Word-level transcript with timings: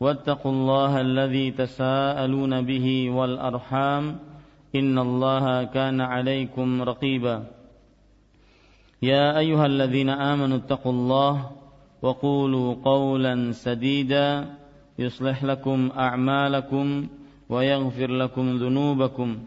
واتقوا 0.00 0.52
الله 0.52 1.00
الذي 1.00 1.50
تساءلون 1.50 2.62
به 2.62 3.10
والأرحام 3.10 4.18
إن 4.74 4.98
الله 4.98 5.64
كان 5.64 6.00
عليكم 6.00 6.82
رقيبا. 6.82 7.44
يا 9.02 9.38
أيها 9.38 9.66
الذين 9.66 10.10
آمنوا 10.10 10.56
اتقوا 10.56 10.92
الله 10.92 11.50
وقولوا 12.02 12.74
قولا 12.84 13.52
سديدا 13.52 14.54
يصلح 14.98 15.44
لكم 15.44 15.90
أعمالكم 15.98 17.06
ويغفر 17.48 18.10
لكم 18.10 18.56
ذنوبكم. 18.56 19.38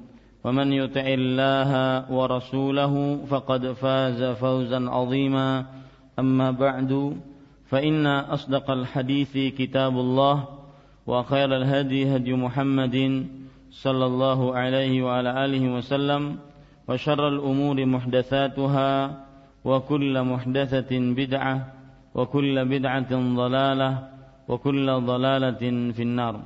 ومن 0.44 0.74
يطع 0.74 1.06
الله 1.08 1.72
ورسوله 2.12 3.20
فقد 3.30 3.72
فاز 3.72 4.24
فوزا 4.24 4.90
عظيما. 4.90 5.66
أما 6.20 6.52
بعد 6.52 7.18
فإن 7.71 8.07
أصدق 8.07 8.71
الحديث 8.71 9.55
كتاب 9.59 9.95
الله 9.99 10.37
وخير 11.07 11.57
الهدي 11.57 12.17
هدي 12.17 12.33
محمد 12.35 13.27
صلى 13.71 14.05
الله 14.07 14.41
عليه 14.57 15.03
وعلى 15.03 15.31
آله 15.45 15.65
وسلم 15.75 16.23
وشر 16.89 17.29
الأمور 17.29 17.77
محدثاتها 17.87 18.91
وكل 19.65 20.15
محدثة 20.23 20.93
بدعة 20.93 21.57
وكل 22.15 22.57
بدعة 22.65 23.13
ضلالة 23.13 23.91
وكل 24.49 24.87
ضلالة 24.87 25.63
في 25.93 26.03
النار 26.03 26.37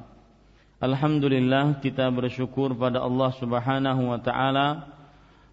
Alhamdulillah 0.80 1.76
kita 1.84 2.08
bersyukur 2.08 2.72
pada 2.72 3.04
Allah 3.04 3.36
Subhanahu 3.36 4.00
wa 4.00 4.16
taala 4.16 4.88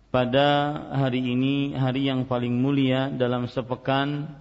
pada 0.07 0.71
hari 0.95 1.19
ini 1.19 1.75
hari 1.75 2.07
yang 2.07 2.23
paling 2.23 2.55
mulia 2.55 3.11
dalam 3.11 3.43
sepekan 3.51 4.31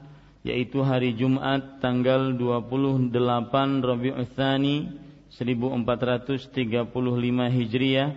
yaitu 0.42 0.82
hari 0.82 1.14
Jumat 1.14 1.78
tanggal 1.82 2.34
28 2.34 3.14
Rabiul 3.82 4.26
Tsani 4.34 4.90
1435 5.30 6.90
Hijriah 7.58 8.10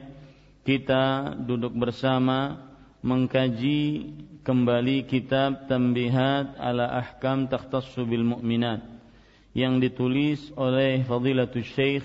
kita 0.65 1.37
duduk 1.37 1.77
bersama 1.77 2.65
mengkaji 3.05 4.09
kembali 4.41 5.05
kitab 5.05 5.69
Tambihat 5.69 6.57
ala 6.57 7.05
Ahkam 7.05 7.45
Takhtassu 7.45 8.09
bil 8.09 8.25
Mu'minat 8.25 8.81
yang 9.53 9.77
ditulis 9.77 10.49
oleh 10.57 11.05
Fadilatul 11.05 11.69
Syekh 11.69 12.05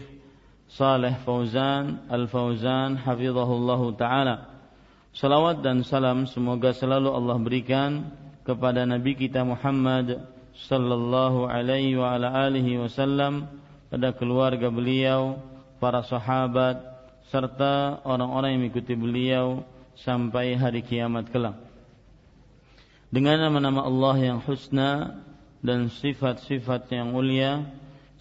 Saleh 0.70 1.18
Fauzan 1.26 2.06
Al-Fauzan 2.12 3.00
hafizahullahu 3.02 3.98
taala. 3.98 4.62
Salawat 5.18 5.66
dan 5.66 5.82
salam 5.82 6.30
semoga 6.30 6.70
selalu 6.78 7.10
Allah 7.10 7.38
berikan 7.42 8.06
kepada 8.50 8.82
Nabi 8.82 9.14
kita 9.14 9.46
Muhammad 9.46 10.26
sallallahu 10.66 11.46
alaihi 11.46 11.94
wa 11.94 12.18
ala 12.18 12.50
alihi 12.50 12.82
wasallam 12.82 13.46
pada 13.94 14.10
keluarga 14.18 14.74
beliau, 14.74 15.38
para 15.78 16.02
sahabat 16.02 16.82
serta 17.30 18.02
orang-orang 18.02 18.58
yang 18.58 18.62
mengikuti 18.66 18.98
beliau 18.98 19.62
sampai 20.02 20.58
hari 20.58 20.82
kiamat 20.82 21.30
kelak. 21.30 21.62
Dengan 23.14 23.38
nama-nama 23.38 23.86
Allah 23.86 24.18
yang 24.18 24.40
husna 24.42 25.22
dan 25.62 25.94
sifat-sifat 25.94 26.90
yang 26.90 27.14
mulia, 27.14 27.70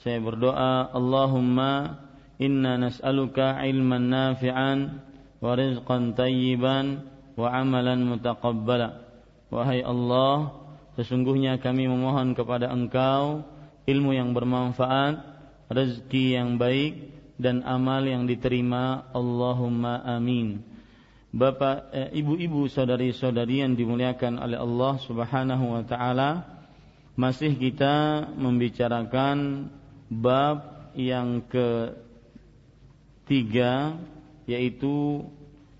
saya 0.05 0.21
berdoa, 0.21 0.93
Allahumma 0.93 2.05
inna 2.37 2.77
nas'aluka 2.77 3.65
ilman 3.65 4.13
nafi'an 4.13 5.01
wa 5.41 5.57
rizqan 5.57 6.13
tayyiban 6.13 7.01
wa 7.33 7.49
amalan 7.49 8.05
mutaqabbala. 8.05 9.08
Wahai 9.49 9.81
Allah, 9.81 10.53
sesungguhnya 11.01 11.57
kami 11.57 11.89
memohon 11.89 12.37
kepada 12.37 12.69
Engkau 12.69 13.45
ilmu 13.89 14.13
yang 14.13 14.37
bermanfaat, 14.37 15.25
rezeki 15.73 16.37
yang 16.37 16.61
baik 16.61 17.17
dan 17.41 17.65
amal 17.65 18.05
yang 18.05 18.29
diterima. 18.29 19.09
Allahumma 19.17 20.05
amin. 20.05 20.61
Bapak, 21.33 21.93
eh, 21.93 22.09
ibu-ibu, 22.21 22.69
saudari-saudari 22.69 23.65
yang 23.65 23.73
dimuliakan 23.77 24.41
oleh 24.41 24.61
Allah 24.61 24.97
Subhanahu 25.01 25.77
wa 25.77 25.85
taala, 25.85 26.45
masih 27.17 27.57
kita 27.57 28.29
membicarakan 28.37 29.69
bab 30.09 30.93
yang 30.97 31.45
ketiga 33.29 33.97
yaitu 34.49 35.29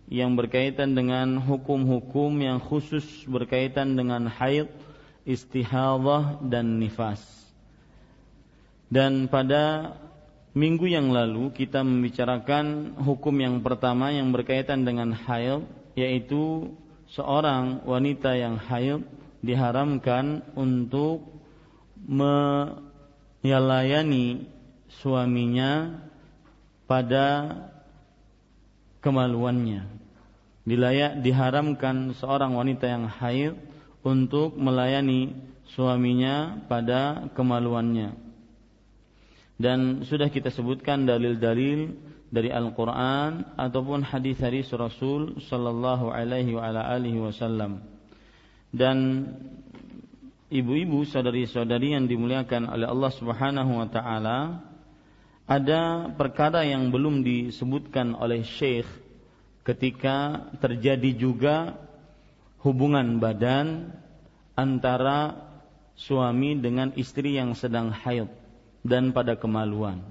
yang 0.09 0.37
berkaitan 0.41 0.97
dengan 0.97 1.37
hukum-hukum 1.37 2.33
yang 2.41 2.59
khusus 2.65 3.05
berkaitan 3.29 3.93
dengan 3.93 4.25
haid, 4.29 4.73
istihadah 5.29 6.41
dan 6.49 6.81
nifas. 6.81 7.21
Dan 8.89 9.29
pada 9.29 9.93
minggu 10.57 10.89
yang 10.89 11.13
lalu 11.13 11.53
kita 11.53 11.85
membicarakan 11.85 12.97
hukum 13.05 13.37
yang 13.37 13.61
pertama 13.61 14.09
yang 14.09 14.33
berkaitan 14.33 14.89
dengan 14.89 15.13
haid 15.13 15.69
yaitu 15.93 16.73
seorang 17.13 17.85
wanita 17.85 18.33
yang 18.33 18.57
haid 18.57 19.05
diharamkan 19.45 20.41
untuk 20.57 21.21
melayani 23.45 24.49
suaminya 24.89 26.01
pada 26.89 27.53
kemaluannya 29.01 29.99
dilayak 30.69 31.25
diharamkan 31.25 32.13
seorang 32.13 32.53
wanita 32.53 32.85
yang 32.85 33.09
haid 33.09 33.57
untuk 34.05 34.53
melayani 34.61 35.33
suaminya 35.73 36.61
pada 36.69 37.33
kemaluannya. 37.33 38.13
Dan 39.59 40.07
sudah 40.07 40.31
kita 40.31 40.53
sebutkan 40.55 41.09
dalil-dalil 41.09 41.97
dari 42.29 42.53
Al-Qur'an 42.53 43.57
ataupun 43.57 44.05
hadis-hadis 44.07 44.71
Rasul 44.77 45.41
sallallahu 45.49 46.13
alaihi 46.13 46.55
wa 46.55 46.69
ala 46.69 46.87
alihi 46.95 47.19
wasallam. 47.19 47.83
Dan 48.69 49.27
ibu-ibu 50.53 51.03
saudari-saudari 51.09 51.97
yang 51.97 52.07
dimuliakan 52.07 52.71
oleh 52.71 52.87
Allah 52.87 53.13
Subhanahu 53.17 53.73
wa 53.83 53.89
taala, 53.91 54.39
ada 55.49 56.13
perkara 56.13 56.61
yang 56.69 56.93
belum 56.93 57.25
disebutkan 57.25 58.13
oleh 58.13 58.45
Syekh 58.45 58.85
ketika 59.65 60.45
terjadi 60.61 61.17
juga 61.17 61.73
hubungan 62.61 63.17
badan 63.17 63.97
antara 64.53 65.41
suami 65.97 66.53
dengan 66.61 66.93
istri 67.01 67.41
yang 67.41 67.57
sedang 67.57 67.89
haid 67.89 68.29
dan 68.85 69.17
pada 69.17 69.41
kemaluan. 69.41 70.05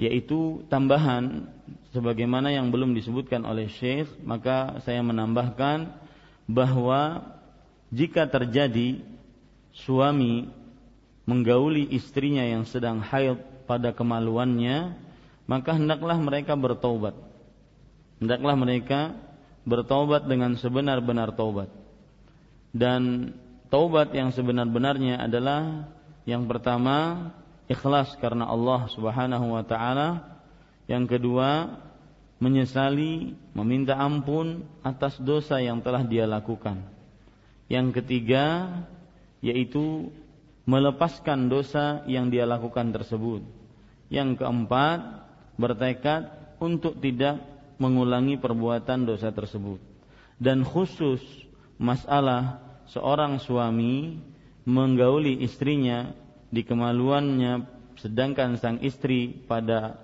Yaitu 0.00 0.64
tambahan 0.72 1.46
sebagaimana 1.92 2.48
yang 2.48 2.72
belum 2.72 2.96
disebutkan 2.96 3.44
oleh 3.44 3.68
Syekh 3.76 4.08
maka 4.24 4.80
saya 4.88 5.04
menambahkan 5.04 5.92
bahwa 6.48 7.28
jika 7.92 8.24
terjadi 8.24 9.04
suami 9.76 10.48
menggauli 11.28 11.92
istrinya 11.92 12.42
yang 12.42 12.64
sedang 12.64 13.04
haid 13.04 13.53
pada 13.64 13.92
kemaluannya 13.92 14.96
maka 15.44 15.76
hendaklah 15.76 16.16
mereka 16.16 16.56
bertaubat 16.56 17.16
hendaklah 18.20 18.56
mereka 18.56 19.00
bertaubat 19.64 20.28
dengan 20.28 20.54
sebenar-benar 20.60 21.32
taubat. 21.34 21.72
Dan 22.70 23.32
taubat 23.72 24.12
yang 24.12 24.30
sebenar-benarnya 24.30 25.24
adalah 25.24 25.88
yang 26.28 26.44
pertama 26.44 27.28
ikhlas 27.66 28.12
karena 28.20 28.48
Allah 28.48 28.86
Subhanahu 28.92 29.56
wa 29.56 29.64
taala, 29.64 30.30
Yang 30.84 31.16
kedua, 31.16 31.80
menyesali, 32.36 33.32
meminta 33.56 33.96
ampun 33.96 34.68
atas 34.84 35.16
dosa 35.16 35.56
yang 35.56 35.80
telah 35.80 36.04
dia 36.04 36.28
lakukan. 36.28 36.76
Yang 37.72 38.04
ketiga, 38.04 38.68
yaitu 39.40 40.12
melepaskan 40.64 41.48
dosa 41.48 42.02
yang 42.08 42.32
dia 42.32 42.48
lakukan 42.48 42.92
tersebut. 42.92 43.44
Yang 44.08 44.40
keempat, 44.40 45.24
bertekad 45.60 46.28
untuk 46.60 46.98
tidak 47.00 47.40
mengulangi 47.76 48.40
perbuatan 48.40 49.04
dosa 49.04 49.28
tersebut. 49.30 49.80
Dan 50.40 50.64
khusus 50.66 51.20
masalah 51.76 52.62
seorang 52.90 53.40
suami 53.40 54.18
menggauli 54.64 55.44
istrinya 55.44 56.12
di 56.48 56.64
kemaluannya 56.64 57.66
sedangkan 58.00 58.56
sang 58.58 58.78
istri 58.80 59.32
pada 59.46 59.98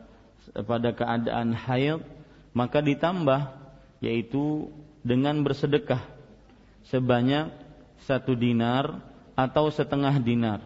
pada 0.67 0.91
keadaan 0.93 1.55
haid 1.55 2.03
maka 2.51 2.83
ditambah 2.83 3.55
yaitu 4.03 4.69
dengan 5.01 5.41
bersedekah 5.47 6.03
sebanyak 6.91 7.53
satu 8.05 8.35
dinar 8.35 9.10
atau 9.41 9.73
setengah 9.73 10.21
dinar. 10.21 10.61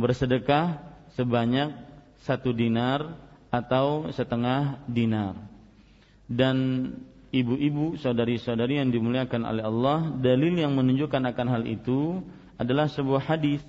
Bersedekah 0.00 0.80
sebanyak 1.12 1.76
satu 2.24 2.56
dinar 2.56 3.20
atau 3.52 4.08
setengah 4.08 4.80
dinar. 4.88 5.36
Dan 6.24 6.88
ibu-ibu 7.28 8.00
saudari-saudari 8.00 8.80
yang 8.80 8.88
dimuliakan 8.88 9.44
oleh 9.44 9.64
Allah 9.68 10.08
dalil 10.16 10.56
yang 10.56 10.72
menunjukkan 10.72 11.20
akan 11.36 11.48
hal 11.52 11.64
itu 11.68 12.24
adalah 12.56 12.88
sebuah 12.88 13.28
hadis 13.28 13.60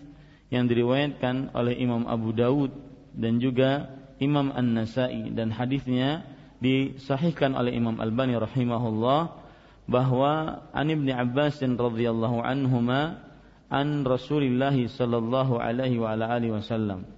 yang 0.48 0.72
diriwayatkan 0.72 1.52
oleh 1.52 1.75
Imam 1.75 2.08
Abu 2.08 2.31
Dawud 2.31 2.72
dan 3.12 3.44
juga 3.44 3.92
Imam 4.24 4.56
An-Nasai. 4.56 5.36
Dan 5.36 5.52
hadisnya 5.52 6.24
disahihkan 6.64 7.60
oleh 7.60 7.75
Imam 7.75 8.00
Albani 8.00 8.40
rahimahullah 8.40 9.44
bahwa 9.84 10.64
an 10.72 10.88
Ibnu 10.88 11.12
Abbas 11.12 11.60
radhiyallahu 11.60 12.40
anhuma 12.40 13.32
an 13.74 14.06
Rasulillah 14.06 14.78
sallallahu 14.78 15.58
alaihi 15.58 15.98
wa 15.98 16.14
ala 16.14 16.30
alihi 16.30 16.54
wasallam 16.54 17.10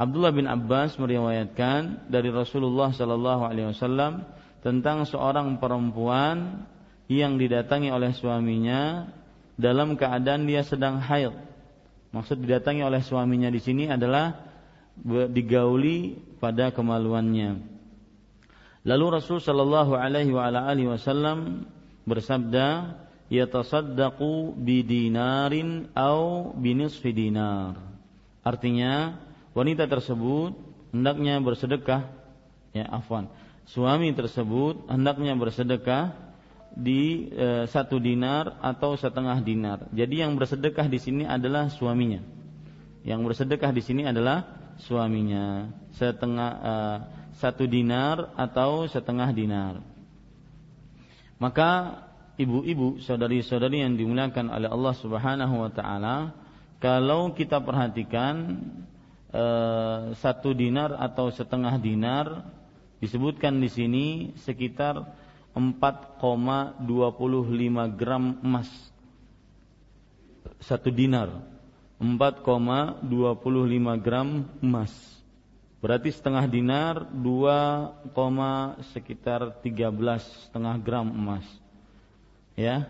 Abdullah 0.00 0.32
bin 0.32 0.48
Abbas 0.48 0.96
meriwayatkan 0.96 2.08
dari 2.08 2.32
Rasulullah 2.32 2.90
sallallahu 2.90 3.42
alaihi 3.44 3.70
wasallam 3.70 4.24
tentang 4.64 5.04
seorang 5.06 5.60
perempuan 5.62 6.66
yang 7.06 7.36
didatangi 7.36 7.92
oleh 7.92 8.10
suaminya 8.16 9.12
dalam 9.54 9.94
keadaan 9.94 10.48
dia 10.48 10.64
sedang 10.64 10.98
haid. 10.98 11.34
Maksud 12.10 12.40
didatangi 12.40 12.82
oleh 12.82 13.04
suaminya 13.04 13.52
di 13.52 13.60
sini 13.60 13.86
adalah 13.86 14.36
digauli 15.30 16.18
pada 16.40 16.74
kemaluannya. 16.74 17.62
Lalu 18.82 19.04
Rasul 19.14 19.38
Shallallahu 19.38 19.94
Alaihi 19.94 20.34
Wasallam 20.90 21.70
bersabda, 22.02 22.98
"Yatasaddaqu 23.32 24.52
bidinarin 24.60 25.88
au 25.96 26.52
binisfi 26.52 27.16
dinar." 27.16 27.80
Artinya, 28.44 29.16
wanita 29.56 29.88
tersebut 29.88 30.52
hendaknya 30.92 31.40
bersedekah, 31.40 32.04
ya 32.76 32.84
afwan. 32.92 33.32
Suami 33.64 34.12
tersebut 34.12 34.84
hendaknya 34.90 35.32
bersedekah 35.38 36.12
di 36.74 37.30
e, 37.30 37.68
satu 37.68 38.00
dinar 38.00 38.58
atau 38.58 38.96
setengah 38.96 39.38
dinar. 39.40 39.88
Jadi 39.92 40.24
yang 40.24 40.34
bersedekah 40.34 40.88
di 40.88 40.98
sini 40.98 41.24
adalah 41.28 41.70
suaminya. 41.70 42.20
Yang 43.06 43.20
bersedekah 43.32 43.70
di 43.70 43.82
sini 43.84 44.02
adalah 44.08 44.44
suaminya. 44.82 45.70
Setengah 45.94 46.50
e, 46.58 46.74
satu 47.38 47.64
dinar 47.68 48.34
atau 48.34 48.88
setengah 48.88 49.30
dinar. 49.30 49.74
Maka 51.38 52.02
ibu-ibu, 52.40 53.00
saudari-saudari 53.04 53.84
yang 53.84 53.96
dimuliakan 53.96 54.48
oleh 54.48 54.68
Allah 54.68 54.94
Subhanahu 54.96 55.54
wa 55.60 55.70
taala, 55.72 56.32
kalau 56.80 57.36
kita 57.36 57.60
perhatikan 57.60 58.58
e, 59.28 59.44
satu 60.16 60.56
dinar 60.56 60.96
atau 60.96 61.28
setengah 61.28 61.76
dinar 61.76 62.48
disebutkan 62.98 63.60
di 63.60 63.68
sini 63.68 64.06
sekitar 64.40 65.04
4,25 65.52 66.88
gram 67.98 68.24
emas. 68.40 68.70
Satu 70.62 70.88
dinar 70.88 71.28
4,25 72.00 73.06
gram 74.02 74.48
emas. 74.64 74.92
Berarti 75.82 76.14
setengah 76.14 76.46
dinar 76.46 77.10
2, 77.10 78.14
sekitar 78.94 79.58
13 79.66 80.46
setengah 80.46 80.78
gram 80.78 81.10
emas 81.10 81.61
ya 82.58 82.88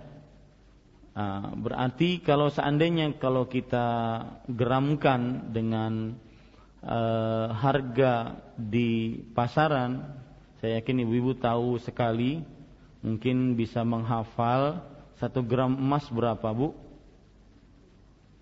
nah, 1.15 1.53
berarti 1.55 2.23
kalau 2.25 2.51
seandainya 2.51 3.15
kalau 3.19 3.47
kita 3.47 3.87
gramkan 4.51 5.53
dengan 5.55 6.19
uh, 6.83 7.53
harga 7.55 8.43
di 8.59 9.23
pasaran 9.37 10.23
saya 10.63 10.79
yakin 10.79 11.03
ibu-ibu 11.03 11.35
tahu 11.35 11.75
sekali, 11.83 12.39
mungkin 13.03 13.59
bisa 13.59 13.83
menghafal 13.83 14.79
satu 15.19 15.43
gram 15.43 15.75
emas 15.75 16.07
berapa 16.07 16.47
bu? 16.55 16.71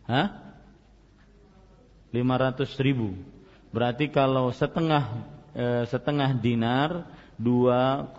Hah? 0.05 0.29
500 2.13 2.77
ribu. 2.85 3.17
Berarti 3.73 4.13
kalau 4.13 4.53
setengah 4.53 5.25
eh, 5.57 5.89
setengah 5.89 6.37
dinar 6.37 7.09
2,13 7.41 8.13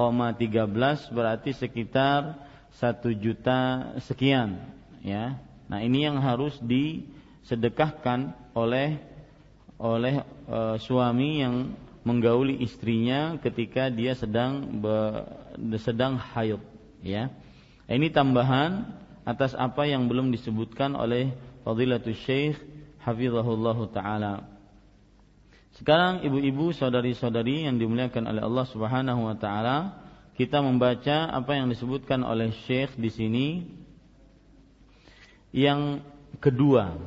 berarti 1.13 1.53
sekitar 1.53 2.41
satu 2.77 3.11
juta 3.11 3.91
sekian 4.05 4.61
ya. 5.03 5.39
Nah, 5.67 5.79
ini 5.83 6.03
yang 6.03 6.19
harus 6.19 6.55
disedekahkan 6.59 8.35
oleh 8.51 8.99
oleh 9.81 10.21
e, 10.45 10.59
suami 10.83 11.41
yang 11.41 11.73
menggauli 12.03 12.59
istrinya 12.61 13.37
ketika 13.41 13.89
dia 13.89 14.13
sedang 14.13 14.81
be, 14.83 14.97
sedang 15.81 16.17
haid 16.17 16.61
ya. 17.01 17.31
Ini 17.91 18.07
tambahan 18.13 18.87
atas 19.25 19.53
apa 19.53 19.85
yang 19.85 20.07
belum 20.07 20.31
disebutkan 20.31 20.95
oleh 20.95 21.33
Fadilatul 21.61 22.17
Syekh 22.17 22.57
Hafizahullah 23.01 23.77
taala. 23.93 24.33
Sekarang 25.77 26.21
ibu-ibu, 26.21 26.75
saudari-saudari 26.75 27.65
yang 27.65 27.79
dimuliakan 27.79 28.27
oleh 28.27 28.43
Allah 28.43 28.65
Subhanahu 28.69 29.21
wa 29.25 29.35
taala, 29.39 29.77
kita 30.41 30.57
membaca 30.57 31.29
apa 31.29 31.53
yang 31.53 31.69
disebutkan 31.69 32.25
oleh 32.25 32.49
Syekh 32.65 32.97
di 32.97 33.13
sini. 33.13 33.47
Yang 35.53 36.01
kedua, 36.41 36.97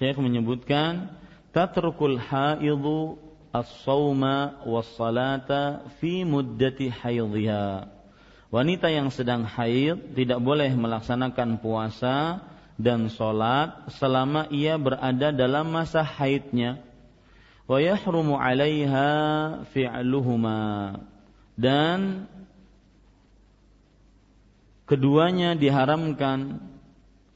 Syekh 0.00 0.16
menyebutkan 0.16 1.12
tatrukul 1.52 2.16
haidu 2.16 3.20
as-sawma 3.52 4.64
was-salata 4.64 5.92
fi 6.00 6.24
muddati 6.24 6.88
haidhiha. 6.88 7.84
Wanita 8.48 8.88
yang 8.88 9.12
sedang 9.12 9.44
haid 9.44 10.16
tidak 10.16 10.40
boleh 10.40 10.72
melaksanakan 10.72 11.60
puasa 11.60 12.40
dan 12.80 13.12
sholat 13.12 13.92
selama 14.00 14.48
ia 14.48 14.80
berada 14.80 15.36
dalam 15.36 15.68
masa 15.68 16.00
haidnya. 16.00 16.80
Wa 17.68 17.76
yahrumu 17.76 18.40
'alaiha 18.40 19.68
fi'luhuma. 19.68 20.96
Dan 21.60 22.24
keduanya 24.90 25.54
diharamkan 25.54 26.66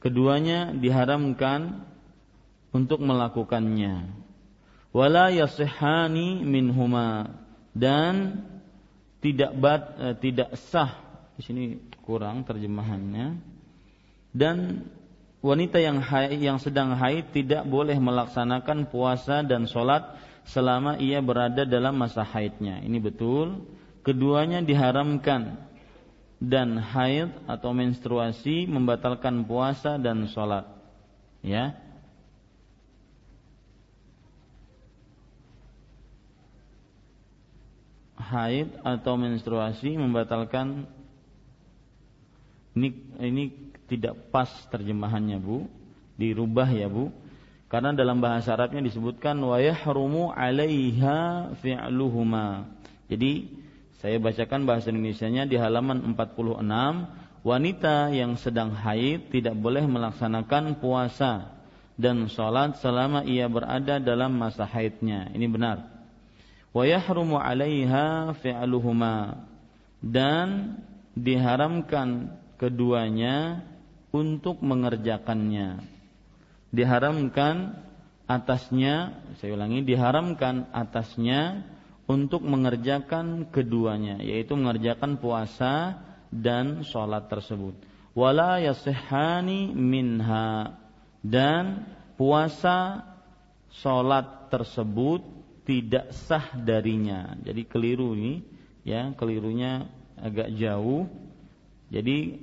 keduanya 0.05 0.69
diharamkan 0.75 1.81
untuk 2.69 3.01
melakukannya. 3.01 4.13
Wala 4.93 5.33
yasihani 5.33 6.45
minhuma. 6.45 7.41
Dan 7.73 8.45
tidak 9.19 9.51
bat, 9.57 9.81
eh, 9.97 10.15
tidak 10.21 10.53
sah. 10.69 11.01
Di 11.33 11.41
sini 11.41 11.63
kurang 12.05 12.45
terjemahannya. 12.45 13.41
Dan 14.29 14.85
wanita 15.41 15.81
yang 15.81 15.99
haid, 15.99 16.37
yang 16.37 16.61
sedang 16.61 16.93
haid 16.93 17.33
tidak 17.33 17.65
boleh 17.65 17.97
melaksanakan 17.97 18.87
puasa 18.93 19.41
dan 19.41 19.65
sholat 19.65 20.15
selama 20.45 21.01
ia 21.01 21.19
berada 21.19 21.65
dalam 21.65 21.97
masa 21.97 22.21
haidnya. 22.21 22.79
Ini 22.85 23.01
betul. 23.01 23.65
Keduanya 24.05 24.61
diharamkan 24.61 25.57
dan 26.39 26.75
haid 26.75 27.31
atau 27.47 27.71
menstruasi 27.71 28.67
membatalkan 28.67 29.47
puasa 29.47 29.95
dan 29.95 30.27
sholat. 30.27 30.67
Ya. 31.39 31.77
Haid 38.19 38.73
atau 38.81 39.13
menstruasi 39.21 39.95
membatalkan 39.95 40.89
ini 42.75 42.89
ini 43.21 43.43
tidak 43.87 44.33
pas 44.33 44.49
terjemahannya 44.73 45.39
Bu. 45.39 45.69
Dirubah 46.19 46.67
ya 46.73 46.89
Bu. 46.91 47.13
Karena 47.65 47.91
dalam 47.91 48.21
bahasa 48.21 48.55
Arabnya 48.55 48.83
disebutkan 48.83 49.35
wa 49.41 49.57
yahrumu 49.59 50.31
'alaiha 50.31 51.51
fi'luhuma. 51.59 52.71
Jadi 53.09 53.64
saya 54.05 54.21
bacakan 54.21 54.69
bahasa 54.69 54.93
Indonesianya 54.93 55.49
di 55.49 55.57
halaman 55.57 56.13
46 56.13 56.61
wanita 57.41 58.13
yang 58.13 58.37
sedang 58.37 58.69
haid 58.69 59.33
tidak 59.33 59.57
boleh 59.57 59.81
melaksanakan 59.81 60.77
puasa 60.77 61.57
dan 61.97 62.29
sholat 62.29 62.77
selama 62.85 63.25
ia 63.25 63.49
berada 63.49 63.97
dalam 63.97 64.37
masa 64.37 64.69
haidnya. 64.69 65.33
Ini 65.33 65.49
benar. 65.49 65.89
Wa 66.69 66.85
yahrumu 66.85 67.41
'alaiha 67.41 68.37
fi'luhuma 68.45 69.41
dan 70.05 70.77
diharamkan 71.17 72.29
keduanya 72.61 73.65
untuk 74.13 74.61
mengerjakannya. 74.61 75.81
Diharamkan 76.69 77.73
atasnya, 78.29 79.17
saya 79.41 79.57
ulangi, 79.57 79.81
diharamkan 79.81 80.69
atasnya 80.69 81.73
untuk 82.05 82.45
mengerjakan 82.45 83.49
keduanya 83.49 84.21
yaitu 84.21 84.53
mengerjakan 84.53 85.17
puasa 85.17 86.01
dan 86.29 86.85
sholat 86.85 87.25
tersebut. 87.29 87.73
Wala 88.15 88.61
yasihani 88.61 89.73
minha. 89.75 90.79
Dan 91.25 91.89
puasa 92.15 93.01
sholat 93.81 94.53
tersebut 94.53 95.25
tidak 95.65 96.13
sah 96.13 96.53
darinya. 96.53 97.33
Jadi 97.41 97.65
keliru 97.65 98.13
ini 98.13 98.45
ya 98.85 99.11
kelirunya 99.17 99.89
agak 100.15 100.53
jauh. 100.53 101.09
Jadi 101.89 102.39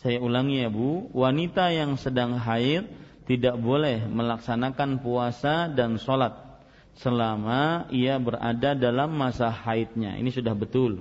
saya 0.00 0.18
ulangi 0.18 0.64
ya 0.64 0.72
Bu. 0.72 1.12
Wanita 1.12 1.68
yang 1.70 2.00
sedang 2.00 2.40
haid 2.40 2.88
tidak 3.28 3.60
boleh 3.60 4.08
melaksanakan 4.08 5.04
puasa 5.04 5.70
dan 5.70 6.00
sholat 6.00 6.49
selama 7.00 7.88
ia 7.88 8.20
berada 8.20 8.76
dalam 8.76 9.16
masa 9.16 9.48
haidnya. 9.48 10.20
Ini 10.20 10.28
sudah 10.28 10.52
betul. 10.52 11.00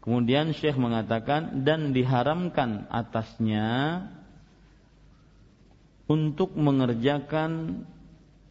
Kemudian 0.00 0.52
Syekh 0.52 0.76
mengatakan 0.76 1.64
dan 1.64 1.92
diharamkan 1.92 2.88
atasnya 2.88 4.00
untuk 6.08 6.56
mengerjakan 6.56 7.84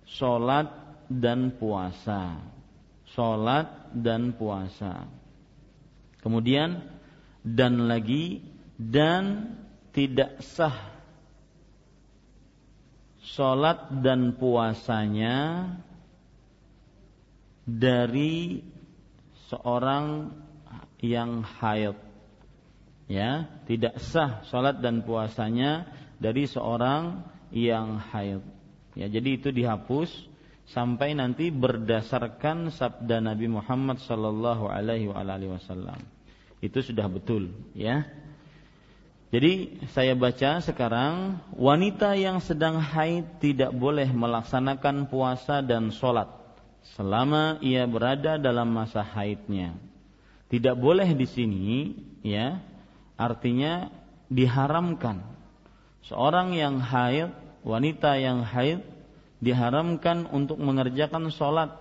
sholat 0.05 0.69
dan 1.09 1.53
puasa. 1.57 2.41
Sholat 3.13 3.93
dan 3.93 4.33
puasa. 4.37 5.09
Kemudian 6.21 6.85
dan 7.41 7.89
lagi 7.89 8.41
dan 8.77 9.55
tidak 9.93 10.41
sah 10.45 10.99
sholat 13.19 14.01
dan 14.01 14.35
puasanya 14.37 15.35
dari 17.77 18.65
seorang 19.51 20.33
yang 21.03 21.45
haid. 21.45 21.97
Ya 23.09 23.49
tidak 23.65 23.97
sah 24.01 24.45
salat 24.49 24.81
dan 24.85 25.01
puasanya 25.01 25.89
dari 26.21 26.45
seorang 26.45 27.25
yang 27.49 27.97
haid. 27.97 28.41
Ya 28.93 29.09
jadi 29.09 29.41
itu 29.41 29.49
dihapus 29.49 30.09
sampai 30.69 31.17
nanti 31.17 31.49
berdasarkan 31.49 32.69
sabda 32.69 33.17
Nabi 33.17 33.49
Muhammad 33.49 33.97
sallallahu 34.05 34.69
alaihi 34.69 35.09
wasallam. 35.09 35.97
Itu 36.61 36.85
sudah 36.85 37.09
betul 37.09 37.49
ya. 37.73 38.05
Jadi 39.29 39.85
saya 39.93 40.17
baca 40.17 40.57
sekarang 40.61 41.37
wanita 41.53 42.17
yang 42.17 42.41
sedang 42.41 42.81
haid 42.81 43.37
tidak 43.37 43.69
boleh 43.77 44.09
melaksanakan 44.09 45.05
puasa 45.05 45.61
dan 45.61 45.93
sholat 45.93 46.38
selama 46.97 47.61
ia 47.61 47.85
berada 47.85 48.39
dalam 48.39 48.71
masa 48.71 49.05
haidnya. 49.05 49.75
Tidak 50.49 50.73
boleh 50.73 51.13
di 51.13 51.27
sini 51.29 51.93
ya, 52.25 52.57
artinya 53.13 53.93
diharamkan. 54.31 55.21
Seorang 56.09 56.57
yang 56.57 56.81
haid, 56.81 57.29
wanita 57.61 58.17
yang 58.17 58.41
haid 58.41 58.81
diharamkan 59.43 60.25
untuk 60.33 60.57
mengerjakan 60.57 61.29
sholat 61.29 61.77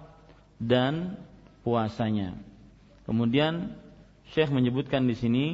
dan 0.60 1.16
puasanya. 1.64 2.36
Kemudian 3.08 3.72
Syekh 4.36 4.52
menyebutkan 4.52 5.08
di 5.08 5.16
sini 5.16 5.46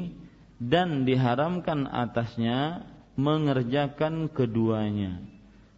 dan 0.58 1.06
diharamkan 1.06 1.86
atasnya 1.86 2.82
mengerjakan 3.14 4.26
keduanya. 4.26 5.22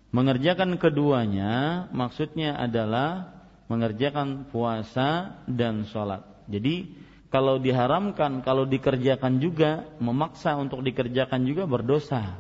Mengerjakan 0.09 0.80
keduanya 0.80 1.85
maksudnya 1.92 2.56
adalah 2.56 3.36
mengerjakan 3.66 4.46
puasa 4.50 5.42
dan 5.50 5.87
sholat. 5.90 6.23
Jadi 6.46 7.06
kalau 7.26 7.58
diharamkan, 7.58 8.40
kalau 8.46 8.64
dikerjakan 8.64 9.42
juga, 9.42 9.85
memaksa 9.99 10.54
untuk 10.54 10.80
dikerjakan 10.87 11.42
juga 11.42 11.66
berdosa. 11.66 12.38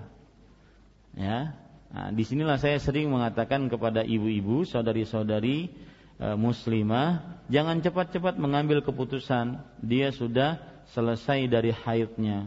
Ya, 1.16 1.56
nah, 1.90 2.08
di 2.14 2.22
sinilah 2.22 2.60
saya 2.60 2.78
sering 2.78 3.10
mengatakan 3.10 3.66
kepada 3.66 4.06
ibu-ibu, 4.06 4.62
saudari-saudari 4.68 5.72
e, 6.20 6.26
muslimah, 6.38 7.40
jangan 7.50 7.82
cepat-cepat 7.82 8.38
mengambil 8.38 8.84
keputusan. 8.84 9.58
Dia 9.82 10.14
sudah 10.14 10.60
selesai 10.94 11.50
dari 11.50 11.74
haidnya. 11.74 12.46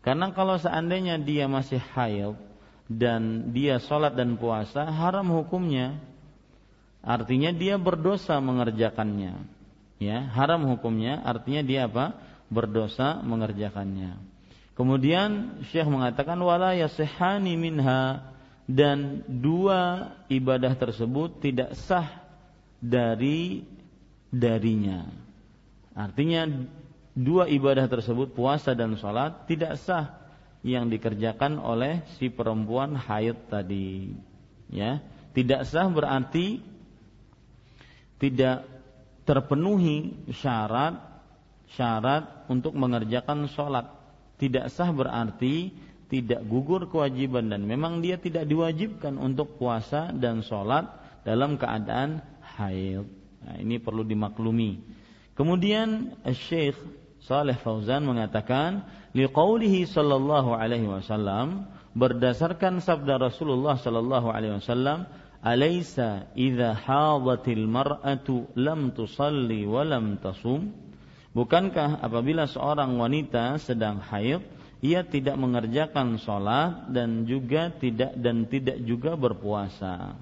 Karena 0.00 0.30
kalau 0.32 0.56
seandainya 0.56 1.20
dia 1.20 1.50
masih 1.50 1.82
haid 1.92 2.38
dan 2.86 3.52
dia 3.52 3.82
sholat 3.82 4.14
dan 4.14 4.38
puasa, 4.38 4.88
haram 4.88 5.26
hukumnya 5.32 6.00
artinya 7.00 7.50
dia 7.52 7.80
berdosa 7.80 8.38
mengerjakannya. 8.40 9.60
Ya, 10.00 10.24
haram 10.32 10.64
hukumnya 10.72 11.20
artinya 11.20 11.60
dia 11.60 11.84
apa? 11.84 12.16
Berdosa 12.48 13.20
mengerjakannya. 13.20 14.16
Kemudian 14.72 15.60
Syekh 15.68 15.84
mengatakan 15.92 16.40
wala 16.40 16.72
yasihani 16.72 17.52
minha 17.60 18.32
dan 18.64 19.20
dua 19.28 20.14
ibadah 20.32 20.72
tersebut 20.72 21.42
tidak 21.44 21.76
sah 21.84 22.08
dari 22.80 23.66
darinya. 24.32 25.04
Artinya 25.92 26.48
dua 27.12 27.50
ibadah 27.50 27.90
tersebut 27.90 28.32
puasa 28.32 28.72
dan 28.72 28.96
sholat 28.96 29.44
tidak 29.44 29.76
sah 29.84 30.16
yang 30.64 30.88
dikerjakan 30.88 31.60
oleh 31.60 32.00
si 32.16 32.32
perempuan 32.32 32.96
haid 32.96 33.52
tadi. 33.52 34.16
Ya, 34.72 35.04
tidak 35.36 35.68
sah 35.68 35.90
berarti 35.90 36.62
tidak 38.20 38.68
terpenuhi 39.24 40.28
syarat 40.36 41.00
syarat 41.72 42.46
untuk 42.52 42.76
mengerjakan 42.76 43.48
sholat 43.48 43.88
tidak 44.36 44.68
sah 44.72 44.92
berarti 44.92 45.72
tidak 46.10 46.42
gugur 46.48 46.90
kewajiban 46.90 47.46
dan 47.52 47.62
memang 47.62 48.02
dia 48.02 48.18
tidak 48.18 48.48
diwajibkan 48.50 49.14
untuk 49.14 49.56
puasa 49.56 50.10
dan 50.10 50.42
sholat 50.42 50.90
dalam 51.22 51.54
keadaan 51.54 52.18
haid. 52.58 53.06
Nah, 53.40 53.56
ini 53.62 53.78
perlu 53.78 54.02
dimaklumi. 54.02 54.82
Kemudian 55.38 56.18
Syekh 56.34 56.76
Saleh 57.22 57.54
Fauzan 57.62 58.02
mengatakan, 58.08 58.84
liqaulihi 59.14 59.86
sallallahu 59.86 60.56
alaihi 60.56 60.88
wasallam 60.88 61.70
berdasarkan 61.94 62.82
sabda 62.82 63.20
Rasulullah 63.20 63.78
sallallahu 63.78 64.28
alaihi 64.34 64.58
wasallam 64.58 65.06
Alaysa 65.40 66.28
idza 66.36 66.76
hadatil 66.76 67.64
mar'atu 67.64 68.44
lam 68.60 68.92
tusalli 68.92 69.64
wa 69.64 69.80
lam? 69.88 70.20
Bukankah 71.32 72.04
apabila 72.04 72.44
seorang 72.44 73.00
wanita 73.00 73.56
sedang 73.56 74.04
haid, 74.04 74.44
ia 74.84 75.00
tidak 75.00 75.40
mengerjakan 75.40 76.20
sholat 76.20 76.92
dan 76.92 77.24
juga 77.24 77.72
tidak 77.72 78.12
dan 78.20 78.44
tidak 78.52 78.84
juga 78.84 79.16
berpuasa. 79.16 80.12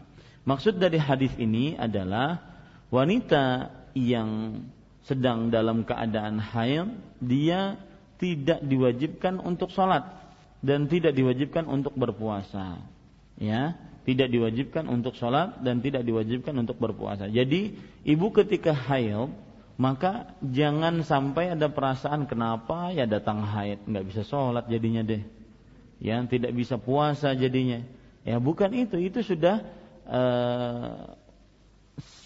Maksud 0.46 0.78
dari 0.78 1.02
hadis 1.02 1.34
ini 1.34 1.74
adalah 1.74 2.38
wanita 2.94 3.74
yang 3.98 4.62
sedang 5.02 5.50
dalam 5.50 5.82
keadaan 5.82 6.38
haid, 6.38 6.94
dia 7.18 7.74
tidak 8.22 8.62
diwajibkan 8.62 9.42
untuk 9.42 9.74
sholat 9.74 10.04
dan 10.62 10.86
tidak 10.86 11.16
diwajibkan 11.16 11.66
untuk 11.66 11.94
berpuasa. 11.98 12.78
Ya, 13.38 13.78
tidak 14.08 14.32
diwajibkan 14.32 14.88
untuk 14.88 15.12
sholat 15.20 15.60
dan 15.60 15.84
tidak 15.84 16.00
diwajibkan 16.00 16.56
untuk 16.56 16.80
berpuasa. 16.80 17.28
Jadi 17.28 17.76
ibu 18.08 18.32
ketika 18.32 18.72
haid 18.72 19.28
maka 19.76 20.32
jangan 20.40 21.04
sampai 21.04 21.52
ada 21.52 21.68
perasaan 21.68 22.24
kenapa 22.24 22.88
ya 22.96 23.04
datang 23.04 23.44
haid 23.44 23.84
nggak 23.84 24.06
bisa 24.08 24.24
sholat 24.24 24.64
jadinya 24.66 25.04
deh, 25.04 25.22
ya 26.00 26.24
tidak 26.24 26.56
bisa 26.56 26.80
puasa 26.80 27.36
jadinya. 27.36 27.84
Ya 28.24 28.40
bukan 28.40 28.72
itu, 28.72 28.96
itu 28.96 29.20
sudah 29.20 29.60
uh, 30.08 31.14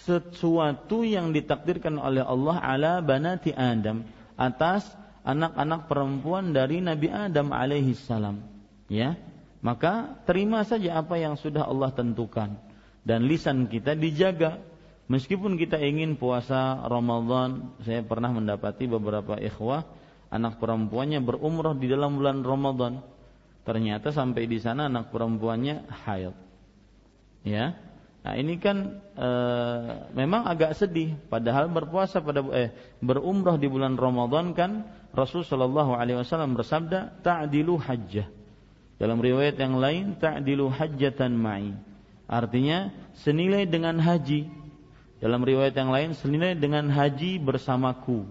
sesuatu 0.07 1.03
yang 1.03 1.35
ditakdirkan 1.35 1.99
oleh 1.99 2.23
Allah 2.23 2.57
ala 2.63 2.93
banati 3.03 3.51
Adam 3.53 4.07
atas 4.39 4.87
anak-anak 5.27 5.91
perempuan 5.91 6.55
dari 6.55 6.79
Nabi 6.79 7.11
Adam 7.11 7.51
alaihi 7.51 7.99
salam. 7.99 8.41
Ya, 8.87 9.19
maka 9.63 10.19
terima 10.27 10.67
saja 10.67 10.99
apa 10.99 11.17
yang 11.17 11.39
sudah 11.39 11.65
Allah 11.65 11.95
tentukan 11.95 12.59
dan 13.07 13.25
lisan 13.25 13.71
kita 13.71 13.95
dijaga 13.95 14.59
Meskipun 15.13 15.61
kita 15.61 15.77
ingin 15.77 16.17
puasa 16.17 16.89
Ramadan, 16.89 17.77
saya 17.85 18.01
pernah 18.01 18.33
mendapati 18.33 18.89
beberapa 18.89 19.37
ikhwah 19.37 19.85
anak 20.33 20.57
perempuannya 20.57 21.21
berumrah 21.21 21.77
di 21.77 21.91
dalam 21.91 22.17
bulan 22.17 22.41
Ramadan. 22.41 23.05
Ternyata 23.69 24.09
sampai 24.09 24.49
di 24.49 24.57
sana 24.57 24.89
anak 24.89 25.13
perempuannya 25.13 25.85
haid. 26.09 26.33
Ya. 27.45 27.77
Nah, 28.25 28.35
ini 28.39 28.57
kan 28.57 29.03
e, 29.13 29.31
memang 30.17 30.49
agak 30.49 30.79
sedih 30.81 31.19
padahal 31.29 31.69
berpuasa 31.69 32.23
pada 32.25 32.41
eh 32.55 32.73
berumrah 33.03 33.59
di 33.61 33.67
bulan 33.67 33.99
Ramadan 33.99 34.55
kan 34.57 34.87
Rasul 35.11 35.45
sallallahu 35.45 35.93
alaihi 35.93 36.25
wasallam 36.25 36.57
bersabda 36.57 37.21
ta'dilu 37.21 37.77
hajjah. 37.77 38.31
Dalam 39.03 39.19
riwayat 39.19 39.59
yang 39.59 39.83
lain 39.83 40.15
ta'dilu 40.15 40.71
hajjatan 40.71 41.35
ma'i. 41.35 41.75
Artinya 42.31 42.95
senilai 43.19 43.67
dengan 43.67 43.99
haji. 43.99 44.47
Dalam 45.19 45.43
riwayat 45.43 45.75
yang 45.75 45.91
lain 45.91 46.15
senilai 46.15 46.55
dengan 46.55 46.87
haji 46.87 47.43
bersamaku. 47.43 48.23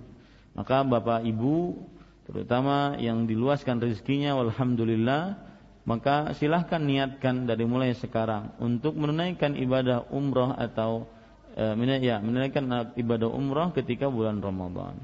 Maka 0.55 0.87
Bapak 0.87 1.27
Ibu 1.27 1.75
terutama 2.23 2.95
yang 3.03 3.27
diluaskan 3.27 3.83
rezekinya 3.83 4.31
walhamdulillah 4.39 5.51
maka 5.83 6.31
silahkan 6.37 6.79
niatkan 6.79 7.49
dari 7.49 7.67
mulai 7.67 7.91
sekarang 7.97 8.55
untuk 8.61 8.95
menunaikan 8.95 9.57
ibadah 9.57 10.07
umrah 10.13 10.55
atau 10.55 11.09
e, 11.51 11.75
ya 11.99 12.23
menunaikan 12.23 12.95
ibadah 12.95 13.27
umrah 13.27 13.75
ketika 13.75 14.07
bulan 14.07 14.39
Ramadan. 14.39 15.01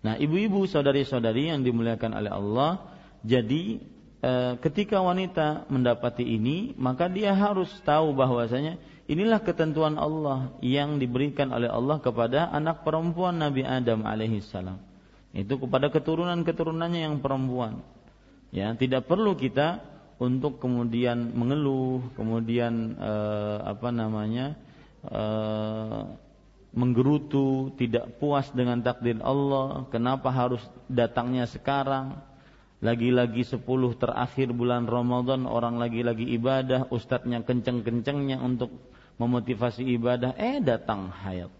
Nah, 0.00 0.16
ibu-ibu, 0.16 0.64
saudari-saudari 0.64 1.52
yang 1.52 1.60
dimuliakan 1.60 2.16
oleh 2.16 2.32
Allah, 2.32 2.88
jadi 3.20 3.84
ketika 4.60 5.00
wanita 5.00 5.64
mendapati 5.72 6.22
ini, 6.22 6.76
maka 6.76 7.08
dia 7.08 7.32
harus 7.32 7.72
tahu 7.88 8.12
bahwasanya 8.12 8.76
inilah 9.08 9.40
ketentuan 9.40 9.96
Allah 9.96 10.52
yang 10.60 11.00
diberikan 11.00 11.50
oleh 11.50 11.66
Allah 11.66 11.98
kepada 11.98 12.52
anak 12.52 12.84
perempuan 12.84 13.40
Nabi 13.40 13.64
Adam 13.64 14.04
alaihissalam. 14.04 14.78
Itu 15.32 15.58
kepada 15.58 15.88
keturunan-keturunannya 15.88 17.00
yang 17.06 17.16
perempuan. 17.22 17.82
Ya, 18.50 18.74
tidak 18.74 19.06
perlu 19.06 19.38
kita 19.38 19.82
untuk 20.20 20.60
kemudian 20.60 21.32
mengeluh, 21.32 22.02
kemudian 22.18 22.98
eh, 22.98 23.58
apa 23.64 23.88
namanya? 23.94 24.58
Eh, 25.06 26.02
menggerutu, 26.70 27.74
tidak 27.74 28.22
puas 28.22 28.46
dengan 28.54 28.78
takdir 28.78 29.18
Allah, 29.26 29.90
kenapa 29.90 30.30
harus 30.30 30.62
datangnya 30.86 31.50
sekarang? 31.50 32.22
Lagi-lagi 32.80 33.44
sepuluh 33.44 33.92
terakhir 33.92 34.56
bulan 34.56 34.88
Ramadan 34.88 35.44
orang 35.44 35.76
lagi-lagi 35.76 36.24
ibadah, 36.32 36.88
ustadznya 36.88 37.44
kenceng-kencengnya 37.44 38.40
untuk 38.40 38.72
memotivasi 39.20 39.84
ibadah, 40.00 40.32
eh 40.40 40.64
datang 40.64 41.12
hayat. 41.12 41.52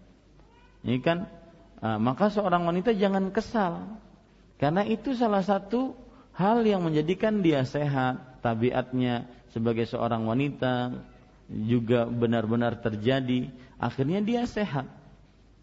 Ini 0.81 0.97
kan, 1.05 1.29
ah, 1.77 2.01
maka 2.01 2.33
seorang 2.33 2.65
wanita 2.65 2.97
jangan 2.97 3.29
kesal, 3.29 4.01
karena 4.57 4.81
itu 4.81 5.13
salah 5.13 5.45
satu 5.45 5.93
hal 6.33 6.65
yang 6.65 6.81
menjadikan 6.81 7.45
dia 7.45 7.61
sehat, 7.69 8.41
tabiatnya 8.41 9.29
sebagai 9.53 9.85
seorang 9.85 10.25
wanita 10.25 11.05
juga 11.45 12.09
benar-benar 12.09 12.81
terjadi, 12.81 13.45
akhirnya 13.77 14.25
dia 14.25 14.41
sehat. 14.49 14.89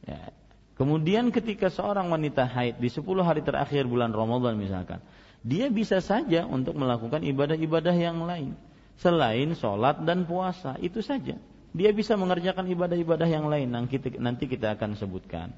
Ya. 0.06 0.30
Kemudian 0.78 1.34
ketika 1.34 1.66
seorang 1.66 2.06
wanita 2.06 2.46
haid 2.46 2.78
di 2.78 2.86
10 2.86 3.02
hari 3.26 3.42
terakhir 3.42 3.82
bulan 3.90 4.14
Ramadan 4.14 4.54
misalkan, 4.54 5.02
dia 5.42 5.70
bisa 5.70 6.02
saja 6.02 6.44
untuk 6.44 6.74
melakukan 6.74 7.22
ibadah-ibadah 7.22 7.94
yang 7.94 8.26
lain 8.26 8.58
selain 8.98 9.54
sholat 9.54 10.02
dan 10.02 10.26
puasa 10.26 10.74
itu 10.82 10.98
saja. 10.98 11.38
Dia 11.70 11.94
bisa 11.94 12.18
mengerjakan 12.18 12.66
ibadah-ibadah 12.66 13.28
yang 13.28 13.46
lain 13.46 13.70
nanti 14.18 14.44
kita 14.50 14.74
akan 14.74 14.98
sebutkan. 14.98 15.54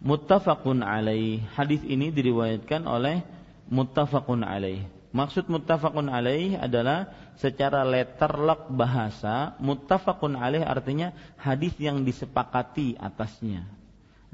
Muttafaqun 0.00 0.80
alaih. 0.84 1.44
Hadis 1.52 1.84
ini 1.84 2.12
diriwayatkan 2.12 2.84
oleh 2.88 3.24
muttafaqun 3.68 4.44
alaih. 4.44 4.84
Maksud 5.14 5.46
muttafaqun 5.46 6.10
alaih 6.10 6.58
adalah 6.58 7.06
secara 7.38 7.86
letterlock 7.86 8.70
bahasa 8.72 9.54
muttafaqun 9.62 10.34
alaih 10.34 10.66
artinya 10.66 11.14
hadis 11.38 11.74
yang 11.78 12.02
disepakati 12.02 12.98
atasnya. 12.98 13.68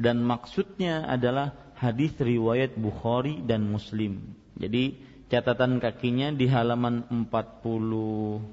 Dan 0.00 0.24
maksudnya 0.24 1.04
adalah 1.04 1.52
hadis 1.80 2.12
riwayat 2.20 2.76
Bukhari 2.76 3.40
dan 3.40 3.64
Muslim. 3.64 4.20
Jadi 4.60 5.00
catatan 5.32 5.80
kakinya 5.80 6.28
di 6.28 6.44
halaman 6.44 7.08
42 7.08 8.44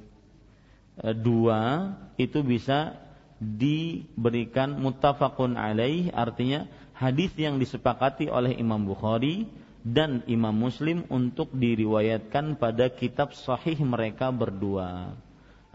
itu 2.15 2.39
bisa 2.47 2.95
diberikan 3.37 4.79
muttafaqun 4.79 5.59
alaih 5.59 6.09
artinya 6.15 6.65
hadis 6.95 7.35
yang 7.37 7.59
disepakati 7.59 8.31
oleh 8.31 8.55
Imam 8.55 8.81
Bukhari 8.81 9.45
dan 9.83 10.23
Imam 10.25 10.55
Muslim 10.55 11.03
untuk 11.11 11.51
diriwayatkan 11.53 12.57
pada 12.57 12.89
kitab 12.89 13.35
sahih 13.35 13.77
mereka 13.83 14.31
berdua. 14.33 15.13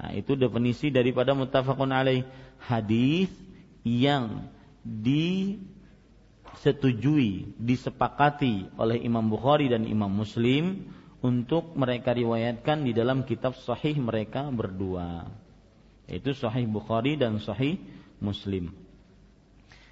Nah, 0.00 0.10
itu 0.16 0.34
definisi 0.34 0.90
daripada 0.90 1.36
muttafaqun 1.36 1.92
alaih 1.92 2.24
hadis 2.64 3.30
yang 3.84 4.48
disetujui, 6.57 7.53
disepakati 7.55 8.67
oleh 8.75 8.99
Imam 9.05 9.23
Bukhari 9.29 9.69
dan 9.69 9.85
Imam 9.85 10.09
Muslim 10.09 10.89
untuk 11.21 11.77
mereka 11.77 12.11
riwayatkan 12.11 12.83
di 12.83 12.91
dalam 12.91 13.23
kitab 13.23 13.55
sahih 13.55 13.95
mereka 14.01 14.49
berdua. 14.49 15.29
Itu 16.09 16.33
sahih 16.33 16.65
Bukhari 16.65 17.15
dan 17.15 17.39
sahih 17.39 17.77
Muslim. 18.17 18.73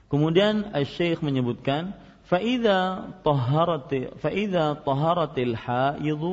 Kemudian 0.09 0.73
Syekh 0.85 1.21
menyebutkan 1.21 1.95
فإذا 2.25 2.79
طهرت 3.21 4.17
فإذا 4.17 4.65
طهرت 4.81 5.35
الحائض 5.37 6.23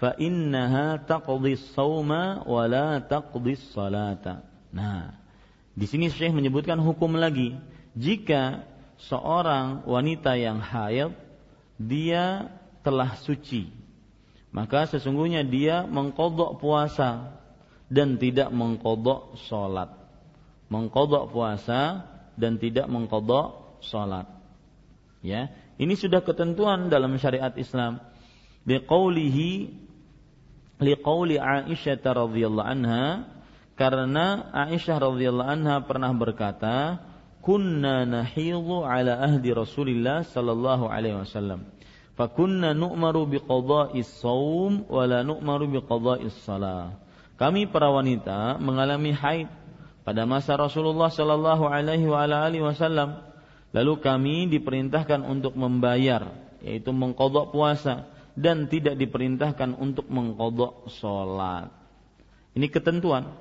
فإنها 0.00 0.86
تقضي 1.06 1.52
الصوم 1.52 2.10
ولا 2.50 2.98
تقضي 2.98 3.54
الصلاة. 3.54 4.26
Nah, 4.74 5.14
di 5.74 5.86
sini 5.86 6.10
Syekh 6.10 6.34
menyebutkan 6.34 6.78
hukum 6.82 7.14
lagi. 7.14 7.54
Jika 7.94 8.66
seorang 8.99 9.83
wanita 9.83 10.35
yang 10.39 10.59
haid 10.59 11.11
dia 11.75 12.47
telah 12.85 13.19
suci, 13.19 13.67
maka 14.55 14.87
sesungguhnya 14.87 15.43
dia 15.43 15.83
mengkodok 15.83 16.63
puasa 16.63 17.35
dan 17.91 18.15
tidak 18.15 18.49
mengkodok 18.55 19.35
sholat. 19.47 19.91
Mengkodok 20.71 21.29
puasa 21.29 22.07
dan 22.39 22.57
tidak 22.57 22.87
mengkodok 22.87 23.79
sholat. 23.83 24.25
Ya, 25.25 25.51
ini 25.75 25.97
sudah 25.97 26.21
ketentuan 26.23 26.87
dalam 26.87 27.17
syariat 27.19 27.51
Islam. 27.57 27.99
Biqaulihi 28.65 29.73
liqauli 30.79 31.37
Aisyah 31.37 32.01
radhiyallahu 32.01 32.65
anha 32.65 33.35
karena 33.75 34.49
Aisyah 34.55 34.97
radhiyallahu 35.03 35.51
anha 35.51 35.83
pernah 35.83 36.11
berkata, 36.15 37.03
"Kunna 37.45 38.09
nahidhu 38.09 38.81
ala 38.81 39.21
ahdi 39.21 39.53
Rasulillah 39.53 40.25
sallallahu 40.25 40.89
alaihi 40.89 41.21
wasallam." 41.21 41.69
Fakunna 42.17 42.73
nu'maru 42.73 43.29
biqada'is 43.29 44.09
saum 44.23 44.89
wa 44.89 45.03
la 45.05 45.21
nu'maru 45.21 45.69
biqada'is 45.69 46.33
salah. 46.41 46.97
Kami 47.37 47.69
para 47.69 47.91
wanita 47.93 48.57
mengalami 48.57 49.13
haid 49.13 49.51
pada 50.01 50.25
masa 50.25 50.57
Rasulullah 50.57 51.11
sallallahu 51.13 51.67
alaihi 51.69 52.07
wa 52.07 52.25
alihi 52.25 52.63
wasallam 52.63 53.19
Lalu 53.75 53.93
kami 53.99 54.35
diperintahkan 54.47 55.19
untuk 55.27 55.59
membayar, 55.59 56.31
yaitu 56.63 56.95
mengkodok 56.95 57.51
puasa, 57.51 58.07
dan 58.31 58.71
tidak 58.71 58.95
diperintahkan 58.95 59.75
untuk 59.75 60.07
mengkodok 60.07 60.87
sholat. 60.95 61.67
Ini 62.55 62.71
ketentuan. 62.71 63.35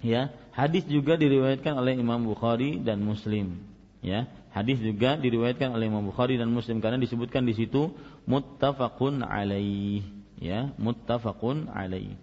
Ya, 0.00 0.32
hadis 0.52 0.84
juga 0.86 1.16
diriwayatkan 1.16 1.74
oleh 1.76 1.98
Imam 1.98 2.22
Bukhari 2.22 2.78
dan 2.80 3.00
Muslim. 3.00 3.60
Ya, 4.02 4.26
hadis 4.52 4.78
juga 4.82 5.16
diriwayatkan 5.16 5.72
oleh 5.72 5.88
Imam 5.88 6.04
Bukhari 6.04 6.36
dan 6.36 6.50
Muslim 6.52 6.82
karena 6.82 6.98
disebutkan 7.00 7.46
di 7.48 7.56
situ 7.56 7.90
muttafaqun 8.28 9.24
alaih. 9.24 10.04
Ya, 10.38 10.74
muttafaqun 10.76 11.70
alaih. 11.70 12.14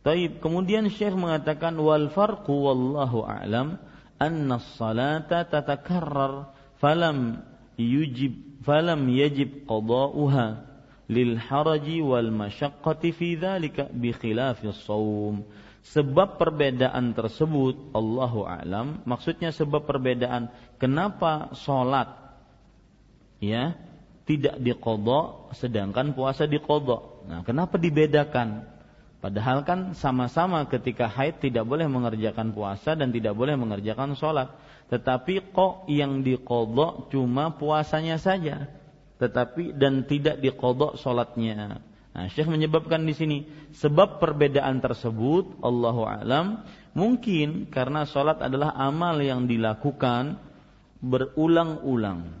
Taib. 0.00 0.40
Kemudian 0.40 0.88
Syekh 0.88 1.12
mengatakan 1.12 1.76
wal 1.76 2.08
farqu 2.10 2.50
wallahu 2.50 3.20
a'lam 3.24 3.76
anna 4.16 4.60
salata 4.76 5.44
tatakarrar 5.44 6.56
falam 6.80 7.44
yujib 7.76 8.64
falam 8.64 9.08
yajib 9.08 9.68
qada'uha 9.68 10.46
lil 11.08 11.36
haraji 11.36 12.00
wal 12.04 12.32
masyaqqati 12.32 13.12
fi 13.12 13.28
dzalika 13.36 13.88
bi 13.92 14.12
khilafi 14.12 14.72
shaum 14.86 15.44
sebab 15.80 16.36
perbedaan 16.36 17.16
tersebut 17.16 17.92
Allahu 17.96 18.44
a'lam 18.44 19.00
maksudnya 19.08 19.48
sebab 19.48 19.88
perbedaan 19.88 20.52
kenapa 20.76 21.56
salat 21.56 22.12
ya 23.40 23.76
tidak 24.28 24.60
diqadha 24.60 25.52
sedangkan 25.56 26.12
puasa 26.12 26.44
diqadha 26.44 27.24
nah 27.26 27.40
kenapa 27.42 27.80
dibedakan 27.80 28.68
Padahal 29.20 29.68
kan 29.68 29.92
sama-sama 29.92 30.64
ketika 30.64 31.04
haid 31.04 31.44
tidak 31.44 31.68
boleh 31.68 31.84
mengerjakan 31.84 32.56
puasa 32.56 32.96
dan 32.96 33.12
tidak 33.12 33.36
boleh 33.36 33.52
mengerjakan 33.52 34.16
sholat. 34.16 34.48
Tetapi 34.88 35.52
kok 35.52 35.84
yang 35.92 36.24
dikodok 36.24 37.12
cuma 37.12 37.52
puasanya 37.52 38.16
saja. 38.16 38.72
Tetapi 39.20 39.76
dan 39.76 40.08
tidak 40.08 40.40
dikodok 40.40 40.96
sholatnya. 40.96 41.84
Nah, 42.10 42.26
Syekh 42.26 42.50
menyebabkan 42.50 43.06
di 43.06 43.14
sini 43.14 43.38
sebab 43.70 44.18
perbedaan 44.18 44.82
tersebut, 44.82 45.62
Allahu 45.62 46.02
alam, 46.06 46.66
mungkin 46.90 47.70
karena 47.70 48.02
sholat 48.02 48.42
adalah 48.42 48.74
amal 48.74 49.18
yang 49.22 49.46
dilakukan 49.46 50.42
berulang-ulang. 50.98 52.34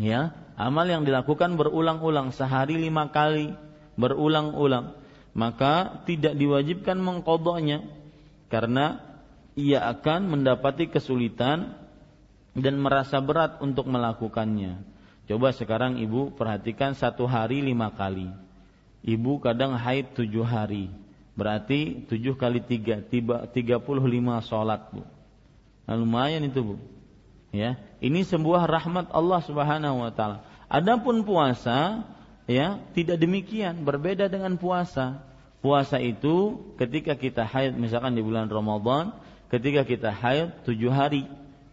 Ya, 0.00 0.32
amal 0.56 0.88
yang 0.88 1.04
dilakukan 1.04 1.60
berulang-ulang 1.60 2.32
sehari 2.32 2.80
lima 2.80 3.12
kali, 3.12 3.52
berulang-ulang 4.00 5.04
maka 5.34 6.06
tidak 6.06 6.38
diwajibkan 6.38 6.96
mengkodoknya 6.96 7.82
karena 8.48 9.02
ia 9.58 9.82
akan 9.90 10.30
mendapati 10.30 10.88
kesulitan 10.88 11.74
dan 12.54 12.74
merasa 12.78 13.18
berat 13.18 13.58
untuk 13.58 13.90
melakukannya. 13.90 14.78
Coba 15.26 15.50
sekarang 15.50 15.98
ibu 15.98 16.30
perhatikan 16.38 16.94
satu 16.94 17.26
hari 17.26 17.66
lima 17.66 17.90
kali. 17.98 18.30
Ibu 19.04 19.44
kadang 19.44 19.76
haid 19.76 20.16
tujuh 20.16 20.42
hari. 20.42 20.88
Berarti 21.36 22.08
tujuh 22.08 22.40
kali 22.40 22.64
tiga, 22.64 23.04
tiga 23.52 23.76
puluh 23.78 24.04
lima 24.08 24.40
sholat 24.40 24.88
bu. 24.88 25.04
Nah, 25.84 25.94
lumayan 26.00 26.40
itu 26.48 26.64
bu. 26.64 26.76
Ya, 27.54 27.78
ini 28.02 28.26
sebuah 28.26 28.66
rahmat 28.66 29.14
Allah 29.14 29.40
Subhanahu 29.44 30.02
Wa 30.02 30.10
Taala. 30.10 30.38
Adapun 30.66 31.22
puasa, 31.22 32.02
Ya, 32.44 32.76
tidak 32.92 33.16
demikian, 33.16 33.88
berbeda 33.88 34.28
dengan 34.28 34.60
puasa. 34.60 35.24
Puasa 35.64 35.96
itu 35.96 36.60
ketika 36.76 37.16
kita 37.16 37.48
haid 37.48 37.72
misalkan 37.72 38.12
di 38.12 38.20
bulan 38.20 38.52
Ramadan, 38.52 39.16
ketika 39.48 39.80
kita 39.88 40.12
haid 40.12 40.52
tujuh 40.68 40.92
hari, 40.92 41.24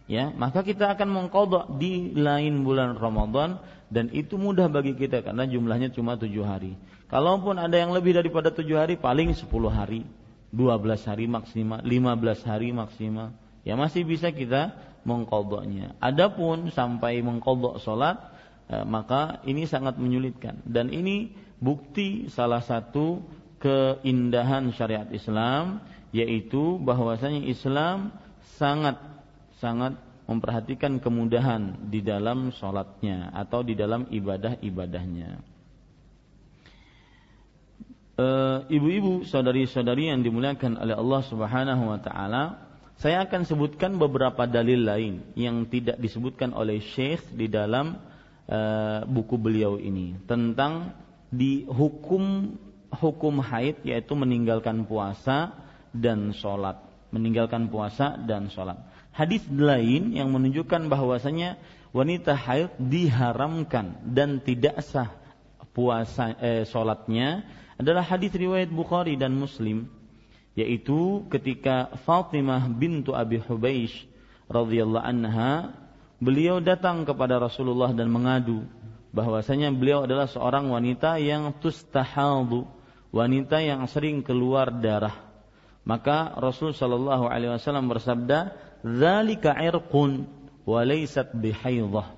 ya, 0.08 0.32
maka 0.32 0.64
kita 0.64 0.96
akan 0.96 1.12
mengkodok 1.12 1.76
di 1.76 2.16
lain 2.16 2.64
bulan 2.64 2.96
Ramadan 2.96 3.60
dan 3.92 4.08
itu 4.16 4.40
mudah 4.40 4.72
bagi 4.72 4.96
kita 4.96 5.20
karena 5.20 5.44
jumlahnya 5.44 5.92
cuma 5.92 6.16
tujuh 6.16 6.40
hari. 6.40 6.72
Kalaupun 7.12 7.60
ada 7.60 7.76
yang 7.76 7.92
lebih 7.92 8.16
daripada 8.16 8.48
tujuh 8.48 8.80
hari, 8.80 8.96
paling 8.96 9.36
sepuluh 9.36 9.68
hari, 9.68 10.08
dua 10.48 10.80
belas 10.80 11.04
hari 11.04 11.28
maksimal, 11.28 11.84
lima 11.84 12.16
belas 12.16 12.40
hari 12.40 12.72
maksimal, 12.72 13.36
ya 13.68 13.76
masih 13.76 14.08
bisa 14.08 14.32
kita 14.32 14.72
mengkodoknya. 15.04 15.92
Adapun 16.00 16.72
sampai 16.72 17.20
mengkodok 17.20 17.76
solat, 17.84 18.32
Eh, 18.72 18.86
maka 18.88 19.44
ini 19.44 19.68
sangat 19.68 20.00
menyulitkan 20.00 20.64
dan 20.64 20.88
ini 20.88 21.28
bukti 21.60 22.32
salah 22.32 22.64
satu 22.64 23.20
keindahan 23.60 24.72
syariat 24.72 25.04
Islam 25.12 25.84
yaitu 26.08 26.80
bahwasanya 26.80 27.44
Islam 27.44 28.16
sangat 28.56 28.96
sangat 29.60 29.98
memperhatikan 30.24 31.04
kemudahan 31.04 31.90
di 31.92 32.00
dalam 32.00 32.48
sholatnya 32.54 33.28
atau 33.36 33.60
di 33.60 33.76
dalam 33.76 34.08
ibadah-ibadahnya. 34.08 35.51
E, 38.16 38.26
ibu-ibu, 38.72 39.24
saudari-saudari 39.24 40.12
yang 40.12 40.20
dimuliakan 40.20 40.80
oleh 40.80 40.96
Allah 40.96 41.22
Subhanahu 41.26 41.84
wa 41.88 41.98
taala, 42.00 42.42
saya 43.00 43.24
akan 43.24 43.48
sebutkan 43.48 43.96
beberapa 43.98 44.46
dalil 44.46 44.84
lain 44.84 45.24
yang 45.34 45.66
tidak 45.66 45.98
disebutkan 45.98 46.52
oleh 46.54 46.78
Syekh 46.82 47.24
di 47.34 47.50
dalam 47.50 47.98
Eh, 48.42 49.00
buku 49.06 49.38
beliau 49.38 49.78
ini 49.78 50.18
tentang 50.26 50.92
di 51.30 51.62
hukum 51.64 52.52
hukum 52.90 53.38
haid 53.38 53.80
yaitu 53.86 54.18
meninggalkan 54.18 54.82
puasa 54.82 55.54
dan 55.94 56.34
sholat. 56.34 56.76
Meninggalkan 57.14 57.70
puasa 57.70 58.18
dan 58.18 58.50
sholat. 58.50 58.82
Hadis 59.14 59.46
lain 59.46 60.12
yang 60.12 60.34
menunjukkan 60.34 60.90
bahwasanya 60.90 61.54
wanita 61.94 62.34
haid 62.34 62.74
diharamkan 62.76 64.10
dan 64.10 64.42
tidak 64.42 64.82
sah 64.84 65.14
puasa 65.70 66.34
eh, 66.42 66.68
sholatnya 66.68 67.46
adalah 67.82 68.06
hadis 68.06 68.30
riwayat 68.32 68.70
Bukhari 68.70 69.18
dan 69.18 69.34
Muslim 69.34 69.90
yaitu 70.54 71.26
ketika 71.32 71.90
Fatimah 72.06 72.70
bintu 72.70 73.12
Abi 73.12 73.42
Hubeish 73.42 74.06
radhiyallahu 74.46 75.02
anha 75.02 75.74
beliau 76.22 76.62
datang 76.62 77.02
kepada 77.02 77.42
Rasulullah 77.42 77.90
dan 77.90 78.06
mengadu 78.06 78.62
bahwasanya 79.12 79.70
beliau 79.76 80.08
adalah 80.08 80.26
seorang 80.26 80.72
wanita 80.72 81.20
yang 81.20 81.52
tustahadu, 81.60 82.64
wanita 83.12 83.60
yang 83.60 83.84
sering 83.86 84.24
keluar 84.24 84.72
darah. 84.72 85.14
Maka 85.84 86.32
Rasul 86.40 86.72
Shallallahu 86.72 87.28
alaihi 87.28 87.52
wasallam 87.52 87.92
bersabda, 87.92 88.56
"Dzalika 88.80 89.52
irqun 89.60 90.26
wa 90.64 90.80
laysat 90.82 91.36
bihaidah." 91.36 92.08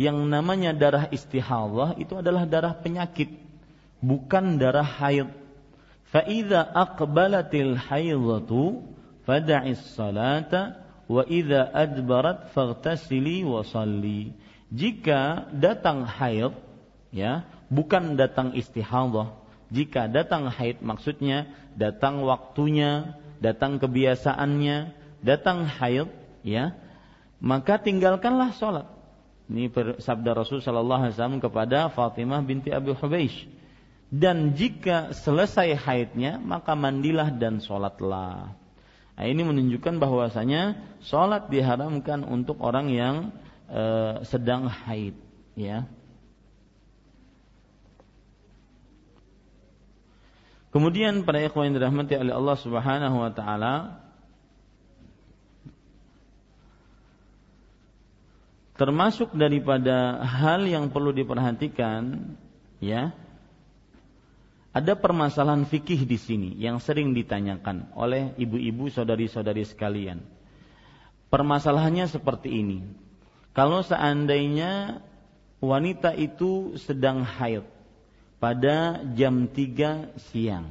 Yang 0.00 0.18
namanya 0.26 0.72
darah 0.72 1.04
istihadah 1.12 2.00
itu 2.00 2.16
adalah 2.16 2.48
darah 2.48 2.72
penyakit, 2.72 3.30
bukan 4.00 4.56
darah 4.60 4.84
haid. 4.84 5.28
Fa 6.10 6.26
idza 6.26 6.66
aqbalatil 6.74 7.78
haidatu 7.78 8.82
fad'is 9.28 9.80
salata 9.94 10.82
wa 11.06 11.22
idza 11.28 11.70
adbarat 11.70 12.50
faghtasili 12.50 13.46
wa. 13.46 13.62
Jika 14.70 15.50
datang 15.54 16.06
haid 16.06 16.52
ya, 17.14 17.46
bukan 17.70 18.18
datang 18.18 18.56
istihadah. 18.56 19.38
Jika 19.70 20.10
datang 20.10 20.50
haid 20.50 20.82
maksudnya 20.82 21.46
datang 21.78 22.26
waktunya, 22.26 23.14
datang 23.38 23.78
kebiasaannya, 23.78 24.90
datang 25.22 25.66
haid 25.66 26.10
ya, 26.42 26.74
maka 27.38 27.78
tinggalkanlah 27.78 28.50
sholat. 28.58 28.86
Ini 29.50 29.70
sabda 29.98 30.30
Rasul 30.34 30.62
Shallallahu 30.62 31.10
Alaihi 31.10 31.14
Wasallam 31.18 31.42
kepada 31.42 31.90
Fatimah 31.90 32.38
binti 32.42 32.70
Abi 32.70 32.94
Hubeish. 32.94 33.50
Dan 34.10 34.58
jika 34.58 35.14
selesai 35.14 35.78
haidnya, 35.78 36.42
maka 36.42 36.74
mandilah 36.74 37.30
dan 37.30 37.62
sholatlah. 37.62 38.58
Nah, 39.14 39.24
ini 39.28 39.46
menunjukkan 39.46 40.02
bahwasanya 40.02 40.82
sholat 40.98 41.46
diharamkan 41.46 42.26
untuk 42.26 42.58
orang 42.58 42.90
yang 42.90 43.30
e, 43.70 43.82
sedang 44.26 44.66
haid, 44.66 45.14
ya. 45.54 45.86
Kemudian 50.74 51.22
para 51.22 51.42
ikhwan 51.42 51.70
yang 51.70 51.78
dirahmati 51.78 52.14
oleh 52.18 52.34
Allah 52.34 52.56
Subhanahu 52.58 53.16
wa 53.18 53.30
taala 53.34 53.74
termasuk 58.78 59.34
daripada 59.34 60.22
hal 60.22 60.64
yang 60.64 60.88
perlu 60.94 61.10
diperhatikan 61.10 62.32
ya 62.78 63.12
ada 64.70 64.94
permasalahan 64.94 65.66
fikih 65.66 66.06
di 66.06 66.14
sini 66.14 66.50
yang 66.62 66.78
sering 66.78 67.10
ditanyakan 67.10 67.90
oleh 67.98 68.30
ibu-ibu 68.38 68.86
saudari-saudari 68.86 69.66
sekalian. 69.66 70.22
Permasalahannya 71.26 72.06
seperti 72.06 72.54
ini. 72.54 72.78
Kalau 73.50 73.82
seandainya 73.82 75.02
wanita 75.58 76.14
itu 76.14 76.78
sedang 76.78 77.26
haid 77.26 77.66
pada 78.38 79.02
jam 79.18 79.50
3 79.50 80.14
siang. 80.30 80.70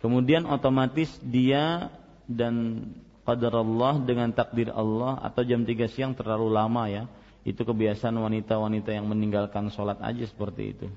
Kemudian 0.00 0.48
otomatis 0.48 1.12
dia 1.20 1.92
dan 2.24 2.88
qadar 3.28 3.60
Allah 3.60 4.00
dengan 4.00 4.32
takdir 4.32 4.72
Allah 4.72 5.20
atau 5.20 5.44
jam 5.44 5.68
3 5.68 5.84
siang 5.84 6.16
terlalu 6.16 6.48
lama 6.48 6.88
ya. 6.88 7.04
Itu 7.44 7.68
kebiasaan 7.68 8.16
wanita-wanita 8.16 8.88
yang 8.88 9.04
meninggalkan 9.04 9.68
sholat 9.68 10.00
aja 10.00 10.24
seperti 10.24 10.64
itu 10.76 10.88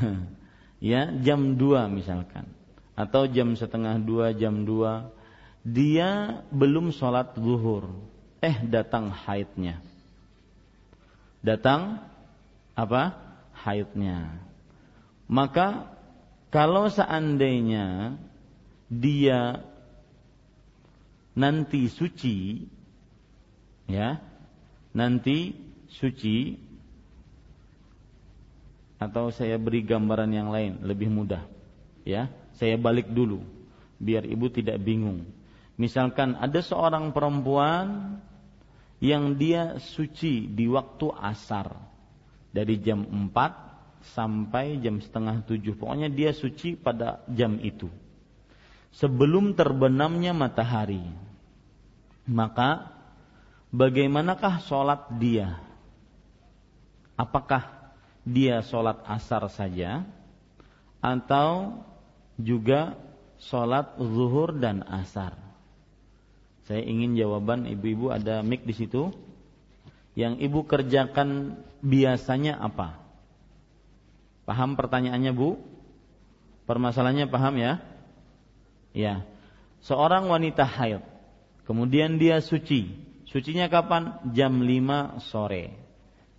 ya 0.94 1.10
jam 1.22 1.56
2 1.56 1.90
misalkan. 1.90 2.48
Atau 2.94 3.26
jam 3.26 3.58
setengah 3.58 3.98
dua 3.98 4.30
jam 4.30 4.62
2 4.62 5.66
dia 5.66 6.42
belum 6.54 6.94
sholat 6.94 7.34
zuhur. 7.34 7.90
Eh 8.38 8.62
datang 8.68 9.10
haidnya. 9.10 9.82
Datang 11.42 12.04
apa? 12.78 13.18
Haidnya. 13.64 14.44
Maka 15.26 15.90
kalau 16.54 16.86
seandainya 16.92 18.14
dia 18.86 19.64
nanti 21.34 21.90
suci 21.90 22.70
ya 23.90 24.22
nanti 24.94 25.58
suci 25.90 26.56
atau 29.04 29.28
saya 29.28 29.60
beri 29.60 29.84
gambaran 29.84 30.30
yang 30.32 30.48
lain 30.48 30.80
lebih 30.80 31.12
mudah 31.12 31.44
ya 32.08 32.32
saya 32.56 32.80
balik 32.80 33.12
dulu 33.12 33.44
biar 34.00 34.24
ibu 34.24 34.48
tidak 34.48 34.80
bingung 34.80 35.28
misalkan 35.76 36.34
ada 36.40 36.60
seorang 36.64 37.12
perempuan 37.12 38.18
yang 39.04 39.36
dia 39.36 39.76
suci 39.76 40.48
di 40.48 40.64
waktu 40.64 41.12
asar 41.12 41.76
dari 42.54 42.80
jam 42.80 43.04
4 43.04 43.64
sampai 44.12 44.78
jam 44.84 45.00
setengah 45.00 45.42
tujuh. 45.48 45.74
Pokoknya 45.80 46.12
dia 46.12 46.36
suci 46.36 46.76
pada 46.76 47.24
jam 47.32 47.56
itu. 47.64 47.88
Sebelum 48.94 49.56
terbenamnya 49.56 50.36
matahari. 50.36 51.02
Maka 52.24 52.94
bagaimanakah 53.68 54.64
sholat 54.64 55.12
dia? 55.20 55.60
Apakah 57.18 57.83
dia 58.24 58.64
sholat 58.64 59.04
asar 59.04 59.46
saja? 59.52 60.04
Atau 61.04 61.84
juga 62.40 62.96
sholat 63.38 64.00
zuhur 64.00 64.56
dan 64.56 64.82
asar? 64.88 65.36
Saya 66.64 66.80
ingin 66.80 67.12
jawaban 67.12 67.68
ibu-ibu 67.68 68.08
ada 68.08 68.40
mic 68.40 68.64
di 68.64 68.72
situ. 68.72 69.12
Yang 70.16 70.40
ibu 70.48 70.64
kerjakan 70.64 71.60
biasanya 71.84 72.56
apa? 72.56 72.96
Paham 74.48 74.76
pertanyaannya 74.76 75.32
Bu? 75.36 75.60
Permasalahannya 76.64 77.28
paham 77.28 77.54
ya? 77.60 77.72
Ya. 78.96 79.14
Seorang 79.84 80.32
wanita 80.32 80.64
haid. 80.64 81.04
Kemudian 81.68 82.16
dia 82.16 82.40
suci. 82.40 82.88
Sucinya 83.28 83.68
kapan? 83.68 84.16
Jam 84.32 84.62
5 84.62 85.20
sore. 85.28 85.76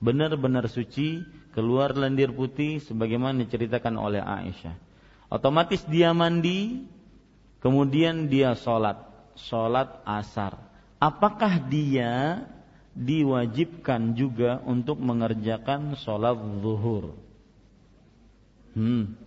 Benar-benar 0.02 0.65
suci, 0.69 1.21
keluar 1.56 1.96
lendir 1.96 2.36
putih 2.36 2.84
sebagaimana 2.84 3.39
diceritakan 3.48 3.96
oleh 3.96 4.20
Aisyah. 4.20 4.76
Otomatis 5.32 5.82
dia 5.88 6.12
mandi, 6.12 6.84
kemudian 7.63 8.28
dia 8.28 8.54
sholat. 8.60 9.00
Sholat 9.39 10.04
asar. 10.04 10.60
Apakah 11.00 11.60
dia 11.68 12.44
diwajibkan 12.96 14.15
juga 14.15 14.63
untuk 14.63 15.00
mengerjakan 15.04 16.00
sholat 16.00 16.39
zuhur. 16.63 17.20
Hmm. 18.76 19.20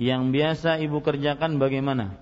Yang 0.00 0.22
biasa 0.32 0.70
ibu 0.80 1.00
kerjakan 1.00 1.56
bagaimana? 1.60 2.16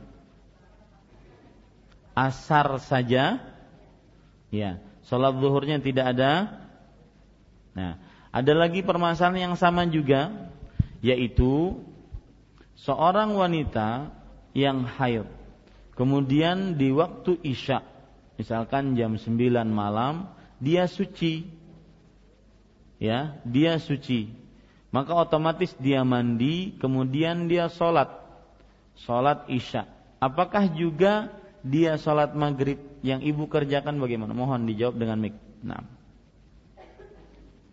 Asar 2.15 2.79
saja. 2.83 3.39
Ya, 4.51 4.83
sholat 5.07 5.39
zuhurnya 5.39 5.83
tidak 5.83 6.15
ada. 6.15 6.63
Nah, 7.75 8.08
ada 8.29 8.53
lagi 8.53 8.85
permasalahan 8.85 9.53
yang 9.53 9.57
sama 9.57 9.89
juga, 9.89 10.29
yaitu 11.01 11.81
seorang 12.77 13.33
wanita 13.33 14.13
yang 14.53 14.85
haid. 14.85 15.25
Kemudian 15.97 16.79
di 16.79 16.95
waktu 16.95 17.41
isya 17.43 17.83
misalkan 18.39 18.95
jam 18.95 19.19
9 19.19 19.35
malam 19.67 20.31
dia 20.63 20.87
suci. 20.87 21.49
Ya 22.99 23.39
dia 23.43 23.79
suci. 23.83 24.31
Maka 24.95 25.15
otomatis 25.15 25.75
dia 25.79 26.07
mandi 26.07 26.79
kemudian 26.79 27.51
dia 27.51 27.67
sholat. 27.67 28.11
Sholat 28.99 29.47
isya. 29.51 29.87
Apakah 30.19 30.71
juga 30.75 31.31
dia 31.63 31.99
sholat 31.99 32.35
maghrib? 32.35 32.79
Yang 33.03 33.31
ibu 33.31 33.47
kerjakan 33.47 33.99
bagaimana? 34.03 34.35
Mohon 34.35 34.67
dijawab 34.67 34.99
dengan 34.99 35.19
mik 35.23 35.35
nah 35.59 35.98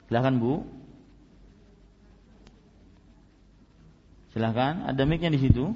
silahkan 0.07 0.35
bu 0.37 0.61
silahkan 4.35 4.85
ada 4.89 5.01
miknya 5.07 5.33
di 5.33 5.41
situ 5.41 5.73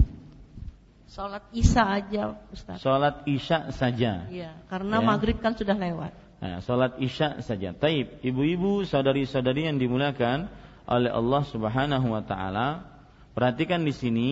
Sholat 1.10 1.42
isya 1.50 1.82
aja 1.90 2.38
Ustaz. 2.54 2.78
Sholat 2.86 3.26
isya 3.26 3.74
saja. 3.74 4.30
Iya, 4.30 4.54
karena 4.70 5.02
ya. 5.02 5.06
maghrib 5.10 5.42
kan 5.42 5.58
sudah 5.58 5.74
lewat. 5.74 6.14
Nah, 6.38 6.62
sholat 6.62 7.02
isya 7.02 7.42
saja. 7.42 7.74
Taib, 7.74 8.22
ibu-ibu, 8.22 8.86
saudari-saudari 8.86 9.66
yang 9.66 9.82
dimuliakan 9.82 10.46
oleh 10.86 11.10
Allah 11.10 11.42
Subhanahu 11.50 12.14
Wa 12.14 12.22
Taala, 12.22 12.68
perhatikan 13.34 13.82
di 13.82 13.90
sini. 13.90 14.30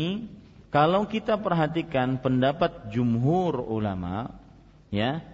Kalau 0.68 1.08
kita 1.08 1.40
perhatikan 1.40 2.20
pendapat 2.20 2.92
jumhur 2.92 3.58
ulama, 3.58 4.36
ya, 4.92 5.24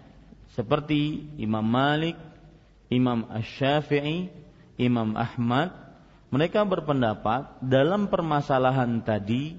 seperti 0.55 1.27
Imam 1.43 1.67
Malik, 1.67 2.15
Imam 2.87 3.27
Ash-Syafi'i, 3.27 4.31
Imam 4.81 5.15
Ahmad, 5.15 5.71
mereka 6.35 6.67
berpendapat 6.67 7.63
dalam 7.63 8.11
permasalahan 8.11 9.03
tadi 9.07 9.55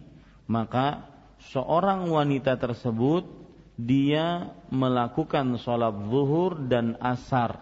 maka 0.45 1.07
seorang 1.51 2.05
wanita 2.09 2.57
tersebut 2.57 3.25
dia 3.75 4.55
melakukan 4.71 5.59
sholat 5.59 5.95
zuhur 6.07 6.55
dan 6.67 6.95
asar. 7.03 7.59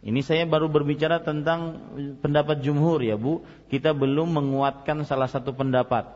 Ini 0.00 0.24
saya 0.24 0.48
baru 0.48 0.72
berbicara 0.72 1.20
tentang 1.20 1.76
pendapat 2.24 2.64
jumhur 2.64 3.04
ya 3.04 3.20
bu. 3.20 3.44
Kita 3.68 3.92
belum 3.92 4.32
menguatkan 4.32 5.04
salah 5.04 5.28
satu 5.28 5.52
pendapat. 5.52 6.08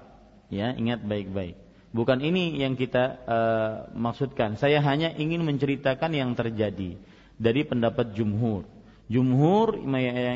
Ya 0.49 0.73
ingat 0.73 1.05
baik-baik. 1.05 1.61
Bukan 1.93 2.25
ini 2.25 2.59
yang 2.59 2.81
kita 2.81 3.05
uh, 3.29 3.73
maksudkan. 3.93 4.57
Saya 4.57 4.81
hanya 4.81 5.13
ingin 5.13 5.45
menceritakan 5.45 6.17
yang 6.17 6.33
terjadi 6.33 6.97
dari 7.37 7.63
pendapat 7.67 8.17
jumhur. 8.17 8.65
Jumhur 9.09 9.85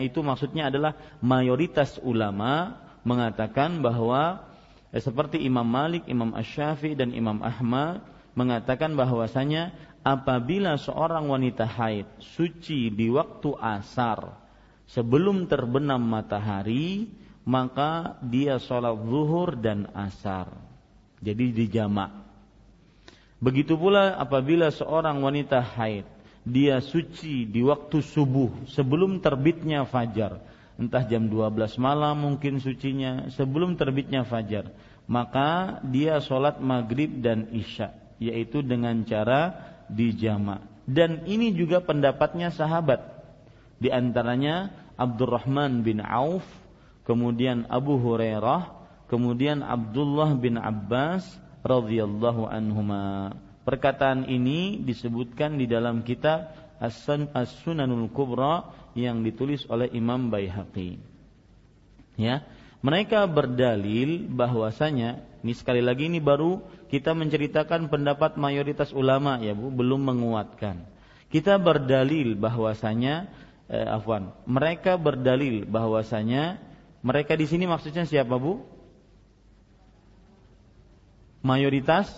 itu 0.05 0.21
maksudnya 0.21 0.69
adalah 0.69 0.93
mayoritas 1.25 1.97
ulama 2.05 2.77
mengatakan 3.03 3.81
bahwa 3.81 4.49
Eh, 4.89 5.03
seperti 5.05 5.45
Imam 5.45 5.69
Malik, 5.69 6.09
Imam 6.09 6.33
Ash-Syafi 6.33 6.97
dan 6.97 7.13
Imam 7.13 7.45
Ahmad 7.45 8.01
mengatakan 8.33 8.97
bahwasanya 8.97 9.75
apabila 10.01 10.81
seorang 10.81 11.29
wanita 11.29 11.69
haid 11.69 12.09
suci 12.17 12.89
di 12.89 13.13
waktu 13.13 13.53
asar 13.61 14.33
sebelum 14.89 15.45
terbenam 15.45 16.01
matahari 16.01 17.11
maka 17.45 18.17
dia 18.25 18.57
sholat 18.57 18.97
zuhur 19.05 19.61
dan 19.61 19.93
asar. 19.93 20.49
Jadi 21.21 21.53
dijamak 21.53 22.25
begitu 23.43 23.77
pula 23.77 24.17
apabila 24.17 24.73
seorang 24.73 25.21
wanita 25.21 25.61
haid 25.61 26.09
dia 26.47 26.81
suci 26.83 27.49
di 27.49 27.61
waktu 27.65 28.03
subuh 28.03 28.69
sebelum 28.71 29.19
terbitnya 29.23 29.85
fajar. 29.89 30.43
Entah 30.79 31.03
jam 31.03 31.27
12 31.27 31.75
malam 31.83 32.23
mungkin 32.23 32.63
sucinya 32.63 33.27
sebelum 33.35 33.75
terbitnya 33.75 34.23
fajar. 34.23 34.71
Maka 35.09 35.81
dia 35.89 36.21
sholat 36.23 36.63
maghrib 36.63 37.19
dan 37.19 37.51
isya 37.51 37.97
yaitu 38.23 38.63
dengan 38.63 39.03
cara 39.07 39.55
dijama. 39.91 40.63
Dan 40.89 41.27
ini 41.27 41.55
juga 41.55 41.83
pendapatnya 41.83 42.55
sahabat. 42.55 43.01
Di 43.79 43.91
antaranya 43.91 44.73
Abdurrahman 44.99 45.87
bin 45.87 46.03
Auf 46.03 46.45
kemudian 47.07 47.65
Abu 47.71 47.97
Hurairah 47.97 48.75
kemudian 49.07 49.63
Abdullah 49.63 50.35
bin 50.35 50.59
Abbas 50.59 51.25
radhiyallahu 51.63 52.51
anhuma 52.51 53.33
perkataan 53.69 54.25
ini 54.25 54.81
disebutkan 54.81 55.61
di 55.61 55.69
dalam 55.69 56.01
kitab 56.01 56.57
As-Sunanul 56.81 58.09
Kubra 58.17 58.73
yang 58.97 59.21
ditulis 59.21 59.69
oleh 59.69 59.93
Imam 59.93 60.33
Baihaqi. 60.33 60.97
Ya, 62.17 62.49
mereka 62.81 63.29
berdalil 63.29 64.25
bahwasanya 64.25 65.21
ini 65.45 65.53
sekali 65.53 65.85
lagi 65.85 66.09
ini 66.09 66.17
baru 66.17 66.65
kita 66.89 67.13
menceritakan 67.13 67.93
pendapat 67.93 68.41
mayoritas 68.41 68.89
ulama 68.97 69.37
ya 69.45 69.53
Bu, 69.53 69.69
belum 69.69 70.01
menguatkan. 70.01 70.89
Kita 71.29 71.61
berdalil 71.61 72.41
bahwasanya 72.41 73.29
eh, 73.69 73.85
afwan, 73.85 74.33
mereka 74.49 74.97
berdalil 74.97 75.69
bahwasanya 75.69 76.57
mereka 77.05 77.37
di 77.37 77.45
sini 77.45 77.69
maksudnya 77.69 78.09
siapa 78.09 78.41
Bu? 78.41 78.65
Mayoritas 81.45 82.09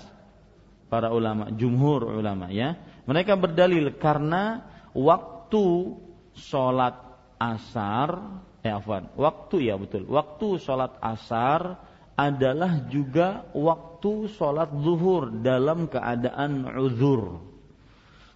para 0.91 1.15
ulama, 1.15 1.55
jumhur 1.55 2.19
ulama 2.19 2.51
ya. 2.51 2.75
Mereka 3.07 3.39
berdalil 3.39 3.95
karena 3.97 4.67
waktu 4.91 5.95
sholat 6.35 6.99
asar, 7.39 8.43
eh 8.61 8.75
afwan, 8.75 9.09
waktu 9.15 9.71
ya 9.71 9.79
betul, 9.79 10.11
waktu 10.11 10.59
sholat 10.59 10.99
asar 10.99 11.79
adalah 12.19 12.85
juga 12.91 13.49
waktu 13.57 14.29
sholat 14.35 14.69
zuhur 14.83 15.31
dalam 15.41 15.87
keadaan 15.87 16.67
uzur. 16.77 17.41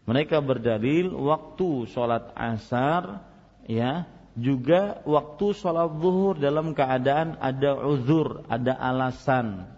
Mereka 0.06 0.40
berdalil 0.40 1.12
waktu 1.12 1.90
sholat 1.90 2.32
asar 2.38 3.24
ya 3.66 4.06
juga 4.38 5.02
waktu 5.04 5.52
sholat 5.52 5.90
zuhur 6.00 6.38
dalam 6.38 6.72
keadaan 6.72 7.36
ada 7.42 7.76
uzur, 7.82 8.46
ada 8.48 8.78
alasan 8.78 9.73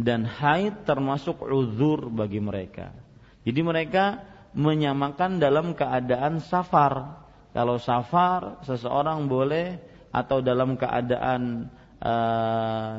dan 0.00 0.24
haid 0.24 0.88
termasuk 0.88 1.44
uzur 1.44 2.08
bagi 2.08 2.40
mereka. 2.40 2.92
Jadi 3.44 3.60
mereka 3.60 4.24
menyamakan 4.56 5.36
dalam 5.36 5.76
keadaan 5.76 6.40
safar. 6.40 7.24
Kalau 7.52 7.76
safar 7.76 8.64
seseorang 8.64 9.28
boleh 9.28 9.76
atau 10.10 10.40
dalam 10.40 10.74
keadaan 10.80 11.70
uh, 12.00 12.94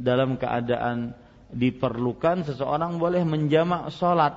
dalam 0.00 0.36
keadaan 0.36 1.14
diperlukan 1.52 2.48
seseorang 2.48 2.96
boleh 2.96 3.22
menjamak 3.28 3.92
sholat 3.92 4.34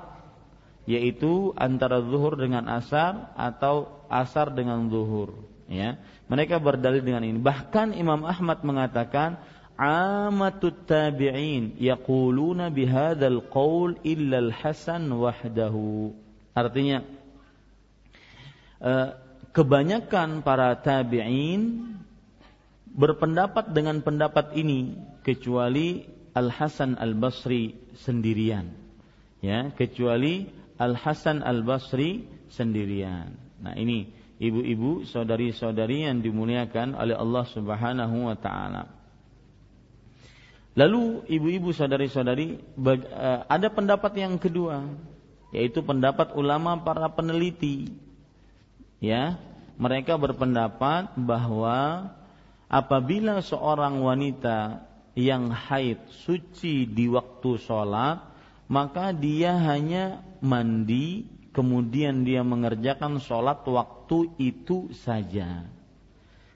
yaitu 0.86 1.56
antara 1.56 2.04
zuhur 2.04 2.36
dengan 2.38 2.68
asar 2.70 3.34
atau 3.40 4.06
asar 4.12 4.52
dengan 4.52 4.92
zuhur 4.92 5.56
Ya, 5.66 5.98
mereka 6.30 6.62
berdalil 6.62 7.02
dengan 7.02 7.26
ini. 7.26 7.42
Bahkan 7.42 7.98
Imam 7.98 8.22
Ahmad 8.22 8.62
mengatakan 8.62 9.42
amatut 9.76 10.88
tabi'in 10.88 11.76
yaquluna 11.80 12.72
bihadzal 12.72 13.44
qaul 13.52 14.00
illa 14.08 14.40
al-Hasan 14.40 15.12
wahdahu. 15.12 16.16
Artinya 16.56 17.04
eh, 18.80 19.10
kebanyakan 19.52 20.44
para 20.44 20.80
tabi'in 20.80 21.96
berpendapat 22.96 23.76
dengan 23.76 24.00
pendapat 24.00 24.56
ini 24.56 24.96
kecuali 25.24 26.08
Al 26.36 26.52
Hasan 26.52 26.96
Al 26.96 27.16
Basri 27.16 27.76
sendirian. 28.00 28.72
Ya, 29.44 29.72
kecuali 29.76 30.48
Al 30.80 30.96
Hasan 30.96 31.44
Al 31.44 31.64
Basri 31.64 32.28
sendirian. 32.52 33.36
Nah, 33.60 33.76
ini 33.76 34.12
ibu-ibu, 34.40 35.08
saudari-saudari 35.08 36.08
yang 36.08 36.24
dimuliakan 36.24 36.96
oleh 36.96 37.16
Allah 37.16 37.46
Subhanahu 37.52 38.32
wa 38.32 38.36
taala. 38.40 38.95
Lalu 40.76 41.24
ibu-ibu 41.32 41.72
saudari-saudari 41.72 42.60
eh, 42.60 43.42
ada 43.48 43.68
pendapat 43.72 44.12
yang 44.20 44.36
kedua 44.36 44.84
yaitu 45.56 45.80
pendapat 45.80 46.36
ulama 46.36 46.76
para 46.84 47.08
peneliti. 47.08 47.96
Ya, 49.00 49.40
mereka 49.80 50.20
berpendapat 50.20 51.16
bahwa 51.16 52.12
apabila 52.68 53.40
seorang 53.40 54.04
wanita 54.04 54.84
yang 55.16 55.48
haid 55.48 56.12
suci 56.28 56.84
di 56.84 57.08
waktu 57.08 57.56
sholat, 57.56 58.20
maka 58.68 59.16
dia 59.16 59.56
hanya 59.56 60.28
mandi, 60.44 61.24
kemudian 61.56 62.28
dia 62.28 62.44
mengerjakan 62.44 63.24
sholat 63.24 63.64
waktu 63.64 64.36
itu 64.36 64.92
saja. 64.92 65.72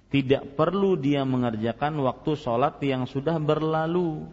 Tidak 0.09 0.57
perlu 0.57 0.97
dia 0.97 1.21
mengerjakan 1.21 2.01
waktu 2.01 2.33
sholat 2.33 2.81
yang 2.81 3.05
sudah 3.05 3.37
berlalu. 3.37 4.25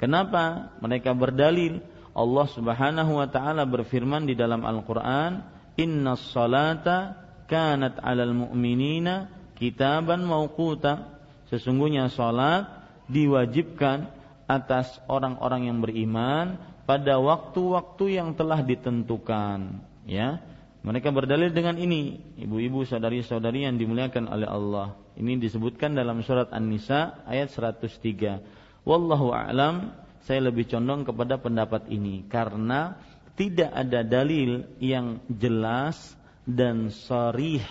Kenapa? 0.00 0.72
Mereka 0.80 1.12
berdalil 1.12 1.84
Allah 2.16 2.46
Subhanahu 2.48 3.20
wa 3.20 3.28
taala 3.28 3.68
berfirman 3.68 4.24
di 4.24 4.32
dalam 4.32 4.64
Al-Qur'an, 4.64 5.44
"Inna 5.76 6.16
salata 6.16 7.20
kanat 7.44 8.00
'alal 8.00 8.32
mu'minina 8.32 9.28
kitaban 9.60 10.24
mauquta." 10.24 11.20
Sesungguhnya 11.52 12.08
salat 12.08 12.64
diwajibkan 13.10 14.08
atas 14.46 14.98
orang-orang 15.10 15.68
yang 15.68 15.78
beriman 15.82 16.58
pada 16.86 17.18
waktu-waktu 17.22 18.18
yang 18.18 18.34
telah 18.34 18.62
ditentukan, 18.66 19.78
ya. 20.06 20.42
Mereka 20.80 21.12
berdalil 21.12 21.52
dengan 21.52 21.76
ini, 21.76 22.16
ibu-ibu, 22.40 22.88
saudari-saudari 22.88 23.68
yang 23.68 23.76
dimuliakan 23.76 24.32
oleh 24.32 24.48
Allah. 24.48 24.96
Ini 25.12 25.36
disebutkan 25.36 25.92
dalam 25.92 26.24
surat 26.24 26.48
An-Nisa 26.56 27.20
ayat 27.28 27.52
103. 27.52 28.88
Wallahu 28.88 29.28
a'lam, 29.28 29.92
saya 30.24 30.48
lebih 30.48 30.64
condong 30.72 31.04
kepada 31.04 31.36
pendapat 31.36 31.84
ini 31.92 32.24
karena 32.32 32.96
tidak 33.36 33.68
ada 33.72 34.00
dalil 34.00 34.68
yang 34.80 35.20
jelas 35.28 36.16
dan 36.48 36.88
sharih 36.88 37.64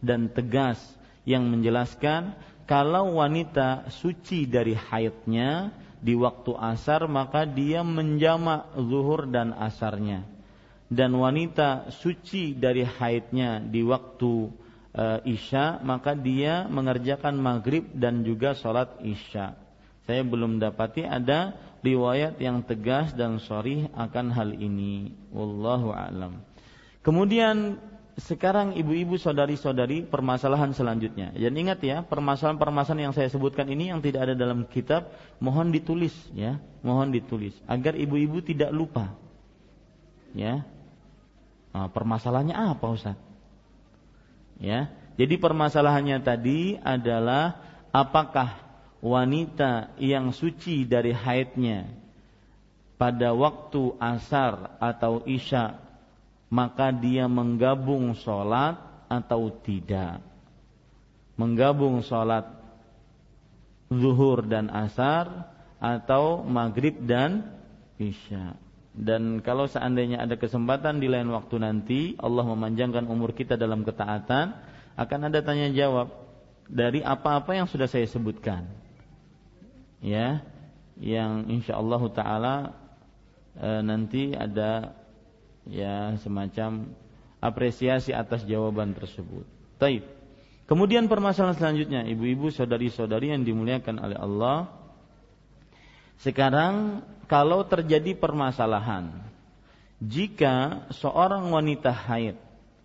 dan 0.00 0.32
tegas 0.32 0.80
yang 1.28 1.48
menjelaskan 1.48 2.36
kalau 2.64 3.20
wanita 3.20 3.92
suci 3.92 4.48
dari 4.48 4.72
haidnya 4.72 5.72
di 6.00 6.12
waktu 6.16 6.52
asar 6.56 7.08
maka 7.08 7.48
dia 7.48 7.80
menjamak 7.80 8.72
zuhur 8.76 9.24
dan 9.28 9.56
asarnya 9.56 10.24
dan 10.88 11.16
wanita 11.16 11.88
suci 11.90 12.52
dari 12.56 12.84
haidnya 12.84 13.60
di 13.60 13.80
waktu 13.80 14.52
e, 14.92 15.04
isya 15.32 15.80
maka 15.80 16.12
dia 16.12 16.68
mengerjakan 16.68 17.40
maghrib 17.40 17.88
dan 17.96 18.22
juga 18.22 18.52
sholat 18.52 19.00
isya. 19.00 19.56
Saya 20.04 20.20
belum 20.20 20.60
dapati 20.60 21.08
ada 21.08 21.56
riwayat 21.80 22.36
yang 22.36 22.60
tegas 22.60 23.16
dan 23.16 23.40
sorry 23.40 23.88
akan 23.96 24.32
hal 24.32 24.52
ini. 24.52 25.16
Wallahu 25.32 25.96
alam. 25.96 26.44
Kemudian 27.00 27.80
sekarang 28.14 28.78
ibu-ibu 28.78 29.18
saudari-saudari 29.18 30.06
permasalahan 30.06 30.70
selanjutnya. 30.70 31.34
Dan 31.34 31.54
ingat 31.58 31.82
ya, 31.82 32.00
permasalahan-permasalahan 32.06 33.10
yang 33.10 33.14
saya 33.16 33.26
sebutkan 33.26 33.66
ini 33.66 33.90
yang 33.90 33.98
tidak 33.98 34.30
ada 34.30 34.34
dalam 34.38 34.68
kitab 34.70 35.10
mohon 35.42 35.74
ditulis 35.74 36.14
ya, 36.30 36.62
mohon 36.80 37.10
ditulis 37.10 37.56
agar 37.66 37.98
ibu-ibu 37.98 38.38
tidak 38.44 38.70
lupa. 38.70 39.12
Ya, 40.34 40.66
Nah, 41.74 41.90
permasalahannya 41.90 42.54
apa 42.54 42.86
Ustaz? 42.86 43.18
Ya. 44.62 44.94
Jadi 45.18 45.38
permasalahannya 45.38 46.22
tadi 46.22 46.78
adalah 46.78 47.58
apakah 47.90 48.62
wanita 49.02 49.94
yang 49.98 50.30
suci 50.30 50.86
dari 50.86 51.10
haidnya 51.10 51.86
pada 52.96 53.34
waktu 53.34 53.94
asar 53.98 54.78
atau 54.78 55.20
isya 55.26 55.76
maka 56.48 56.94
dia 56.94 57.26
menggabung 57.26 58.14
sholat 58.14 58.78
atau 59.10 59.50
tidak 59.60 60.22
menggabung 61.34 62.00
sholat 62.00 62.48
zuhur 63.90 64.46
dan 64.46 64.70
asar 64.70 65.52
atau 65.82 66.40
maghrib 66.46 66.96
dan 67.04 67.44
isya 68.00 68.56
dan 68.94 69.42
kalau 69.42 69.66
seandainya 69.66 70.22
ada 70.22 70.38
kesempatan 70.38 71.02
di 71.02 71.10
lain 71.10 71.28
waktu 71.34 71.58
nanti 71.58 72.00
Allah 72.22 72.46
memanjangkan 72.46 73.10
umur 73.10 73.34
kita 73.34 73.58
dalam 73.58 73.82
ketaatan 73.82 74.54
akan 74.94 75.20
ada 75.26 75.42
tanya 75.42 75.68
jawab 75.74 76.14
dari 76.70 77.02
apa-apa 77.02 77.58
yang 77.58 77.66
sudah 77.66 77.90
saya 77.90 78.06
sebutkan 78.06 78.70
ya 79.98 80.46
yang 80.94 81.50
insya 81.50 81.74
Allah 81.74 82.02
taala 82.14 82.56
e, 83.58 83.68
nanti 83.82 84.30
ada 84.30 84.94
ya 85.66 86.14
semacam 86.22 86.94
apresiasi 87.44 88.16
atas 88.16 88.48
jawaban 88.48 88.96
tersebut. 88.96 89.44
Taib. 89.76 90.08
Kemudian 90.64 91.12
permasalahan 91.12 91.60
selanjutnya, 91.60 92.08
ibu-ibu, 92.08 92.48
saudari-saudari 92.48 93.36
yang 93.36 93.44
dimuliakan 93.44 94.00
oleh 94.00 94.16
Allah. 94.16 94.72
Sekarang 96.20 97.02
kalau 97.26 97.64
terjadi 97.66 98.14
permasalahan 98.14 99.10
jika 100.04 100.84
seorang 100.92 101.48
wanita 101.48 101.90
haid 101.90 102.36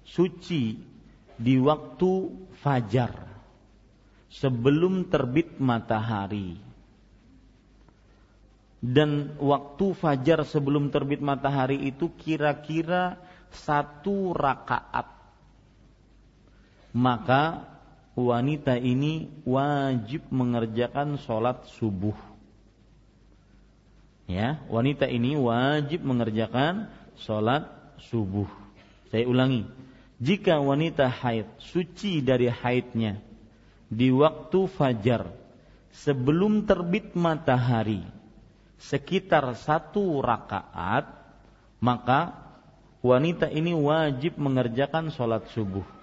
suci 0.07 0.79
di 1.35 1.55
waktu 1.59 2.11
fajar 2.63 3.11
sebelum 4.31 5.07
terbit 5.11 5.59
matahari 5.59 6.55
dan 8.79 9.35
waktu 9.41 9.91
fajar 9.97 10.47
sebelum 10.47 10.87
terbit 10.87 11.19
matahari 11.19 11.91
itu 11.91 12.07
kira-kira 12.15 13.19
satu 13.51 14.31
rakaat 14.31 15.09
maka 16.95 17.67
wanita 18.15 18.79
ini 18.79 19.27
wajib 19.43 20.23
mengerjakan 20.31 21.19
sholat 21.19 21.67
subuh 21.75 22.28
ya 24.29 24.61
wanita 24.69 25.09
ini 25.09 25.33
wajib 25.33 26.05
mengerjakan 26.05 26.85
sholat 27.17 27.65
subuh. 28.13 28.45
Saya 29.09 29.25
ulangi 29.25 29.65
jika 30.21 30.61
wanita 30.61 31.09
haid 31.09 31.49
suci 31.57 32.21
dari 32.21 32.45
haidnya 32.45 33.17
di 33.89 34.13
waktu 34.13 34.69
fajar 34.69 35.33
sebelum 36.05 36.69
terbit 36.69 37.17
matahari 37.17 38.05
sekitar 38.77 39.57
satu 39.57 40.21
rakaat 40.21 41.09
maka 41.81 42.37
wanita 43.01 43.49
ini 43.49 43.73
wajib 43.73 44.37
mengerjakan 44.37 45.09
sholat 45.09 45.49
subuh 45.55 45.98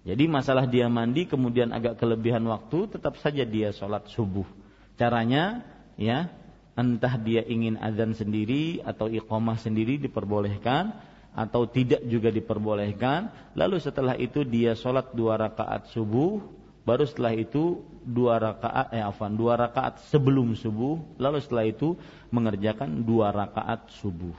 Jadi 0.01 0.24
masalah 0.33 0.64
dia 0.64 0.89
mandi 0.89 1.28
kemudian 1.28 1.76
agak 1.76 2.01
kelebihan 2.01 2.41
waktu 2.49 2.89
tetap 2.89 3.20
saja 3.20 3.45
dia 3.45 3.68
sholat 3.76 4.09
subuh. 4.09 4.49
Caranya 4.97 5.61
ya 6.01 6.33
entah 6.72 7.20
dia 7.20 7.45
ingin 7.45 7.76
azan 7.76 8.16
sendiri 8.16 8.81
atau 8.81 9.12
iqomah 9.12 9.61
sendiri 9.61 10.01
diperbolehkan 10.01 10.97
atau 11.35 11.66
tidak 11.66 12.03
juga 12.07 12.28
diperbolehkan. 12.31 13.31
Lalu 13.55 13.78
setelah 13.78 14.18
itu 14.18 14.43
dia 14.43 14.74
sholat 14.74 15.14
dua 15.14 15.39
rakaat 15.39 15.91
subuh, 15.95 16.43
baru 16.83 17.07
setelah 17.07 17.35
itu 17.37 17.83
dua 18.03 18.41
rakaat 18.41 18.91
eh 18.95 19.05
afan 19.05 19.37
dua 19.37 19.55
rakaat 19.59 20.03
sebelum 20.11 20.59
subuh, 20.59 20.99
lalu 21.20 21.39
setelah 21.39 21.66
itu 21.68 21.95
mengerjakan 22.35 23.07
dua 23.07 23.31
rakaat 23.31 23.91
subuh. 24.01 24.35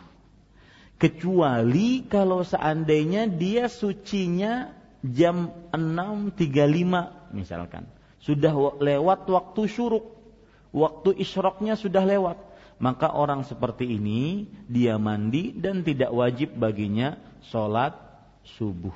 Kecuali 1.02 2.06
kalau 2.06 2.46
seandainya 2.46 3.26
dia 3.26 3.66
sucinya 3.66 4.70
jam 5.02 5.50
6.35 5.74 7.34
misalkan. 7.34 7.90
Sudah 8.22 8.54
lewat 8.78 9.26
waktu 9.26 9.62
syuruk. 9.66 10.06
Waktu 10.72 11.18
isyroknya 11.20 11.76
sudah 11.76 12.06
lewat 12.06 12.38
maka 12.82 13.14
orang 13.14 13.46
seperti 13.46 13.86
ini 13.86 14.50
dia 14.66 14.98
mandi 14.98 15.54
dan 15.54 15.86
tidak 15.86 16.10
wajib 16.10 16.58
baginya 16.58 17.14
sholat 17.46 17.94
subuh. 18.58 18.96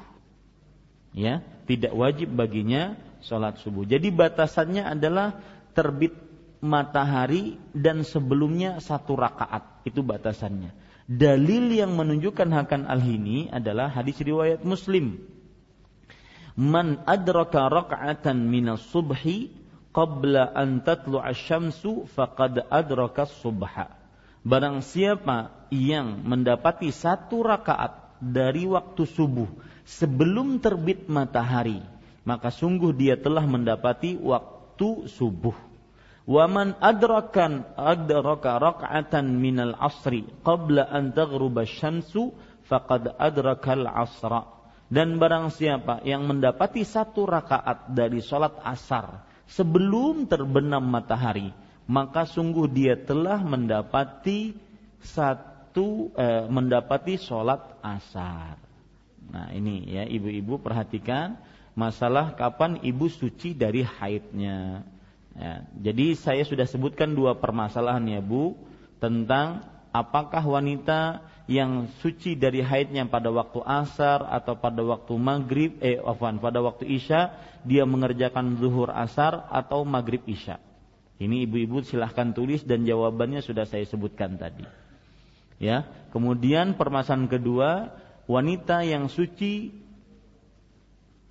Ya 1.14 1.46
tidak 1.70 1.94
wajib 1.94 2.34
baginya 2.34 2.98
sholat 3.22 3.62
subuh. 3.62 3.86
Jadi 3.86 4.10
batasannya 4.10 4.90
adalah 4.90 5.38
terbit 5.78 6.18
matahari 6.66 7.62
dan 7.78 8.02
sebelumnya 8.02 8.82
satu 8.82 9.14
rakaat. 9.14 9.86
Itu 9.86 10.02
batasannya. 10.02 10.74
Dalil 11.06 11.70
yang 11.70 11.94
menunjukkan 11.94 12.50
hakan 12.50 12.90
al-hini 12.90 13.54
adalah 13.54 13.94
hadis 13.94 14.18
riwayat 14.18 14.66
Muslim. 14.66 15.22
Man 16.58 17.06
adraka 17.06 17.70
raka'atan 17.70 18.50
minas 18.50 18.82
subhi 18.90 19.54
qabla 19.96 20.52
an 20.52 20.84
tatlu'a 20.84 21.32
syamsu 21.32 22.04
faqad 22.12 22.68
adraka 22.68 23.24
subha. 23.24 23.96
Barang 24.43 24.84
siapa 24.84 25.66
yang 25.72 26.20
mendapati 26.28 26.91
satu 26.91 27.41
rakaat 27.48 28.20
dari 28.20 28.68
waktu 28.68 29.08
subuh 29.08 29.48
sebelum 29.88 30.60
terbit 30.60 31.08
matahari, 31.08 31.80
maka 32.28 32.52
sungguh 32.52 32.91
dia 32.91 33.16
telah 33.16 33.48
mendapati 33.48 34.20
waktu 34.20 35.08
subuh. 35.08 35.56
Waman 36.28 36.76
adrakan 36.82 37.64
adraka 37.80 38.58
rak'atan 38.60 39.39
minal 39.39 39.78
asri 39.80 40.28
qabla 40.43 40.91
an 40.91 41.16
taghruba 41.16 41.64
syamsu 41.64 42.36
faqad 42.68 43.16
adrakal 43.16 43.88
asra. 43.88 44.52
Dan 44.86 45.18
barang 45.18 45.50
siapa 45.50 46.06
yang 46.06 46.30
mendapati 46.30 46.86
satu 46.86 47.26
rakaat 47.26 47.89
dari 47.89 48.22
sholat 48.22 48.62
asar 48.62 49.26
sebelum 49.50 50.26
terbenam 50.26 50.82
matahari, 50.82 51.54
maka 51.86 52.26
sungguh 52.26 52.66
dia 52.70 52.98
telah 52.98 53.41
mendapati 53.41 54.58
satu 55.02 56.10
eh, 56.18 56.46
mendapati 56.50 57.18
sholat 57.22 57.78
asar. 57.82 58.58
Nah 59.30 59.50
ini 59.54 59.86
ya 59.89 60.06
ibu-ibu 60.06 60.62
perhatikan 60.62 61.38
masalah 61.78 62.34
kapan 62.34 62.82
ibu 62.82 63.12
suci 63.12 63.54
dari 63.54 63.84
haidnya. 63.86 64.82
Ya, 65.36 65.68
jadi 65.76 66.16
saya 66.16 66.48
sudah 66.48 66.64
sebutkan 66.64 67.12
dua 67.12 67.36
permasalahan 67.36 68.08
ya 68.08 68.24
Bu 68.24 68.56
tentang 69.04 69.68
apakah 69.91 70.39
wanita 70.39 71.20
yang 71.46 71.93
suci 72.02 72.34
dari 72.34 72.66
haidnya 72.66 73.06
pada 73.06 73.30
waktu 73.30 73.62
asar 73.62 74.26
atau 74.26 74.58
pada 74.58 74.82
waktu 74.82 75.14
maghrib 75.14 75.78
eh 75.78 76.02
afwan 76.02 76.41
pada 76.41 76.58
waktu 76.66 76.89
isya 76.89 77.38
dia 77.62 77.86
mengerjakan 77.86 78.58
zuhur 78.58 78.89
asar 78.89 79.46
atau 79.54 79.86
maghrib 79.86 80.26
isya. 80.26 80.58
Ini 81.16 81.48
ibu-ibu 81.48 81.86
silahkan 81.86 82.34
tulis 82.36 82.66
dan 82.68 82.84
jawabannya 82.84 83.39
sudah 83.39 83.64
saya 83.64 83.86
sebutkan 83.88 84.36
tadi. 84.36 84.68
Ya, 85.62 85.88
kemudian 86.12 86.76
permasalahan 86.76 87.32
kedua 87.32 87.96
wanita 88.28 88.84
yang 88.84 89.08
suci 89.08 89.72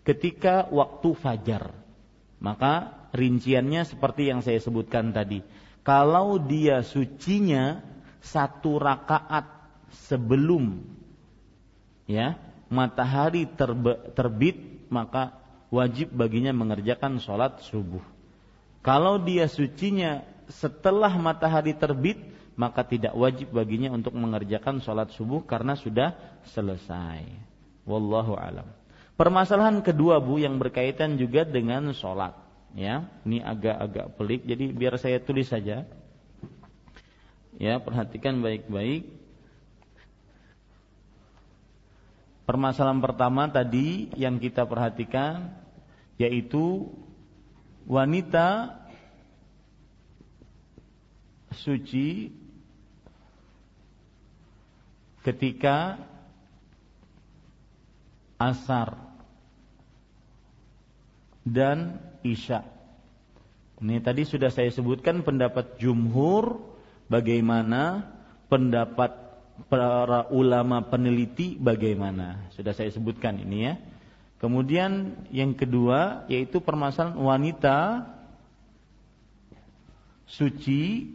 ketika 0.06 0.70
waktu 0.72 1.10
fajar. 1.18 1.74
Maka 2.40 3.08
rinciannya 3.12 3.84
seperti 3.88 4.28
yang 4.32 4.40
saya 4.40 4.60
sebutkan 4.60 5.12
tadi. 5.12 5.44
Kalau 5.84 6.40
dia 6.40 6.80
sucinya 6.80 7.84
satu 8.24 8.80
rakaat 8.80 9.53
sebelum 10.10 10.82
ya 12.04 12.36
matahari 12.68 13.48
terbit 14.14 14.88
maka 14.90 15.38
wajib 15.70 16.12
baginya 16.12 16.50
mengerjakan 16.54 17.18
sholat 17.22 17.62
subuh. 17.66 18.02
Kalau 18.84 19.16
dia 19.22 19.48
sucinya 19.48 20.22
setelah 20.50 21.10
matahari 21.16 21.72
terbit 21.72 22.20
maka 22.54 22.86
tidak 22.86 23.16
wajib 23.18 23.50
baginya 23.50 23.90
untuk 23.90 24.14
mengerjakan 24.14 24.78
sholat 24.78 25.10
subuh 25.14 25.42
karena 25.42 25.74
sudah 25.74 26.14
selesai. 26.54 27.26
Wallahu 27.88 28.38
alam. 28.38 28.68
Permasalahan 29.14 29.82
kedua 29.82 30.18
bu 30.18 30.42
yang 30.42 30.58
berkaitan 30.58 31.18
juga 31.18 31.46
dengan 31.46 31.90
sholat 31.94 32.44
ya 32.74 33.06
ini 33.22 33.38
agak-agak 33.38 34.18
pelik 34.18 34.42
jadi 34.42 34.64
biar 34.74 34.94
saya 34.98 35.22
tulis 35.22 35.46
saja 35.46 35.86
ya 37.54 37.78
perhatikan 37.78 38.42
baik-baik 38.42 39.06
permasalahan 42.44 43.00
pertama 43.00 43.48
tadi 43.48 44.12
yang 44.16 44.36
kita 44.40 44.68
perhatikan 44.68 45.52
yaitu 46.20 46.88
wanita 47.88 48.80
suci 51.52 52.30
ketika 55.24 55.96
asar 58.36 59.00
dan 61.44 62.00
Isya. 62.24 62.64
Ini 63.84 64.00
tadi 64.00 64.24
sudah 64.24 64.48
saya 64.48 64.72
sebutkan 64.72 65.20
pendapat 65.24 65.76
jumhur 65.76 66.60
bagaimana 67.08 68.08
pendapat 68.48 69.23
para 69.70 70.28
ulama 70.30 70.82
peneliti 70.86 71.56
bagaimana. 71.56 72.50
Sudah 72.54 72.74
saya 72.74 72.90
sebutkan 72.90 73.38
ini 73.38 73.58
ya. 73.70 73.74
Kemudian 74.42 75.24
yang 75.32 75.56
kedua 75.56 76.28
yaitu 76.28 76.60
permasalahan 76.60 77.16
wanita 77.16 78.04
suci 80.28 81.08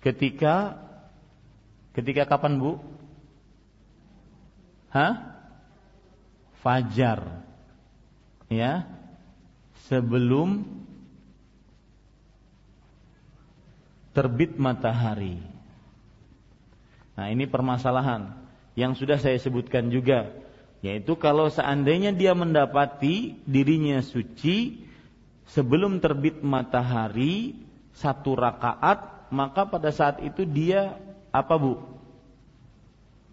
ketika 0.00 0.80
ketika 1.92 2.24
kapan 2.24 2.56
Bu? 2.56 2.80
Hah? 4.92 5.34
Fajar. 6.62 7.42
Ya, 8.52 8.84
sebelum 9.88 10.64
terbit 14.12 14.56
matahari. 14.60 15.51
Nah, 17.12 17.28
ini 17.28 17.44
permasalahan 17.44 18.32
yang 18.72 18.96
sudah 18.96 19.20
saya 19.20 19.36
sebutkan 19.36 19.92
juga, 19.92 20.32
yaitu 20.80 21.16
kalau 21.20 21.52
seandainya 21.52 22.16
dia 22.16 22.32
mendapati 22.32 23.36
dirinya 23.44 24.00
suci 24.00 24.88
sebelum 25.52 26.00
terbit 26.00 26.40
matahari 26.40 27.56
satu 27.92 28.32
rakaat 28.32 29.28
maka 29.32 29.64
pada 29.64 29.88
saat 29.92 30.20
itu 30.20 30.44
dia 30.44 30.96
apa 31.32 31.56
bu? 31.56 31.80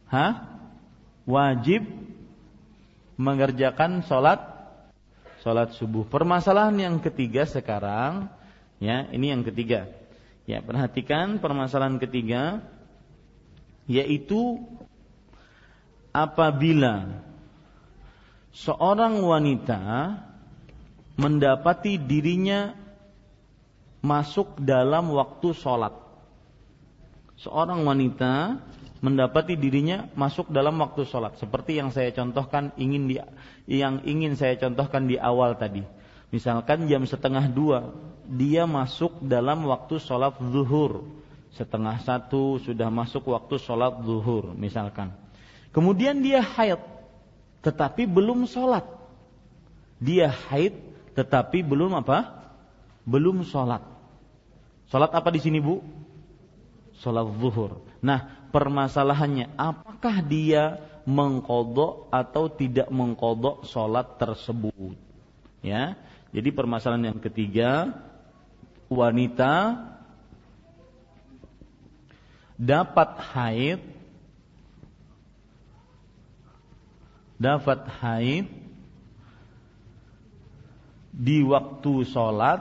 Hah? 0.08 0.48
Wajib 1.28 1.86
mengerjakan 3.20 4.02
sholat 4.08 4.40
sholat 5.44 5.76
subuh. 5.76 6.08
Permasalahan 6.08 6.76
yang 6.80 6.96
ketiga 7.04 7.44
sekarang, 7.44 8.32
ya 8.80 9.08
ini 9.12 9.36
yang 9.36 9.44
ketiga. 9.44 9.92
Ya 10.50 10.64
perhatikan 10.64 11.38
permasalahan 11.38 12.02
ketiga, 12.02 12.64
yaitu 13.90 14.62
apabila 16.14 17.26
seorang 18.54 19.26
wanita 19.26 19.82
mendapati 21.18 21.98
dirinya 21.98 22.78
masuk 24.00 24.62
dalam 24.62 25.12
waktu 25.12 25.52
sholat. 25.52 25.92
Seorang 27.40 27.84
wanita 27.88 28.60
mendapati 29.00 29.56
dirinya 29.56 30.12
masuk 30.16 30.52
dalam 30.52 30.76
waktu 30.80 31.08
sholat, 31.08 31.40
seperti 31.40 31.80
yang 31.80 31.92
saya 31.92 32.12
contohkan 32.12 32.76
ingin 32.76 33.08
di, 33.08 33.16
yang 33.68 34.04
ingin 34.04 34.36
saya 34.36 34.60
contohkan 34.60 35.08
di 35.08 35.16
awal 35.16 35.56
tadi. 35.56 35.84
Misalkan 36.30 36.86
jam 36.92 37.08
setengah 37.08 37.48
dua, 37.48 37.96
dia 38.28 38.68
masuk 38.68 39.24
dalam 39.24 39.66
waktu 39.66 39.98
sholat 40.04 40.36
zuhur. 40.52 41.19
Setengah 41.58 41.98
satu 42.06 42.62
sudah 42.62 42.94
masuk 42.94 43.34
waktu 43.34 43.58
sholat 43.58 44.06
zuhur, 44.06 44.54
misalkan. 44.54 45.10
Kemudian 45.74 46.22
dia 46.22 46.42
haid, 46.42 46.82
tetapi 47.66 48.06
belum 48.06 48.46
sholat. 48.46 48.86
Dia 50.00 50.30
haid, 50.30 50.78
tetapi 51.18 51.66
belum 51.66 52.00
apa? 52.00 52.50
Belum 53.04 53.42
sholat. 53.42 53.82
Sholat 54.90 55.12
apa 55.14 55.30
di 55.30 55.42
sini 55.42 55.62
bu? 55.62 55.82
Sholat 57.02 57.28
zuhur. 57.38 57.82
Nah, 58.00 58.50
permasalahannya 58.50 59.54
apakah 59.58 60.24
dia 60.26 60.80
mengkodok 61.06 62.10
atau 62.14 62.50
tidak 62.50 62.88
mengkodok 62.94 63.66
sholat 63.66 64.18
tersebut? 64.22 64.96
Ya, 65.60 66.00
jadi 66.32 66.54
permasalahan 66.54 67.14
yang 67.14 67.20
ketiga, 67.20 67.92
wanita 68.88 69.76
dapat 72.60 73.16
haid 73.32 73.80
dapat 77.40 77.88
haid 78.04 78.52
di 81.16 81.40
waktu 81.48 82.04
sholat 82.04 82.60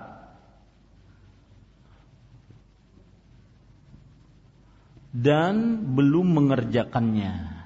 dan 5.10 5.82
belum 5.98 6.30
mengerjakannya 6.30 7.58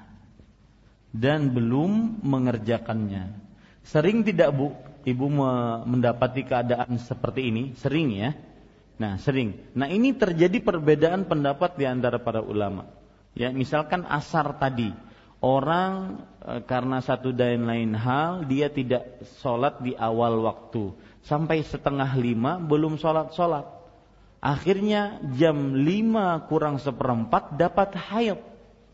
dan 1.13 1.53
belum 1.53 2.25
mengerjakannya. 2.25 3.37
Sering 3.85 4.25
tidak 4.25 4.49
Bu 4.57 4.73
ibu 5.05 5.29
mendapati 5.85 6.41
keadaan 6.41 6.97
seperti 6.97 7.53
ini? 7.53 7.63
Sering 7.77 8.09
ya. 8.09 8.33
Nah, 9.01 9.17
sering. 9.17 9.57
Nah, 9.73 9.89
ini 9.89 10.13
terjadi 10.13 10.61
perbedaan 10.61 11.25
pendapat 11.25 11.75
di 11.77 11.85
antara 11.89 12.21
para 12.21 12.39
ulama. 12.41 12.85
Ya, 13.33 13.49
misalkan 13.49 14.05
asar 14.05 14.61
tadi, 14.61 14.93
orang 15.41 16.21
e, 16.37 16.61
karena 16.69 17.01
satu 17.01 17.33
dan 17.33 17.65
lain 17.65 17.97
hal 17.97 18.45
dia 18.45 18.69
tidak 18.69 19.25
sholat 19.41 19.81
di 19.81 19.97
awal 19.97 20.45
waktu 20.45 20.93
sampai 21.25 21.65
setengah 21.65 22.13
lima 22.13 22.61
belum 22.61 23.01
sholat 23.01 23.33
sholat 23.33 23.65
Akhirnya 24.43 25.23
jam 25.39 25.71
5 25.71 26.51
kurang 26.51 26.75
seperempat 26.75 27.55
dapat 27.55 27.95
haid. 27.95 28.43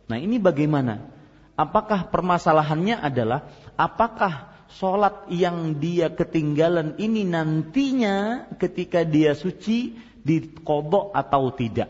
Nah 0.05 0.21
ini 0.21 0.37
bagaimana? 0.37 1.09
Apakah 1.57 2.13
permasalahannya 2.13 3.01
adalah 3.01 3.49
apakah 3.73 4.48
sholat 4.77 5.29
yang 5.33 5.81
dia 5.81 6.13
ketinggalan 6.13 6.97
ini 7.01 7.25
nantinya 7.25 8.49
ketika 8.61 9.01
dia 9.01 9.33
suci 9.33 9.97
dikodok 10.21 11.13
atau 11.15 11.49
tidak? 11.55 11.89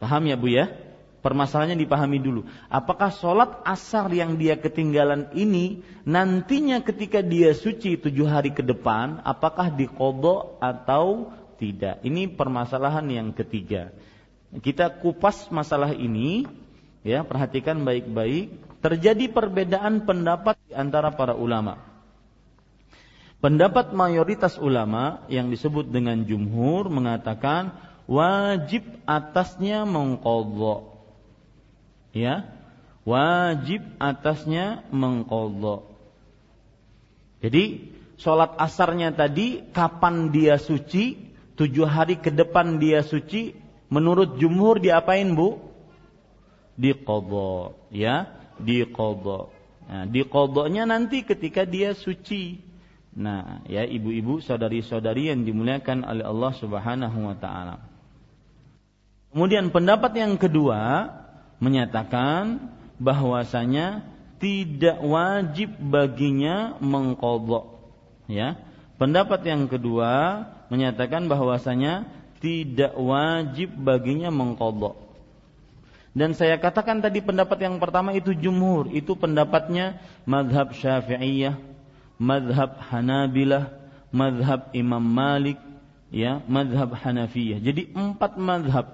Paham 0.00 0.28
ya 0.28 0.36
Bu 0.36 0.52
ya? 0.52 0.68
Permasalahannya 1.24 1.80
dipahami 1.80 2.20
dulu. 2.20 2.44
Apakah 2.68 3.08
sholat 3.08 3.64
asar 3.64 4.12
yang 4.12 4.36
dia 4.36 4.60
ketinggalan 4.60 5.32
ini 5.32 5.80
nantinya 6.04 6.84
ketika 6.84 7.24
dia 7.24 7.56
suci 7.56 7.96
tujuh 7.96 8.28
hari 8.28 8.52
ke 8.52 8.60
depan, 8.60 9.24
apakah 9.24 9.72
dikodok 9.72 10.60
atau 10.60 11.32
tidak. 11.56 12.04
Ini 12.04 12.28
permasalahan 12.36 13.08
yang 13.08 13.32
ketiga. 13.32 13.88
Kita 14.52 15.00
kupas 15.00 15.48
masalah 15.48 15.96
ini, 15.96 16.44
ya 17.00 17.24
perhatikan 17.24 17.80
baik-baik. 17.88 18.73
Terjadi 18.84 19.32
perbedaan 19.32 20.04
pendapat 20.04 20.60
di 20.68 20.76
antara 20.76 21.08
para 21.16 21.32
ulama. 21.32 21.80
Pendapat 23.40 23.96
mayoritas 23.96 24.60
ulama 24.60 25.24
yang 25.32 25.48
disebut 25.48 25.88
dengan 25.88 26.20
jumhur 26.28 26.92
mengatakan 26.92 27.72
wajib 28.04 28.84
atasnya 29.08 29.88
mengkodok. 29.88 31.00
Ya, 32.12 32.44
wajib 33.08 33.80
atasnya 33.96 34.84
mengkodok. 34.92 35.88
Jadi 37.40 37.88
sholat 38.20 38.52
asarnya 38.60 39.16
tadi 39.16 39.64
kapan 39.72 40.28
dia 40.28 40.60
suci 40.60 41.32
tujuh 41.54 41.86
hari 41.86 42.18
ke 42.18 42.30
depan 42.34 42.82
dia 42.82 43.00
suci, 43.00 43.54
menurut 43.88 44.38
jumhur 44.38 44.82
diapain 44.82 45.32
bu? 45.32 45.58
Diqodho, 46.74 47.78
ya, 47.94 48.43
diqodho. 48.60 49.50
Nah, 49.84 50.04
diqodhonya 50.08 50.88
nanti 50.88 51.22
ketika 51.22 51.68
dia 51.68 51.92
suci. 51.92 52.60
Nah, 53.14 53.62
ya 53.70 53.86
ibu-ibu, 53.86 54.42
saudari-saudari 54.42 55.30
yang 55.30 55.46
dimuliakan 55.46 56.02
oleh 56.02 56.24
Allah 56.26 56.52
Subhanahu 56.58 57.18
wa 57.30 57.36
taala. 57.38 57.76
Kemudian 59.30 59.70
pendapat 59.70 60.14
yang 60.18 60.34
kedua 60.38 61.10
menyatakan 61.58 62.70
bahwasanya 62.98 64.06
tidak 64.42 64.98
wajib 65.02 65.74
baginya 65.78 66.78
mengkodok. 66.82 67.94
Ya, 68.26 68.58
pendapat 68.96 69.46
yang 69.46 69.68
kedua 69.70 70.44
menyatakan 70.72 71.28
bahwasanya 71.28 72.08
tidak 72.42 72.94
wajib 72.96 73.72
baginya 73.78 74.32
mengkodok. 74.32 75.03
Dan 76.14 76.30
saya 76.38 76.54
katakan 76.62 77.02
tadi 77.02 77.18
pendapat 77.18 77.58
yang 77.58 77.82
pertama 77.82 78.14
itu 78.14 78.30
jumhur, 78.30 78.86
itu 78.94 79.18
pendapatnya 79.18 79.98
madhab 80.22 80.70
syafi'iyah, 80.70 81.58
madhab 82.22 82.78
hanabilah, 82.78 83.74
madhab 84.14 84.70
imam 84.70 85.02
malik, 85.02 85.58
ya, 86.14 86.38
madhab 86.46 86.94
hanafiyah. 86.94 87.58
Jadi 87.58 87.90
empat 87.98 88.38
madhab 88.38 88.86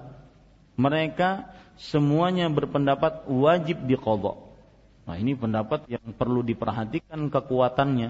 mereka 0.73 1.53
semuanya 1.77 2.49
berpendapat 2.49 3.29
wajib 3.29 3.85
dikodok. 3.85 4.57
Nah 5.05 5.13
ini 5.13 5.37
pendapat 5.37 5.85
yang 5.93 6.17
perlu 6.17 6.41
diperhatikan 6.41 7.29
kekuatannya. 7.29 8.09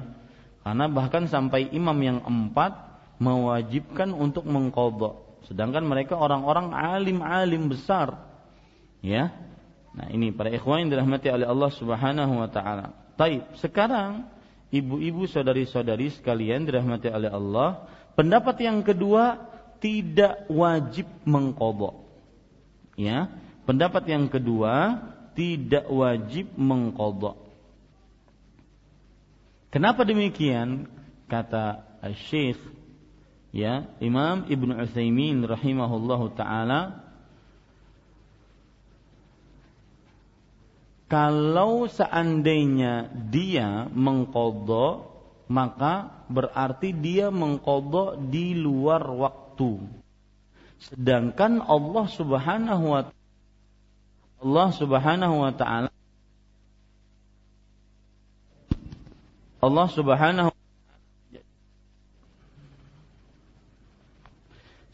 Karena 0.61 0.85
bahkan 0.87 1.27
sampai 1.27 1.67
imam 1.75 1.97
yang 1.99 2.23
empat 2.23 2.79
mewajibkan 3.19 4.15
untuk 4.15 4.47
mengkodok. 4.47 5.43
Sedangkan 5.51 5.83
mereka 5.83 6.15
orang-orang 6.15 6.71
alim-alim 6.71 7.67
besar. 7.67 8.30
Ya. 9.01 9.33
Nah 9.91 10.07
ini 10.13 10.31
para 10.31 10.47
ikhwan 10.53 10.87
yang 10.87 10.89
dirahmati 10.97 11.27
oleh 11.27 11.49
Allah 11.49 11.71
subhanahu 11.73 12.33
wa 12.39 12.49
ta'ala. 12.49 12.95
Taib. 13.19 13.43
Sekarang 13.59 14.29
ibu-ibu 14.71 15.27
saudari-saudari 15.27 16.13
sekalian 16.15 16.63
dirahmati 16.63 17.11
oleh 17.11 17.29
Allah. 17.33 17.89
Pendapat 18.15 18.61
yang 18.63 18.85
kedua 18.85 19.41
tidak 19.81 20.47
wajib 20.47 21.09
mengkodok. 21.27 22.07
Ya. 22.95 23.27
Pendapat 23.65 24.07
yang 24.07 24.29
kedua 24.29 25.01
tidak 25.33 25.89
wajib 25.89 26.53
mengkodok. 26.55 27.37
Kenapa 29.71 30.03
demikian? 30.03 30.87
Kata 31.31 31.87
Syekh 32.27 32.59
ya 33.55 33.87
Imam 33.99 34.47
Ibnu 34.47 34.75
Utsaimin 34.79 35.43
rahimahullahu 35.43 36.35
taala 36.35 37.10
kalau 41.11 41.91
seandainya 41.91 43.11
dia 43.27 43.91
mengkodok 43.91 45.11
maka 45.51 46.23
berarti 46.31 46.95
dia 46.95 47.27
mengkodok 47.27 48.31
di 48.31 48.55
luar 48.55 49.03
waktu. 49.03 49.83
Sedangkan 50.79 51.59
Allah 51.59 52.07
subhanahu 52.07 52.85
wa 52.95 53.01
Allah 54.41 54.67
subhanahu 54.71 55.35
wa 55.43 55.51
ta'ala 55.51 55.91
Allah 59.61 59.87
subhanahu 59.91 60.49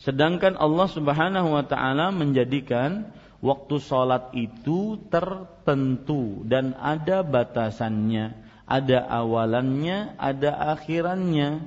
Sedangkan 0.08 0.56
Allah 0.56 0.88
Subhanahu 0.88 1.52
wa 1.52 1.68
taala 1.68 2.16
menjadikan 2.16 3.12
waktu 3.48 3.80
sholat 3.80 4.36
itu 4.36 5.00
tertentu 5.08 6.44
dan 6.44 6.76
ada 6.76 7.24
batasannya, 7.24 8.36
ada 8.68 9.08
awalannya, 9.08 10.20
ada 10.20 10.76
akhirannya. 10.76 11.64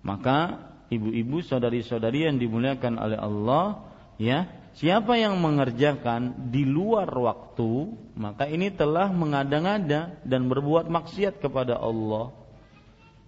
Maka 0.00 0.56
ibu-ibu, 0.88 1.44
saudari-saudari 1.44 2.24
yang 2.24 2.40
dimuliakan 2.40 2.96
oleh 2.96 3.18
Allah, 3.20 3.84
ya, 4.16 4.48
siapa 4.72 5.20
yang 5.20 5.36
mengerjakan 5.36 6.48
di 6.48 6.64
luar 6.64 7.12
waktu, 7.12 7.92
maka 8.16 8.48
ini 8.48 8.72
telah 8.72 9.12
mengada-ngada 9.12 10.16
dan 10.24 10.48
berbuat 10.48 10.88
maksiat 10.88 11.38
kepada 11.44 11.76
Allah. 11.76 12.32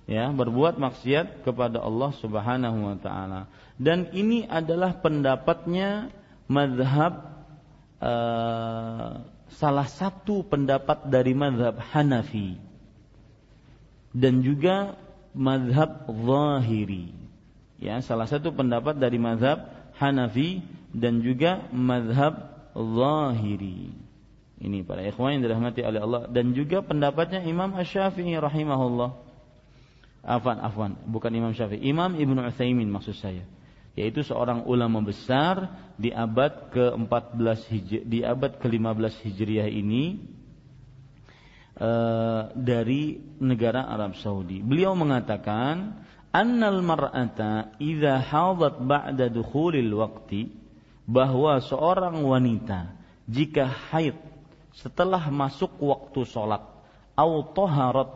Ya, 0.04 0.28
berbuat 0.28 0.76
maksiat 0.76 1.48
kepada 1.48 1.80
Allah 1.80 2.12
Subhanahu 2.20 2.92
wa 2.92 2.96
taala. 3.00 3.48
Dan 3.80 4.12
ini 4.12 4.44
adalah 4.44 5.00
pendapatnya 5.00 6.12
madhab 6.44 7.33
uh, 8.04 9.24
salah 9.56 9.88
satu 9.88 10.44
pendapat 10.44 11.08
dari 11.08 11.32
madhab 11.32 11.80
Hanafi 11.80 12.60
dan 14.12 14.44
juga 14.44 15.00
madhab 15.34 16.06
Zahiri. 16.06 17.10
Ya, 17.82 17.98
salah 18.04 18.30
satu 18.30 18.54
pendapat 18.54 19.00
dari 19.00 19.18
madhab 19.18 19.66
Hanafi 19.98 20.62
dan 20.94 21.24
juga 21.24 21.66
madhab 21.72 22.54
Zahiri. 22.76 23.90
Ini 24.64 24.86
para 24.86 25.02
ikhwan 25.02 25.36
yang 25.36 25.42
dirahmati 25.50 25.82
oleh 25.82 26.00
Allah 26.00 26.22
dan 26.30 26.54
juga 26.54 26.80
pendapatnya 26.80 27.42
Imam 27.42 27.74
Asy-Syafi'i 27.74 28.38
rahimahullah. 28.38 29.10
Afwan, 30.24 30.56
afwan, 30.62 30.92
bukan 31.04 31.28
Imam 31.36 31.52
Syafi'i, 31.52 31.84
Imam 31.84 32.16
Ibnu 32.16 32.40
Utsaimin 32.40 32.88
maksud 32.88 33.18
saya. 33.18 33.44
Yaitu 33.94 34.26
seorang 34.26 34.66
ulama 34.66 34.98
besar 34.98 35.70
di 35.94 36.10
abad 36.10 36.74
ke-14 36.74 37.58
Hijri, 37.70 38.00
di 38.02 38.26
abad 38.26 38.58
ke-15 38.58 39.14
Hijriah 39.22 39.70
ini 39.70 40.18
uh, 41.78 42.50
dari 42.58 43.22
negara 43.38 43.86
Arab 43.86 44.18
Saudi. 44.18 44.58
Beliau 44.66 44.98
mengatakan 44.98 46.02
annal 46.34 46.82
mar'ata 46.82 47.78
idza 47.78 48.18
hadat 48.18 48.82
ba'da 48.82 49.30
dukhulil 49.30 49.94
waqti 49.94 50.50
bahwa 51.06 51.62
seorang 51.62 52.18
wanita 52.26 52.98
jika 53.30 53.70
haid 53.94 54.18
setelah 54.74 55.30
masuk 55.30 55.78
waktu 55.78 56.26
sholat 56.26 56.66
atau 57.14 57.46
taharat 57.54 58.10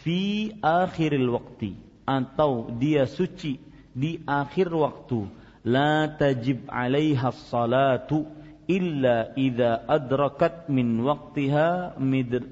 fi 0.00 0.56
akhiril 0.64 1.36
waqti 1.36 1.76
atau 2.08 2.72
dia 2.72 3.04
suci 3.04 3.67
di 3.98 4.22
akhir 4.22 4.70
waktu 4.70 5.26
la 5.66 6.06
tajib 6.14 6.70
'alaiha 6.70 7.34
salatu 7.50 8.30
illa 8.70 9.34
idza 9.34 9.82
adrakat 9.90 10.70
min 10.70 11.02
waqtiha 11.02 11.98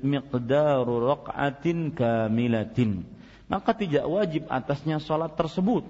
miqdaru 0.02 0.94
raq'atin 1.14 1.94
kamilatin 1.94 3.06
maka 3.46 3.70
tidak 3.78 4.04
wajib 4.10 4.42
atasnya 4.50 4.98
sholat 4.98 5.38
tersebut 5.38 5.86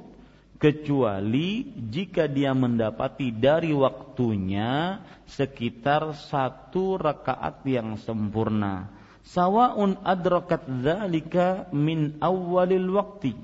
kecuali 0.57 1.69
jika 1.77 2.29
dia 2.29 2.57
mendapati 2.57 3.33
dari 3.33 3.73
waktunya 3.73 5.01
sekitar 5.29 6.17
satu 6.17 6.97
rakaat 6.97 7.61
yang 7.69 8.01
sempurna. 8.01 8.89
Sawaun 9.27 9.99
adrakat 10.07 10.65
dzalika 10.65 11.69
min 11.75 12.17
awalil 12.23 12.95
waktu. 12.97 13.35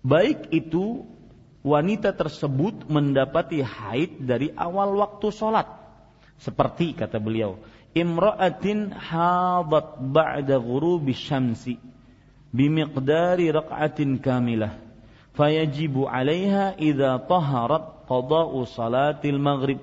Baik 0.00 0.48
itu 0.48 1.04
wanita 1.60 2.16
tersebut 2.16 2.88
mendapati 2.88 3.60
haid 3.60 4.24
dari 4.24 4.48
awal 4.56 4.96
waktu 4.96 5.28
sholat. 5.28 5.68
Seperti 6.40 6.96
kata 6.96 7.20
beliau, 7.20 7.60
imra'atin 7.92 8.96
hadat 8.96 10.00
ba'da 10.00 10.56
ghurubi 10.56 11.12
syamsi 11.12 11.76
bimiqdari 12.54 13.50
raq'atin 13.50 14.18
kamilah 14.18 14.78
fayajibu 15.34 16.06
'alaiha 16.06 16.78
idza 16.78 17.20
taharat 17.26 18.06
qada'u 18.06 18.66
salatil 18.66 19.38
maghrib 19.38 19.78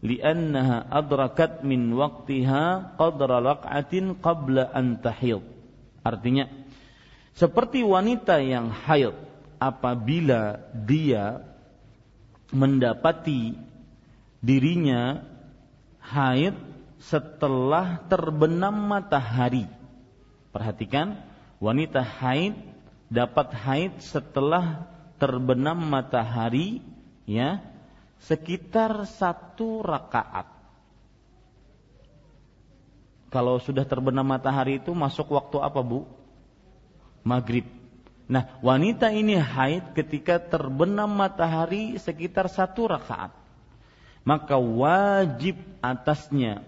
li'annaha 0.00 0.88
adrakat 0.88 1.60
min 1.64 1.92
waqtiha 1.92 2.96
qadra 2.96 3.40
raq'atin 3.40 4.16
qabla 4.20 4.72
an 4.72 5.00
artinya 6.00 6.48
seperti 7.36 7.84
wanita 7.84 8.40
yang 8.40 8.72
haid 8.72 9.29
apabila 9.60 10.58
dia 10.88 11.44
mendapati 12.50 13.54
dirinya 14.40 15.22
haid 16.00 16.56
setelah 16.98 18.02
terbenam 18.08 18.74
matahari 18.74 19.68
perhatikan 20.50 21.20
wanita 21.60 22.00
haid 22.02 22.56
dapat 23.12 23.52
haid 23.54 23.92
setelah 24.00 24.88
terbenam 25.20 25.76
matahari 25.76 26.80
ya 27.28 27.60
sekitar 28.24 29.04
satu 29.08 29.84
rakaat. 29.84 30.46
Kalau 33.30 33.62
sudah 33.62 33.86
terbenam 33.86 34.26
matahari 34.26 34.82
itu 34.82 34.90
masuk 34.90 35.30
waktu 35.38 35.62
apa 35.62 35.80
bu? 35.82 36.02
Maghrib. 37.22 37.79
Nah 38.30 38.46
wanita 38.62 39.10
ini 39.10 39.34
haid 39.34 39.90
ketika 39.90 40.38
terbenam 40.38 41.10
matahari 41.10 41.98
sekitar 41.98 42.46
satu 42.46 42.86
rakaat. 42.86 43.34
Maka 44.22 44.54
wajib 44.54 45.58
atasnya 45.82 46.62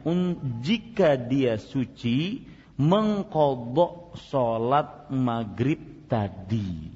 jika 0.59 1.15
dia 1.15 1.55
suci 1.63 2.43
mengkodok 2.75 4.19
sholat 4.27 5.07
maghrib 5.15 5.79
tadi. 6.11 6.91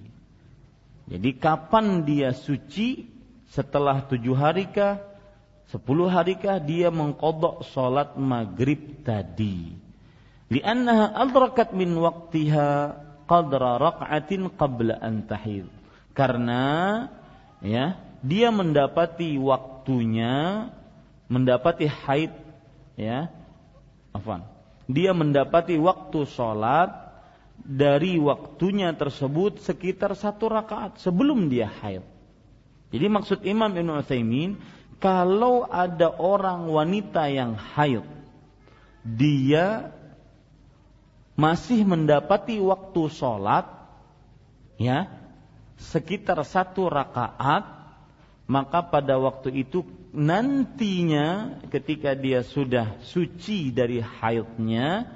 Jadi 1.06 1.30
kapan 1.38 2.02
dia 2.02 2.34
suci 2.34 3.06
setelah 3.46 4.02
tujuh 4.02 4.34
hari 4.34 4.66
kah, 4.66 4.98
sepuluh 5.70 6.10
hari 6.10 6.34
kah 6.34 6.58
dia 6.58 6.90
mengkodok 6.90 7.62
sholat 7.70 8.18
maghrib 8.18 9.06
tadi. 9.06 9.70
Liannaha 10.50 11.14
adrakat 11.22 11.70
min 11.70 11.94
waktiha 11.94 13.05
qadra 13.26 13.76
rak'atin 13.76 14.48
qabla 14.54 15.02
an 15.02 15.26
tahid. 15.26 15.66
Karena 16.16 16.64
ya 17.60 17.98
dia 18.24 18.48
mendapati 18.48 19.36
waktunya 19.36 20.66
mendapati 21.26 21.86
haid 21.90 22.32
ya 22.96 23.28
afan 24.14 24.46
dia 24.86 25.10
mendapati 25.10 25.74
waktu 25.76 26.24
sholat 26.24 26.90
dari 27.58 28.16
waktunya 28.22 28.94
tersebut 28.94 29.58
sekitar 29.58 30.14
satu 30.14 30.46
rakaat 30.46 31.02
sebelum 31.02 31.50
dia 31.50 31.66
haid. 31.82 32.04
Jadi 32.94 33.06
maksud 33.10 33.38
Imam 33.42 33.74
Ibn 33.74 33.98
Utsaimin 33.98 34.54
kalau 35.02 35.66
ada 35.66 36.14
orang 36.14 36.70
wanita 36.70 37.26
yang 37.26 37.58
haid 37.58 38.06
dia 39.02 39.90
masih 41.36 41.84
mendapati 41.84 42.56
waktu 42.58 43.12
sholat 43.12 43.68
ya 44.80 45.08
sekitar 45.76 46.40
satu 46.42 46.88
rakaat 46.88 47.76
maka 48.48 48.80
pada 48.88 49.20
waktu 49.20 49.52
itu 49.66 49.84
nantinya 50.16 51.60
ketika 51.68 52.16
dia 52.16 52.40
sudah 52.40 52.96
suci 53.04 53.68
dari 53.68 54.00
haidnya 54.00 55.12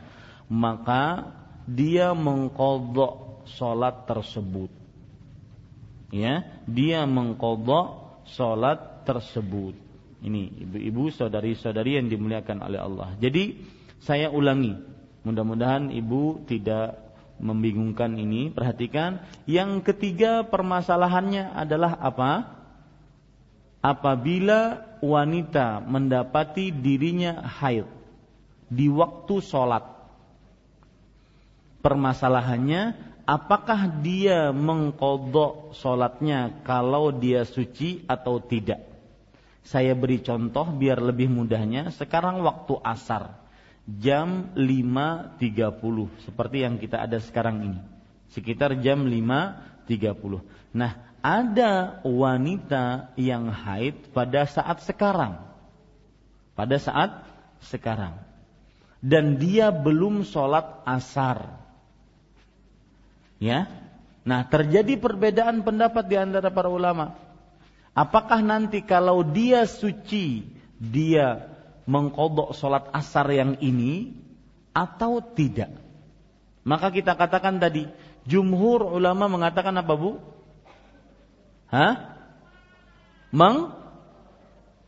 maka 0.51 1.33
dia 1.65 2.11
mengkodok 2.11 3.47
sholat 3.55 4.05
tersebut. 4.11 4.71
Ya 6.11 6.43
dia 6.67 7.07
mengkodok 7.07 8.19
sholat 8.35 9.07
tersebut. 9.07 9.79
Ini 10.21 10.53
ibu-ibu 10.67 11.09
saudari-saudari 11.15 11.97
yang 12.03 12.11
dimuliakan 12.11 12.59
oleh 12.67 12.81
Allah. 12.83 13.15
Jadi 13.23 13.63
saya 14.03 14.29
ulangi 14.29 14.75
mudah-mudahan 15.27 15.93
ibu 15.93 16.41
tidak 16.49 16.97
membingungkan 17.41 18.21
ini 18.21 18.53
perhatikan 18.53 19.25
yang 19.49 19.81
ketiga 19.81 20.45
permasalahannya 20.45 21.57
adalah 21.57 21.97
apa 21.97 22.61
apabila 23.81 24.85
wanita 25.01 25.81
mendapati 25.81 26.69
dirinya 26.69 27.41
haid 27.49 27.89
di 28.71 28.87
waktu 28.87 29.35
sholat. 29.43 29.83
Permasalahannya, 31.81 32.95
apakah 33.25 34.05
dia 34.05 34.53
mengkodok 34.53 35.75
sholatnya 35.75 36.63
kalau 36.63 37.11
dia 37.11 37.49
suci 37.49 38.05
atau 38.05 38.39
tidak? 38.39 38.85
Saya 39.65 39.97
beri 39.97 40.21
contoh 40.21 40.69
biar 40.71 41.01
lebih 41.01 41.33
mudahnya. 41.33 41.89
Sekarang 41.93 42.45
waktu 42.45 42.77
asar, 42.85 43.40
jam 43.89 44.53
5.30, 44.55 46.27
seperti 46.27 46.57
yang 46.63 46.77
kita 46.77 47.03
ada 47.05 47.19
sekarang 47.19 47.57
ini. 47.65 47.81
Sekitar 48.31 48.79
jam 48.79 49.07
5.30. 49.07 50.43
Nah, 50.77 50.93
ada 51.21 52.01
wanita 52.07 53.13
yang 53.19 53.53
haid 53.53 54.15
pada 54.15 54.47
saat 54.47 54.81
sekarang. 54.87 55.43
Pada 56.55 56.77
saat 56.79 57.27
sekarang. 57.69 58.17
Dan 59.01 59.41
dia 59.41 59.73
belum 59.73 60.25
sholat 60.29 60.85
asar. 60.87 61.61
Ya. 63.41 63.67
Nah, 64.23 64.45
terjadi 64.47 65.01
perbedaan 65.01 65.65
pendapat 65.65 66.05
di 66.07 66.17
antara 66.21 66.53
para 66.53 66.69
ulama. 66.69 67.17
Apakah 67.97 68.45
nanti 68.45 68.85
kalau 68.85 69.27
dia 69.27 69.67
suci, 69.67 70.47
dia 70.79 71.50
mengkodok 71.85 72.57
sholat 72.57 72.89
asar 72.93 73.29
yang 73.33 73.57
ini 73.63 74.17
atau 74.73 75.21
tidak? 75.23 75.73
Maka 76.65 76.93
kita 76.93 77.17
katakan 77.17 77.57
tadi, 77.57 77.89
jumhur 78.29 78.85
ulama 78.85 79.27
mengatakan 79.31 79.73
apa 79.81 79.93
bu? 79.97 80.21
Hah? 81.73 82.21
Meng 83.31 83.73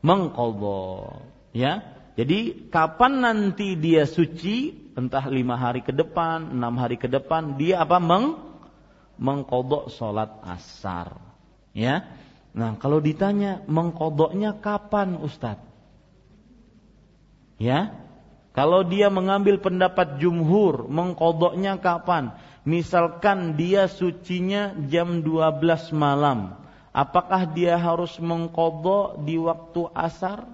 mengkodok. 0.02 1.24
Ya, 1.54 1.92
jadi 2.18 2.68
kapan 2.68 3.24
nanti 3.24 3.78
dia 3.78 4.04
suci, 4.04 4.90
entah 4.98 5.24
lima 5.32 5.56
hari 5.56 5.80
ke 5.80 5.94
depan, 5.94 6.52
enam 6.52 6.76
hari 6.76 7.00
ke 7.00 7.08
depan, 7.08 7.56
dia 7.56 7.80
apa 7.80 7.96
meng 8.02 8.36
mengkodok 9.16 9.88
sholat 9.94 10.42
asar. 10.44 11.16
Ya, 11.72 12.04
nah 12.52 12.76
kalau 12.76 13.00
ditanya 13.00 13.64
mengkodoknya 13.64 14.60
kapan 14.60 15.16
Ustadz? 15.24 15.71
Ya, 17.62 17.94
kalau 18.52 18.82
dia 18.82 19.06
mengambil 19.06 19.62
pendapat 19.62 20.18
jumhur, 20.18 20.90
mengkodoknya 20.90 21.78
kapan? 21.78 22.34
Misalkan 22.66 23.54
dia 23.54 23.86
sucinya 23.86 24.74
jam 24.90 25.22
12 25.22 25.62
malam. 25.94 26.58
Apakah 26.92 27.48
dia 27.48 27.80
harus 27.80 28.18
mengkodok 28.20 29.24
di 29.24 29.40
waktu 29.40 29.88
asar? 29.96 30.44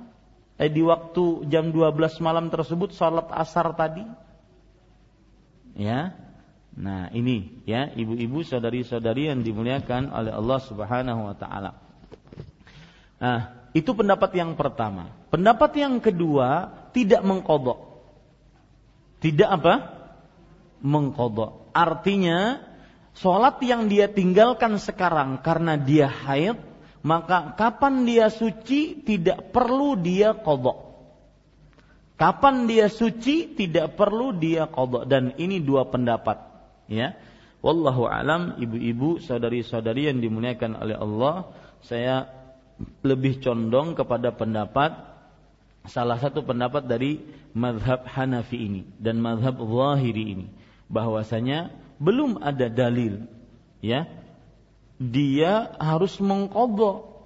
Eh, 0.61 0.71
di 0.71 0.85
waktu 0.85 1.49
jam 1.51 1.75
12 1.75 2.23
malam 2.23 2.53
tersebut 2.53 2.95
salat 2.95 3.27
asar 3.35 3.75
tadi? 3.75 4.07
Ya. 5.75 6.15
Nah, 6.79 7.11
ini 7.11 7.59
ya, 7.67 7.91
ibu-ibu, 7.91 8.47
saudari-saudari 8.47 9.35
yang 9.35 9.43
dimuliakan 9.43 10.15
oleh 10.15 10.31
Allah 10.31 10.59
Subhanahu 10.63 11.27
wa 11.27 11.35
taala. 11.35 11.75
Nah, 13.19 13.58
itu 13.77 13.93
pendapat 13.93 14.33
yang 14.33 14.57
pertama. 14.57 15.13
Pendapat 15.29 15.77
yang 15.77 16.01
kedua 16.01 16.73
tidak 16.97 17.21
mengkodok. 17.21 18.01
Tidak 19.21 19.49
apa? 19.49 19.75
Mengkodok. 20.81 21.75
Artinya 21.75 22.63
sholat 23.19 23.61
yang 23.61 23.91
dia 23.91 24.09
tinggalkan 24.09 24.79
sekarang 24.81 25.43
karena 25.45 25.77
dia 25.77 26.09
haid, 26.09 26.57
maka 27.05 27.55
kapan 27.59 28.07
dia 28.09 28.33
suci 28.33 29.05
tidak 29.05 29.53
perlu 29.53 29.99
dia 29.99 30.33
kodok. 30.33 30.89
Kapan 32.19 32.67
dia 32.67 32.91
suci 32.91 33.55
tidak 33.55 33.95
perlu 33.95 34.35
dia 34.35 34.67
kodok 34.67 35.07
dan 35.07 35.39
ini 35.39 35.63
dua 35.63 35.87
pendapat. 35.87 36.51
Ya, 36.89 37.21
wallahu 37.61 38.09
alam, 38.09 38.57
ibu-ibu, 38.57 39.21
saudari-saudari 39.21 40.09
yang 40.09 40.25
dimuliakan 40.25 40.73
oleh 40.73 40.97
Allah, 40.97 41.53
saya 41.85 42.38
lebih 43.03 43.43
condong 43.43 43.99
kepada 43.99 44.31
pendapat 44.31 44.95
salah 45.89 46.21
satu 46.21 46.45
pendapat 46.45 46.87
dari 46.87 47.19
madhab 47.57 48.07
Hanafi 48.07 48.59
ini 48.59 48.83
dan 49.01 49.19
madhab 49.19 49.59
Zahiri 49.59 50.25
ini. 50.39 50.47
Bahwasanya 50.89 51.75
belum 51.99 52.41
ada 52.41 52.71
dalil 52.71 53.27
ya. 53.83 54.07
Dia 54.99 55.79
harus 55.79 56.19
mengkodok 56.19 57.23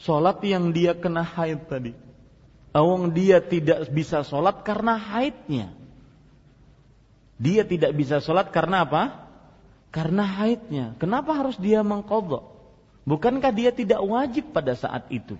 sholat 0.00 0.44
yang 0.44 0.72
dia 0.76 0.92
kena 0.92 1.24
haid 1.24 1.64
tadi. 1.64 1.92
Awang 2.76 3.16
dia 3.16 3.40
tidak 3.40 3.88
bisa 3.88 4.20
sholat 4.20 4.62
karena 4.62 5.00
haidnya. 5.00 5.72
Dia 7.40 7.64
tidak 7.64 7.96
bisa 7.96 8.20
sholat 8.20 8.52
karena 8.52 8.84
apa? 8.84 9.32
Karena 9.88 10.28
haidnya. 10.28 10.92
Kenapa 11.00 11.32
harus 11.32 11.56
dia 11.56 11.80
mengkodok 11.80 12.59
bukankah 13.04 13.52
dia 13.52 13.70
tidak 13.70 14.00
wajib 14.02 14.50
pada 14.50 14.76
saat 14.76 15.08
itu? 15.12 15.36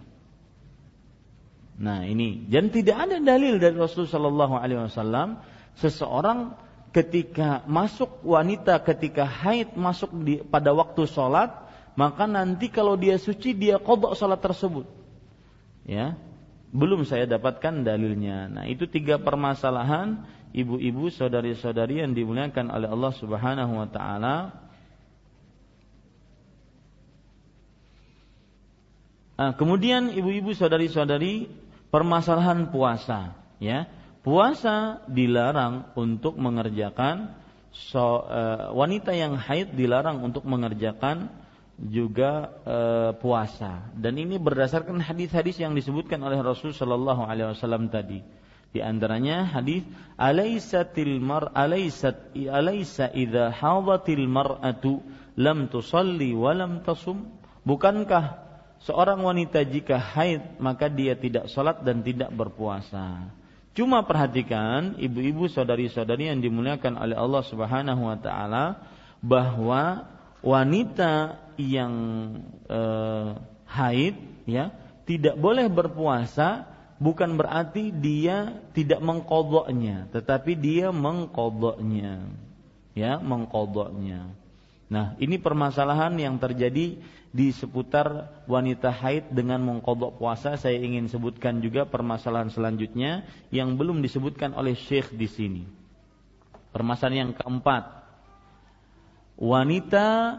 Nah 1.81 2.05
ini. 2.05 2.45
Dan 2.45 2.69
tidak 2.69 3.09
ada 3.09 3.17
dalil 3.17 3.57
dari 3.57 3.73
Rasulullah 3.73 4.13
Shallallahu 4.13 4.55
Alaihi 4.61 4.81
Wasallam 4.85 5.41
seseorang 5.81 6.53
ketika 6.93 7.65
masuk 7.65 8.21
wanita 8.27 8.83
ketika 8.85 9.25
haid 9.25 9.79
masuk 9.79 10.11
di, 10.27 10.43
pada 10.43 10.75
waktu 10.75 11.07
sholat 11.07 11.55
maka 11.95 12.27
nanti 12.27 12.67
kalau 12.67 12.99
dia 12.99 13.15
suci 13.17 13.57
dia 13.57 13.81
kodok 13.81 14.13
sholat 14.13 14.45
tersebut. 14.45 14.85
Ya 15.89 16.21
belum 16.71 17.03
saya 17.03 17.27
dapatkan 17.27 17.83
dalilnya. 17.83 18.47
Nah 18.47 18.65
itu 18.71 18.87
tiga 18.87 19.19
permasalahan 19.19 20.23
ibu-ibu 20.55 21.11
saudari-saudari 21.11 22.03
yang 22.03 22.15
dimuliakan 22.15 22.71
oleh 22.71 22.89
Allah 22.91 23.13
Subhanahu 23.19 23.73
Wa 23.75 23.89
Taala 23.91 24.37
Nah, 29.41 29.57
kemudian 29.57 30.12
ibu-ibu 30.12 30.53
saudari-saudari 30.53 31.49
permasalahan 31.88 32.68
puasa 32.68 33.32
ya. 33.57 33.88
Puasa 34.20 35.01
dilarang 35.09 35.97
untuk 35.97 36.36
mengerjakan 36.36 37.32
so, 37.72 38.28
e, 38.28 38.68
wanita 38.76 39.16
yang 39.16 39.41
haid 39.41 39.72
dilarang 39.72 40.20
untuk 40.20 40.45
mengerjakan 40.45 41.32
juga 41.80 42.53
e, 42.68 42.78
puasa. 43.16 43.88
Dan 43.97 44.20
ini 44.20 44.36
berdasarkan 44.36 45.01
hadis-hadis 45.01 45.57
yang 45.57 45.72
disebutkan 45.72 46.20
oleh 46.20 46.36
Rasul 46.45 46.76
Shallallahu 46.76 47.24
Alaihi 47.24 47.57
Wasallam 47.57 47.88
tadi. 47.88 48.20
Di 48.76 48.84
antaranya 48.84 49.49
hadis 49.49 49.88
alaisatil 50.20 51.16
mar 51.16 51.49
alaisat 51.57 52.36
alaisa 52.36 53.09
idza 53.09 53.57
hadatil 53.57 54.28
mar'atu 54.28 55.01
lam 55.41 55.72
tusalli 55.72 56.36
wa 56.36 56.53
lam 56.53 56.84
tasum. 56.84 57.24
Bukankah 57.64 58.50
seorang 58.85 59.20
wanita 59.20 59.64
jika 59.66 59.97
haid 59.97 60.61
maka 60.62 60.89
dia 60.89 61.16
tidak 61.16 61.49
sholat 61.53 61.83
dan 61.85 62.01
tidak 62.01 62.33
berpuasa. 62.33 63.31
Cuma 63.70 64.03
perhatikan 64.03 64.99
ibu-ibu 64.99 65.47
saudari-saudari 65.47 66.26
yang 66.26 66.43
dimuliakan 66.43 66.99
oleh 66.99 67.14
Allah 67.14 67.43
Subhanahu 67.47 68.03
wa 68.03 68.18
taala 68.18 68.83
bahwa 69.22 70.11
wanita 70.43 71.39
yang 71.61 71.95
eh, 72.66 73.28
haid 73.68 74.16
ya 74.49 74.74
tidak 75.05 75.37
boleh 75.37 75.68
berpuasa 75.68 76.66
bukan 77.01 77.37
berarti 77.37 77.93
dia 77.93 78.61
tidak 78.76 79.01
mengkodoknya 79.01 80.09
tetapi 80.12 80.57
dia 80.57 80.93
mengkodoknya 80.93 82.24
ya 82.97 83.20
mengkodoknya 83.20 84.33
nah 84.91 85.14
ini 85.22 85.39
permasalahan 85.39 86.16
yang 86.18 86.37
terjadi 86.37 86.99
di 87.31 87.55
seputar 87.55 88.26
wanita 88.51 88.91
haid 88.91 89.31
dengan 89.31 89.62
mengkodok 89.62 90.18
puasa 90.18 90.59
saya 90.59 90.83
ingin 90.83 91.07
sebutkan 91.07 91.62
juga 91.62 91.87
permasalahan 91.87 92.51
selanjutnya 92.51 93.22
yang 93.55 93.78
belum 93.78 94.03
disebutkan 94.03 94.51
oleh 94.59 94.74
Syekh 94.74 95.14
di 95.14 95.31
sini. 95.31 95.62
Permasalahan 96.74 97.31
yang 97.31 97.33
keempat, 97.35 97.87
wanita 99.39 100.39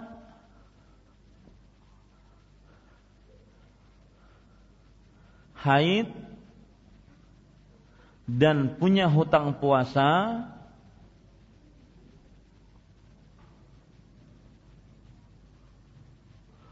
haid 5.64 6.12
dan 8.28 8.76
punya 8.76 9.08
hutang 9.08 9.56
puasa 9.60 10.44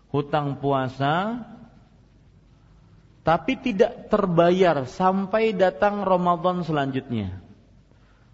hutang 0.10 0.57
puasa 0.57 1.45
tapi 3.30 3.62
tidak 3.62 4.10
terbayar 4.10 4.89
sampai 4.89 5.53
datang 5.53 6.01
Ramadan 6.01 6.66
selanjutnya. 6.66 7.38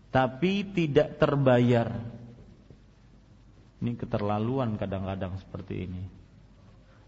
Tapi 0.07 0.63
tidak 0.71 1.19
terbayar. 1.19 1.99
Ini 3.83 3.91
keterlaluan 3.99 4.79
kadang-kadang 4.79 5.35
seperti 5.35 5.83
ini. 5.83 6.03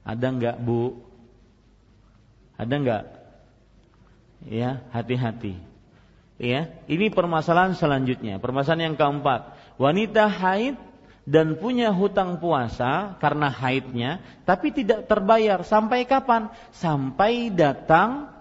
Ada 0.04 0.28
enggak 0.28 0.58
bu? 0.60 1.00
Ada 2.60 2.76
enggak? 2.76 3.04
Ya, 4.52 4.84
hati-hati. 4.92 5.56
Ya, 6.38 6.76
ini 6.92 7.08
permasalahan 7.08 7.72
selanjutnya. 7.80 8.44
Permasalahan 8.44 8.92
yang 8.92 8.98
keempat. 9.00 9.56
Wanita 9.80 10.28
haid 10.28 10.76
dan 11.28 11.60
punya 11.60 11.92
hutang 11.92 12.40
puasa 12.40 13.20
karena 13.20 13.52
haidnya, 13.52 14.24
tapi 14.48 14.72
tidak 14.72 15.12
terbayar 15.12 15.60
sampai 15.68 16.08
kapan? 16.08 16.48
Sampai 16.72 17.52
datang 17.52 18.32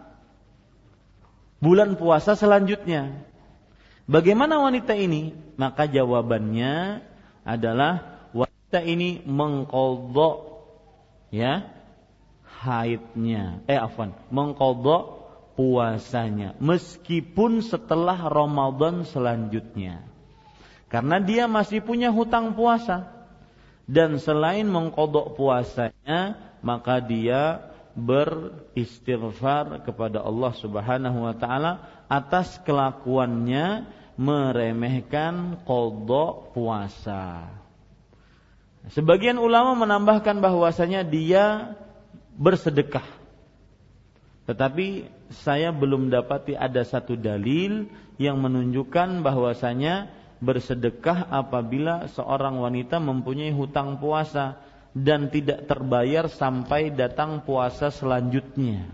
bulan 1.59 1.99
puasa 1.99 2.39
selanjutnya. 2.39 3.27
Bagaimana 4.07 4.63
wanita 4.63 4.95
ini? 4.95 5.35
Maka 5.59 5.91
jawabannya 5.91 7.03
adalah 7.43 8.23
wanita 8.31 8.87
ini 8.87 9.19
mengkodok 9.27 10.63
ya 11.35 11.67
haidnya 12.63 13.63
eh 13.71 13.79
afwan 13.79 14.15
mengkodok 14.31 15.27
puasanya 15.55 16.59
meskipun 16.59 17.63
setelah 17.63 18.27
Ramadan 18.27 19.07
selanjutnya 19.07 20.03
karena 20.97 21.21
dia 21.21 21.45
masih 21.45 21.85
punya 21.85 22.09
hutang 22.09 22.57
puasa 22.57 23.13
dan 23.85 24.17
selain 24.17 24.65
mengkodok 24.65 25.37
puasanya 25.37 26.41
maka 26.65 27.05
dia 27.05 27.69
beristighfar 27.93 29.85
kepada 29.85 30.25
Allah 30.25 30.57
Subhanahu 30.57 31.29
wa 31.29 31.37
taala 31.37 31.85
atas 32.09 32.57
kelakuannya 32.65 33.85
meremehkan 34.17 35.61
kodok 35.69 36.57
puasa. 36.57 37.45
Sebagian 38.89 39.37
ulama 39.37 39.77
menambahkan 39.77 40.41
bahwasanya 40.41 41.05
dia 41.05 41.77
bersedekah. 42.41 43.05
Tetapi 44.49 45.13
saya 45.45 45.77
belum 45.77 46.09
dapati 46.09 46.57
ada 46.57 46.81
satu 46.89 47.21
dalil 47.21 47.93
yang 48.17 48.41
menunjukkan 48.41 49.21
bahwasanya 49.21 50.09
bersedekah 50.41 51.33
apabila 51.33 52.09
seorang 52.13 52.61
wanita 52.61 53.01
mempunyai 53.01 53.53
hutang 53.53 53.97
puasa 53.97 54.61
dan 54.97 55.29
tidak 55.29 55.69
terbayar 55.69 56.29
sampai 56.33 56.93
datang 56.93 57.45
puasa 57.45 57.93
selanjutnya. 57.93 58.89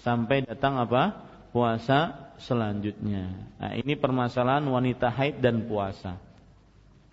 Sampai 0.00 0.42
datang 0.42 0.80
apa? 0.80 1.28
Puasa 1.52 2.32
selanjutnya. 2.40 3.28
Nah, 3.60 3.72
ini 3.76 3.94
permasalahan 3.94 4.64
wanita 4.64 5.12
haid 5.12 5.44
dan 5.44 5.68
puasa. 5.68 6.16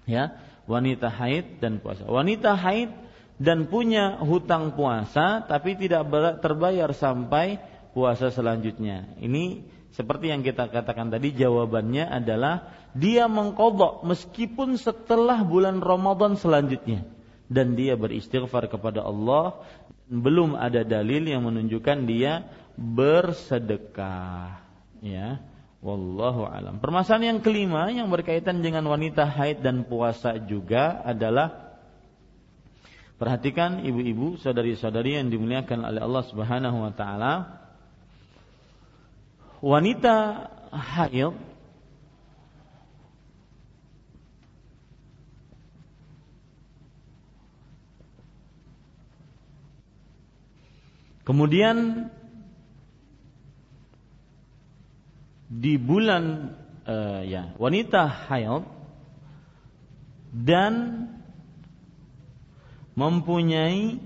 Ya, 0.07 0.39
wanita 0.65 1.11
haid 1.11 1.59
dan 1.59 1.83
puasa. 1.83 2.07
Wanita 2.07 2.55
haid 2.55 2.89
dan 3.39 3.67
punya 3.71 4.19
hutang 4.19 4.75
puasa 4.75 5.43
tapi 5.47 5.79
tidak 5.79 6.07
terbayar 6.43 6.91
sampai 6.95 7.61
puasa 7.91 8.31
selanjutnya. 8.31 9.11
Ini 9.19 9.63
seperti 9.93 10.29
yang 10.29 10.45
kita 10.45 10.69
katakan 10.69 11.09
tadi 11.09 11.33
jawabannya 11.33 12.05
adalah 12.05 12.69
dia 12.93 13.25
mengkodok 13.25 14.05
meskipun 14.05 14.77
setelah 14.77 15.41
bulan 15.41 15.81
Ramadan 15.81 16.37
selanjutnya 16.37 17.05
dan 17.49 17.73
dia 17.73 17.97
beristighfar 17.97 18.69
kepada 18.69 19.01
Allah 19.01 19.57
belum 20.09 20.57
ada 20.57 20.85
dalil 20.85 21.25
yang 21.25 21.45
menunjukkan 21.45 22.05
dia 22.05 22.45
bersedekah 22.77 24.61
ya 25.01 25.41
Wallahu 25.79 26.43
alam. 26.43 26.83
Permasalahan 26.83 27.35
yang 27.35 27.39
kelima 27.39 27.87
yang 27.87 28.11
berkaitan 28.11 28.59
dengan 28.59 28.83
wanita 28.83 29.23
haid 29.23 29.63
dan 29.63 29.87
puasa 29.87 30.35
juga 30.35 30.99
adalah 31.07 31.71
perhatikan 33.15 33.87
ibu-ibu, 33.87 34.35
saudari-saudari 34.43 35.15
yang 35.15 35.31
dimuliakan 35.31 35.87
oleh 35.87 36.03
Allah 36.03 36.23
Subhanahu 36.27 36.83
wa 36.83 36.91
taala. 36.91 37.59
Wanita 39.60 40.16
haid 40.72 41.36
Kemudian 51.28 52.10
di 55.49 55.78
bulan 55.78 56.53
uh, 56.89 57.22
ya 57.22 57.53
wanita 57.57 58.05
haid 58.05 58.66
dan 60.34 61.05
mempunyai 62.97 63.97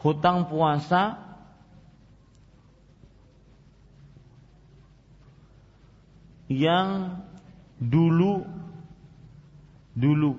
hutang 0.00 0.48
puasa 0.48 1.25
yang 6.46 7.20
dulu 7.76 8.46
dulu 9.96 10.38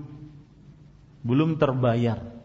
belum 1.26 1.60
terbayar 1.60 2.38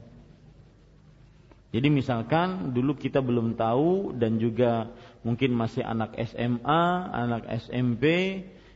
jadi 1.72 1.88
misalkan 1.88 2.76
dulu 2.76 2.92
kita 2.92 3.24
belum 3.24 3.56
tahu 3.56 4.12
dan 4.20 4.36
juga 4.36 4.92
mungkin 5.24 5.56
masih 5.56 5.80
anak 5.80 6.12
SMA, 6.28 6.84
anak 7.08 7.48
SMP 7.64 8.04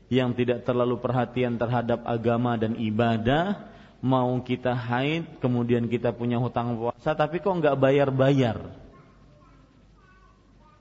yang 0.09 0.33
tidak 0.33 0.65
terlalu 0.65 0.97
perhatian 0.97 1.61
terhadap 1.61 2.09
agama 2.09 2.57
dan 2.57 2.73
ibadah, 2.81 3.69
mau 4.01 4.33
kita 4.41 4.73
haid, 4.73 5.29
kemudian 5.45 5.93
kita 5.93 6.17
punya 6.17 6.41
hutang 6.41 6.73
puasa, 6.81 7.13
tapi 7.13 7.45
kok 7.45 7.53
nggak 7.53 7.77
bayar-bayar? 7.77 8.65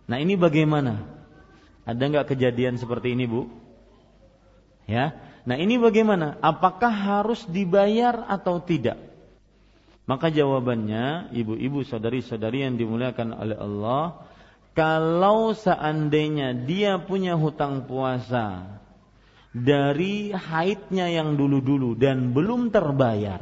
Nah 0.07 0.15
ini 0.15 0.39
bagaimana? 0.39 1.03
Ada 1.83 1.99
nggak 1.99 2.31
kejadian 2.31 2.79
seperti 2.79 3.11
ini 3.11 3.27
bu? 3.27 3.64
Ya, 4.85 5.17
nah 5.49 5.57
ini 5.57 5.81
bagaimana? 5.81 6.37
Apakah 6.41 6.93
harus 6.93 7.41
dibayar 7.49 8.25
atau 8.29 8.61
tidak? 8.61 9.01
Maka 10.05 10.29
jawabannya, 10.29 11.33
ibu-ibu 11.33 11.81
saudari-saudari 11.81 12.61
yang 12.61 12.77
dimuliakan 12.77 13.33
oleh 13.33 13.57
Allah, 13.57 14.21
kalau 14.77 15.57
seandainya 15.57 16.53
dia 16.53 17.01
punya 17.01 17.33
hutang 17.33 17.89
puasa 17.89 18.77
dari 19.49 20.29
haidnya 20.29 21.09
yang 21.09 21.33
dulu-dulu 21.33 21.97
dan 21.97 22.37
belum 22.37 22.69
terbayar, 22.69 23.41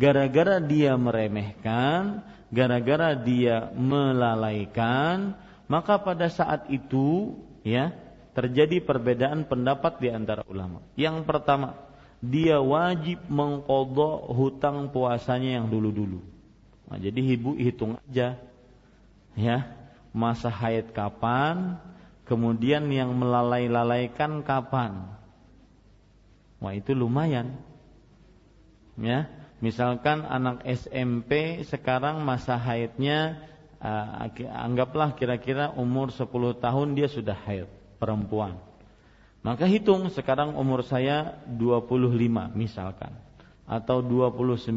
gara-gara 0.00 0.64
dia 0.64 0.96
meremehkan, 0.96 2.24
gara-gara 2.48 3.12
dia 3.12 3.68
melalaikan, 3.76 5.36
maka 5.68 6.00
pada 6.00 6.32
saat 6.32 6.72
itu 6.72 7.36
ya 7.66 7.92
terjadi 8.38 8.78
perbedaan 8.78 9.50
pendapat 9.50 9.98
di 9.98 10.14
antara 10.14 10.46
ulama. 10.46 10.78
Yang 10.94 11.26
pertama, 11.26 11.74
dia 12.22 12.62
wajib 12.62 13.18
mengkodok 13.26 14.30
hutang 14.30 14.94
puasanya 14.94 15.58
yang 15.58 15.66
dulu-dulu. 15.66 16.22
Nah, 16.86 17.02
jadi 17.02 17.18
ibu 17.18 17.58
hitung 17.58 17.98
aja, 17.98 18.38
ya 19.34 19.58
masa 20.14 20.54
haid 20.54 20.94
kapan, 20.94 21.82
kemudian 22.30 22.86
yang 22.94 23.10
melalai-lalaikan 23.10 24.46
kapan. 24.46 25.18
Wah 26.62 26.74
itu 26.78 26.94
lumayan, 26.94 27.58
ya. 28.94 29.26
Misalkan 29.58 30.22
anak 30.22 30.62
SMP 30.62 31.66
sekarang 31.66 32.22
masa 32.22 32.54
haidnya 32.54 33.42
uh, 33.82 34.30
anggaplah 34.54 35.18
kira-kira 35.18 35.74
umur 35.74 36.14
10 36.14 36.30
tahun 36.62 36.94
dia 36.94 37.10
sudah 37.10 37.34
haid 37.34 37.66
perempuan 37.98 38.56
maka 39.42 39.70
hitung 39.70 40.10
sekarang 40.10 40.58
umur 40.58 40.82
saya 40.82 41.38
25 41.46 42.58
misalkan 42.58 43.14
atau 43.68 44.00
29 44.00 44.72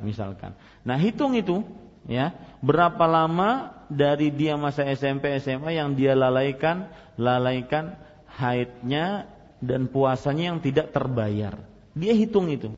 misalkan. 0.00 0.56
Nah, 0.82 0.96
hitung 0.96 1.36
itu 1.36 1.60
ya, 2.08 2.32
berapa 2.64 3.04
lama 3.04 3.76
dari 3.92 4.32
dia 4.32 4.56
masa 4.56 4.88
SMP 4.88 5.36
SMA 5.38 5.76
yang 5.76 5.92
dia 5.92 6.16
lalaikan 6.16 6.88
lalaikan 7.20 8.00
haidnya 8.32 9.28
dan 9.60 9.92
puasanya 9.92 10.56
yang 10.56 10.58
tidak 10.64 10.90
terbayar. 10.90 11.60
Dia 11.92 12.16
hitung 12.16 12.48
itu. 12.48 12.72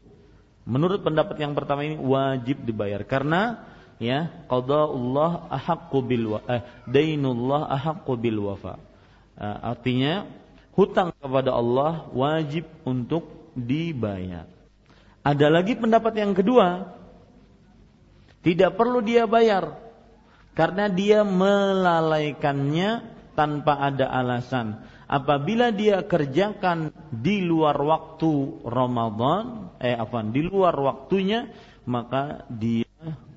Menurut 0.66 1.06
pendapat 1.06 1.38
yang 1.38 1.54
pertama 1.54 1.86
ini 1.86 1.98
wajib 1.98 2.62
dibayar 2.66 3.02
karena 3.06 3.66
ya 4.02 4.30
qadaullah 4.46 5.46
ahaqqu 5.50 5.98
bil 6.06 6.38
eh, 6.50 6.62
dainullah 6.90 7.70
ahaqqu 7.70 8.12
bil 8.18 8.50
wafa. 8.50 8.91
Uh, 9.42 9.74
artinya 9.74 10.22
hutang 10.78 11.10
kepada 11.18 11.50
Allah 11.50 12.06
wajib 12.14 12.62
untuk 12.86 13.50
dibayar. 13.58 14.46
Ada 15.26 15.50
lagi 15.50 15.74
pendapat 15.74 16.14
yang 16.14 16.30
kedua, 16.30 16.94
tidak 18.46 18.78
perlu 18.78 19.02
dia 19.02 19.26
bayar 19.26 19.82
karena 20.54 20.86
dia 20.86 21.26
melalaikannya 21.26 23.02
tanpa 23.34 23.82
ada 23.82 24.06
alasan. 24.14 24.86
Apabila 25.10 25.74
dia 25.74 26.06
kerjakan 26.06 26.94
di 27.10 27.42
luar 27.42 27.76
waktu 27.82 28.62
Ramadan, 28.62 29.74
eh 29.82 29.98
apa? 29.98 30.22
Di 30.22 30.40
luar 30.46 30.78
waktunya, 30.78 31.50
maka 31.82 32.46
dia 32.46 32.86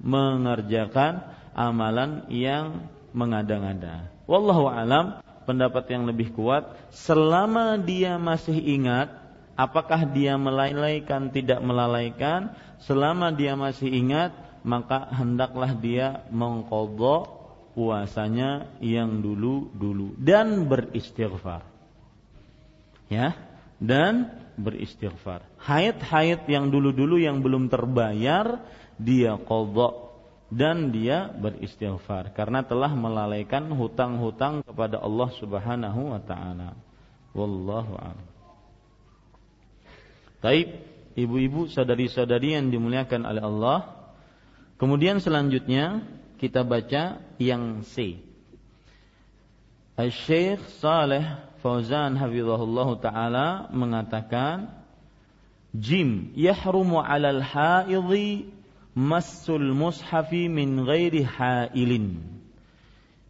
mengerjakan 0.05 1.33
amalan 1.57 2.29
yang 2.29 2.93
mengada-ngada. 3.09 4.13
Wallahu 4.29 4.69
alam 4.69 5.24
pendapat 5.45 5.87
yang 5.93 6.09
lebih 6.09 6.33
kuat 6.33 6.75
selama 6.91 7.77
dia 7.77 8.17
masih 8.17 8.57
ingat 8.57 9.13
apakah 9.55 10.03
dia 10.09 10.35
melalaikan 10.35 11.31
tidak 11.31 11.63
melalaikan 11.63 12.51
selama 12.83 13.31
dia 13.31 13.55
masih 13.55 13.87
ingat 13.87 14.35
maka 14.65 15.07
hendaklah 15.13 15.71
dia 15.77 16.25
mengkodok 16.33 17.29
puasanya 17.77 18.71
yang 18.81 19.21
dulu-dulu 19.21 20.17
dan 20.17 20.65
beristighfar. 20.65 21.61
Ya 23.05 23.37
dan 23.77 24.31
beristighfar. 24.55 25.43
Haid-haid 25.61 26.47
yang 26.47 26.71
dulu-dulu 26.71 27.19
yang 27.19 27.43
belum 27.43 27.67
terbayar 27.67 28.63
dia 28.95 29.35
qadha 29.35 30.04
dan 30.49 30.93
dia 30.93 31.33
beristighfar 31.33 32.31
karena 32.37 32.61
telah 32.61 32.93
melalaikan 32.93 33.65
hutang-hutang 33.73 34.61
kepada 34.61 35.01
Allah 35.01 35.29
Subhanahu 35.41 36.13
wa 36.13 36.21
taala. 36.21 36.77
Wallahu 37.35 37.93
a'lam. 37.97 38.27
Taib, 40.39 40.69
ibu-ibu, 41.17 41.65
saudari-saudari 41.65 42.53
yang 42.53 42.69
dimuliakan 42.69 43.25
oleh 43.25 43.41
Allah. 43.41 43.79
Kemudian 44.77 45.17
selanjutnya 45.17 46.05
kita 46.37 46.61
baca 46.61 47.19
yang 47.41 47.81
C. 47.81 48.21
Al-Syekh 49.95 50.59
Saleh 50.83 51.23
Fauzan 51.65 52.13
hafizahullah 52.19 52.89
taala 53.01 53.47
mengatakan 53.73 54.69
jim 55.73 56.29
yahrumu 56.37 57.01
'alal 57.01 57.41
haidhi 57.41 58.53
massul 58.95 59.75
mushafi 59.75 60.47
min 60.47 60.87
ghairi 60.87 61.27
hailin. 61.27 62.23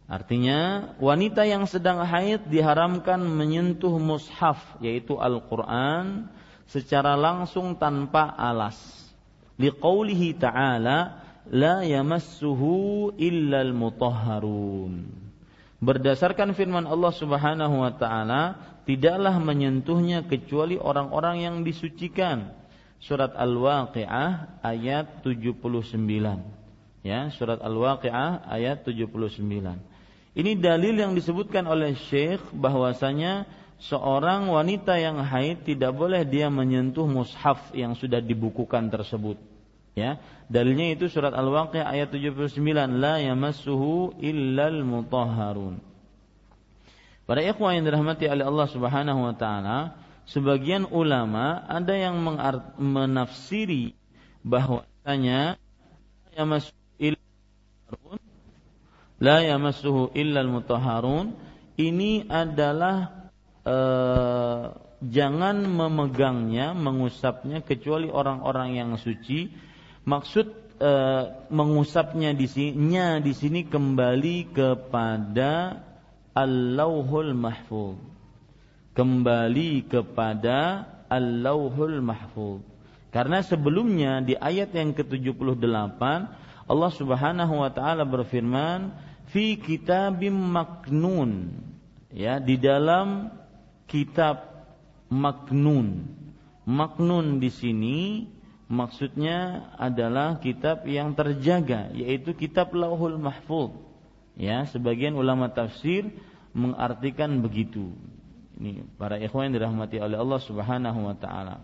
Artinya 0.06 0.94
wanita 1.02 1.42
yang 1.42 1.66
sedang 1.66 1.98
haid 2.06 2.46
diharamkan 2.46 3.18
menyentuh 3.26 3.98
mushaf 3.98 4.78
yaitu 4.78 5.18
Al-Qur'an 5.18 6.30
secara 6.70 7.18
langsung 7.18 7.74
tanpa 7.74 8.30
alas. 8.38 8.78
Liqaulihi 9.58 10.38
ta'ala 10.38 11.26
la 11.50 11.82
yamassuhu 11.82 13.18
illal 13.18 13.74
mutahharun. 13.74 15.10
Berdasarkan 15.82 16.54
firman 16.54 16.86
Allah 16.86 17.12
Subhanahu 17.12 17.84
wa 17.84 17.92
taala, 17.92 18.56
tidaklah 18.86 19.36
menyentuhnya 19.42 20.22
kecuali 20.24 20.78
orang-orang 20.78 21.42
yang 21.42 21.56
disucikan 21.66 22.54
surat 23.00 23.32
Al-Waqiah 23.36 24.60
ayat 24.64 25.22
79. 25.22 25.96
Ya, 27.06 27.30
surat 27.30 27.62
Al-Waqiah 27.62 28.46
ayat 28.50 28.82
79. 28.82 29.40
Ini 30.36 30.52
dalil 30.60 30.94
yang 31.00 31.16
disebutkan 31.16 31.64
oleh 31.64 31.96
Syekh 31.96 32.42
bahwasanya 32.52 33.48
seorang 33.80 34.52
wanita 34.52 35.00
yang 35.00 35.20
haid 35.24 35.64
tidak 35.64 35.96
boleh 35.96 36.28
dia 36.28 36.52
menyentuh 36.52 37.08
mushaf 37.08 37.72
yang 37.72 37.96
sudah 37.96 38.20
dibukukan 38.20 38.92
tersebut. 38.92 39.40
Ya, 39.96 40.20
dalilnya 40.52 40.92
itu 40.92 41.08
surat 41.08 41.32
Al-Waqiah 41.32 41.88
ayat 41.88 42.12
79, 42.12 42.52
la 43.00 43.16
yamassuhu 43.16 44.20
illal 44.20 44.84
mutahharun. 44.84 45.80
Para 47.26 47.40
ikhwan 47.42 47.80
yang 47.80 47.84
dirahmati 47.88 48.28
oleh 48.28 48.44
Allah 48.44 48.68
Subhanahu 48.70 49.20
wa 49.24 49.34
taala, 49.34 49.98
sebagian 50.26 50.90
ulama 50.90 51.62
ada 51.70 51.94
yang 51.94 52.18
menafsiri 52.76 53.94
bahwasanya 54.42 55.58
la 59.16 59.36
yamassuhu 59.40 60.12
illal 60.12 60.50
mutahharun 60.50 61.32
ini 61.78 62.26
adalah 62.26 63.30
e, 63.64 63.76
jangan 65.00 65.56
memegangnya 65.64 66.76
mengusapnya 66.76 67.60
kecuali 67.64 68.08
orang-orang 68.08 68.76
yang 68.76 68.90
suci. 68.96 69.48
Maksud 70.04 70.46
e, 70.76 70.92
mengusapnya 71.48 72.36
di 72.36 72.48
sini 72.48 73.20
di 73.24 73.32
sini 73.32 73.64
kembali 73.64 74.52
kepada 74.52 75.80
al-lauhul 76.36 77.32
mahfuz 77.32 78.15
kembali 78.96 79.92
kepada 79.92 80.88
Al-Lauhul 81.12 82.00
Mahfuz. 82.00 82.64
Karena 83.12 83.44
sebelumnya 83.44 84.24
di 84.24 84.32
ayat 84.32 84.72
yang 84.72 84.96
ke-78 84.96 86.00
Allah 86.66 86.92
Subhanahu 86.96 87.62
wa 87.62 87.70
taala 87.70 88.02
berfirman 88.02 88.90
fi 89.30 89.60
kitabim 89.60 90.34
maknun 90.34 91.54
ya 92.10 92.40
di 92.40 92.56
dalam 92.58 93.30
kitab 93.86 94.66
maknun. 95.12 96.16
Maknun 96.66 97.38
di 97.38 97.52
sini 97.52 97.98
maksudnya 98.66 99.70
adalah 99.78 100.42
kitab 100.42 100.82
yang 100.90 101.14
terjaga 101.14 101.94
yaitu 101.94 102.34
kitab 102.34 102.74
Lauhul 102.74 103.20
Mahfuz. 103.20 103.70
Ya, 104.36 104.68
sebagian 104.68 105.16
ulama 105.16 105.48
tafsir 105.48 106.12
mengartikan 106.52 107.40
begitu. 107.40 107.96
Ini 108.56 108.96
para 108.96 109.20
ikhwan 109.20 109.52
yang 109.52 109.60
dirahmati 109.60 110.00
oleh 110.00 110.16
Allah 110.16 110.40
Subhanahu 110.40 111.00
wa 111.04 111.16
taala. 111.16 111.60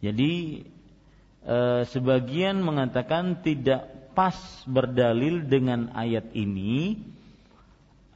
Jadi 0.00 0.64
e, 1.44 1.58
sebagian 1.92 2.64
mengatakan 2.64 3.44
tidak 3.44 4.12
pas 4.16 4.36
berdalil 4.64 5.44
dengan 5.44 5.92
ayat 5.92 6.32
ini 6.32 7.04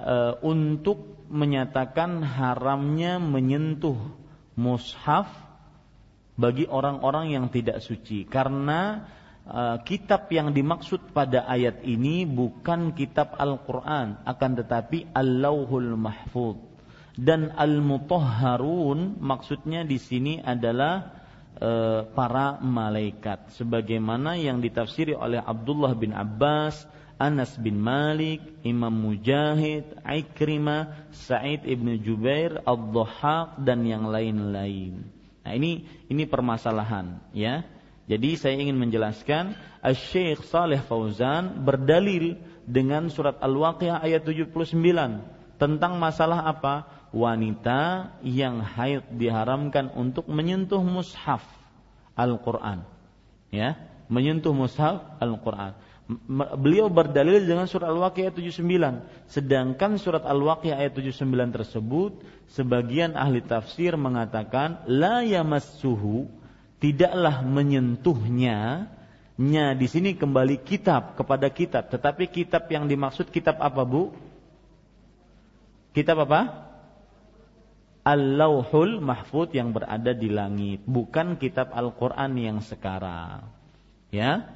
e, 0.01 0.16
untuk 0.41 1.29
menyatakan 1.29 2.25
haramnya 2.25 3.21
menyentuh 3.21 4.01
mushaf 4.57 5.29
bagi 6.41 6.64
orang-orang 6.64 7.37
yang 7.37 7.53
tidak 7.53 7.85
suci 7.85 8.25
karena 8.25 9.05
e, 9.45 9.61
kitab 9.85 10.25
yang 10.33 10.57
dimaksud 10.57 11.12
pada 11.12 11.45
ayat 11.45 11.85
ini 11.85 12.25
bukan 12.25 12.97
kitab 12.97 13.37
Al-Qur'an 13.37 14.25
akan 14.25 14.51
tetapi 14.57 15.12
Al-Lauhul 15.12 16.01
Mahfuz 16.01 16.70
dan 17.21 17.53
al-mutahharun 17.53 19.21
maksudnya 19.21 19.85
di 19.85 20.01
sini 20.01 20.41
adalah 20.41 21.21
e, 21.53 21.71
para 22.16 22.57
malaikat 22.64 23.53
sebagaimana 23.53 24.41
yang 24.41 24.64
ditafsiri 24.64 25.12
oleh 25.12 25.37
Abdullah 25.37 25.93
bin 25.93 26.16
Abbas, 26.16 26.89
Anas 27.21 27.61
bin 27.61 27.77
Malik, 27.77 28.41
Imam 28.64 28.89
Mujahid, 28.97 30.01
Ikrimah, 30.01 31.12
Sa'id 31.12 31.68
ibn 31.68 31.93
Jubair, 32.01 32.64
Ad-Dhahhak 32.64 33.61
dan 33.61 33.85
yang 33.85 34.09
lain-lain. 34.09 35.05
Nah, 35.45 35.53
ini 35.53 35.85
ini 36.09 36.25
permasalahan 36.25 37.21
ya. 37.37 37.68
Jadi 38.09 38.41
saya 38.41 38.57
ingin 38.57 38.81
menjelaskan 38.81 39.55
Syekh 39.93 40.43
Saleh 40.49 40.81
Fauzan 40.83 41.62
berdalil 41.62 42.41
dengan 42.64 43.12
surat 43.12 43.39
Al-Waqiah 43.39 44.03
ayat 44.03 44.25
79 44.27 44.51
tentang 45.61 46.01
masalah 46.01 46.49
apa? 46.49 47.00
Wanita 47.11 48.15
yang 48.23 48.63
haid 48.63 49.07
diharamkan 49.19 49.91
untuk 49.99 50.31
menyentuh 50.31 50.83
mushaf 50.83 51.43
Al-Qur'an. 52.15 52.87
Ya, 53.51 53.79
menyentuh 54.07 54.55
mushaf 54.55 55.19
Al-Qur'an. 55.19 55.75
Beliau 56.59 56.91
berdalil 56.91 57.47
dengan 57.47 57.71
surat 57.71 57.87
Al-Waqiah 57.87 58.31
ayat 58.31 58.35
79. 58.35 59.31
Sedangkan 59.31 59.95
surat 59.95 60.27
Al-Waqiah 60.27 60.83
ayat 60.83 60.99
79 60.99 61.55
tersebut 61.55 62.13
sebagian 62.51 63.15
ahli 63.15 63.39
tafsir 63.47 63.95
mengatakan 63.95 64.83
la 64.91 65.23
yamassuhu 65.23 66.27
tidaklah 66.83 67.47
menyentuhnya 67.47 68.91
nya 69.41 69.73
di 69.73 69.87
sini 69.87 70.19
kembali 70.19 70.61
kitab 70.67 71.17
kepada 71.17 71.49
kitab 71.49 71.89
tetapi 71.89 72.29
kitab 72.29 72.67
yang 72.69 72.91
dimaksud 72.91 73.31
kitab 73.31 73.57
apa 73.63 73.87
Bu? 73.87 74.11
Kitab 75.95 76.27
apa? 76.27 76.70
Al-Lauhul 78.11 78.99
Mahfud 78.99 79.55
yang 79.55 79.71
berada 79.71 80.11
di 80.11 80.27
langit, 80.27 80.83
bukan 80.83 81.39
kitab 81.39 81.71
Al-Qur'an 81.71 82.35
yang 82.35 82.59
sekarang. 82.59 83.47
Ya. 84.11 84.51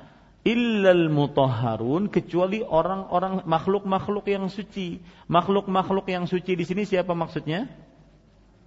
Illal 0.44 1.08
mutahharun 1.08 2.10
kecuali 2.10 2.60
orang-orang 2.60 3.46
makhluk-makhluk 3.46 4.26
yang 4.28 4.50
suci. 4.50 5.00
Makhluk-makhluk 5.30 6.04
yang 6.10 6.26
suci 6.26 6.52
di 6.58 6.66
sini 6.66 6.82
siapa 6.84 7.14
maksudnya? 7.16 7.70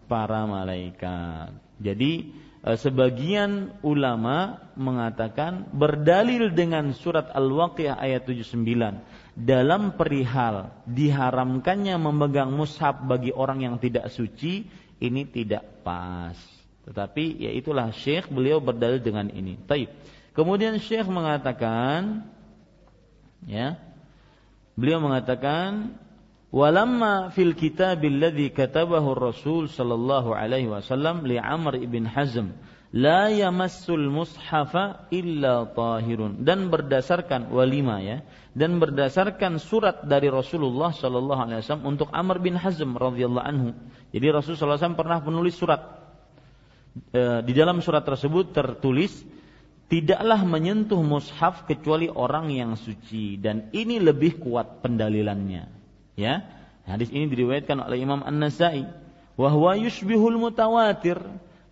Para 0.08 0.48
malaikat. 0.48 1.54
Jadi 1.78 2.34
eh, 2.64 2.78
sebagian 2.80 3.78
ulama 3.86 4.72
mengatakan 4.74 5.70
berdalil 5.70 6.50
dengan 6.56 6.96
surat 6.96 7.30
Al-Waqiah 7.36 8.00
ayat 8.00 8.26
79 8.26 9.17
dalam 9.38 9.94
perihal 9.94 10.74
diharamkannya 10.90 11.94
memegang 12.02 12.50
mushaf 12.50 13.06
bagi 13.06 13.30
orang 13.30 13.62
yang 13.62 13.76
tidak 13.78 14.10
suci 14.10 14.66
ini 14.98 15.30
tidak 15.30 15.86
pas. 15.86 16.34
Tetapi 16.90 17.46
ya 17.46 17.54
itulah 17.54 17.94
Syekh 17.94 18.34
beliau 18.34 18.58
berdalil 18.58 18.98
dengan 18.98 19.30
ini. 19.30 19.62
Taib. 19.70 19.94
Kemudian 20.34 20.82
Syekh 20.82 21.06
mengatakan 21.06 22.26
ya 23.46 23.78
beliau 24.74 24.98
mengatakan 25.06 26.02
walamma 26.50 27.30
fil 27.30 27.54
kitabil 27.54 28.18
ladzi 28.18 28.50
katabahu 28.50 29.14
Rasul 29.14 29.70
sallallahu 29.70 30.34
alaihi 30.34 30.66
wasallam 30.66 31.30
li 31.30 31.38
Amr 31.38 31.78
ibn 31.78 32.10
Hazm 32.10 32.58
la 32.96 33.28
yamassul 33.28 34.08
mushafa 34.08 35.12
illa 35.12 35.68
tahirun 35.68 36.48
dan 36.48 36.72
berdasarkan 36.72 37.52
walima 37.52 38.00
ya 38.00 38.24
dan 38.56 38.80
berdasarkan 38.80 39.60
surat 39.60 40.08
dari 40.08 40.32
Rasulullah 40.32 40.96
sallallahu 40.96 41.42
alaihi 41.44 41.60
wasallam 41.62 41.86
untuk 41.86 42.08
Amr 42.16 42.40
bin 42.40 42.56
Hazm 42.56 42.96
radhiyallahu 42.96 43.46
anhu. 43.46 43.70
Jadi 44.08 44.26
Rasulullah 44.32 44.80
SAW 44.80 44.96
pernah 44.96 45.20
menulis 45.20 45.60
surat 45.60 45.84
e, 47.12 47.44
di 47.44 47.54
dalam 47.54 47.84
surat 47.84 48.08
tersebut 48.08 48.56
tertulis 48.56 49.14
tidaklah 49.92 50.42
menyentuh 50.48 51.00
mushaf 51.04 51.68
kecuali 51.68 52.08
orang 52.08 52.50
yang 52.50 52.72
suci 52.80 53.36
dan 53.38 53.68
ini 53.76 54.00
lebih 54.00 54.40
kuat 54.40 54.80
pendalilannya. 54.80 55.70
Ya. 56.16 56.48
Hadis 56.88 57.12
ini 57.12 57.28
diriwayatkan 57.28 57.84
oleh 57.84 58.00
Imam 58.00 58.24
An-Nasai 58.24 58.88
wa 59.36 59.52
huwa 59.52 59.76
yushbihul 59.76 60.40
mutawatir 60.40 61.20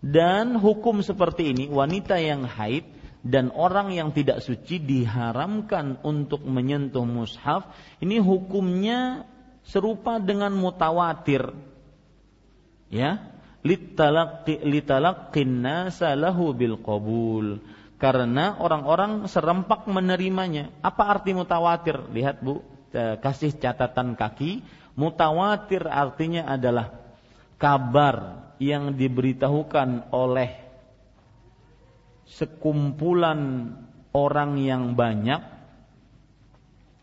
dan 0.03 0.57
hukum 0.59 1.03
seperti 1.03 1.51
ini 1.55 1.65
wanita 1.71 2.19
yang 2.19 2.47
haid 2.47 2.87
dan 3.25 3.49
orang 3.53 3.89
yang 3.93 4.13
tidak 4.13 4.41
suci 4.43 4.77
diharamkan 4.77 5.97
untuk 6.05 6.45
menyentuh 6.45 7.05
mushaf 7.05 7.69
ini 8.01 8.21
hukumnya 8.21 9.25
serupa 9.65 10.21
dengan 10.21 10.53
mutawatir 10.53 11.51
ya 12.93 13.33
litalaqqin 14.65 15.65
nasa 15.65 16.13
lahu 16.13 16.53
bil 16.53 16.77
qabul 16.77 17.59
karena 17.95 18.59
orang-orang 18.59 19.25
serempak 19.25 19.87
menerimanya. 19.87 20.71
Apa 20.83 21.15
arti 21.15 21.31
mutawatir? 21.31 22.11
Lihat 22.11 22.43
Bu, 22.43 22.59
kasih 22.93 23.55
catatan 23.55 24.19
kaki. 24.19 24.61
Mutawatir 24.95 25.87
artinya 25.87 26.47
adalah 26.47 26.91
kabar 27.55 28.47
yang 28.59 28.95
diberitahukan 28.95 30.11
oleh 30.15 30.51
sekumpulan 32.25 33.71
orang 34.15 34.57
yang 34.59 34.95
banyak, 34.95 35.41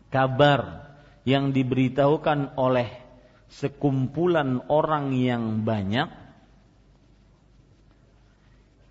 kabar 0.09 0.89
yang 1.23 1.55
diberitahukan 1.55 2.59
oleh 2.59 2.89
sekumpulan 3.47 4.65
orang 4.67 5.13
yang 5.13 5.61
banyak 5.61 6.09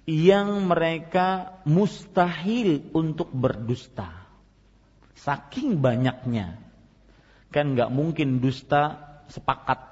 yang 0.06 0.66
mereka 0.66 1.62
mustahil 1.62 2.90
untuk 2.90 3.30
berdusta. 3.30 4.10
Saking 5.14 5.78
banyaknya. 5.78 6.58
Kan 7.54 7.78
nggak 7.78 7.92
mungkin 7.94 8.42
dusta 8.42 8.98
sepakat. 9.30 9.91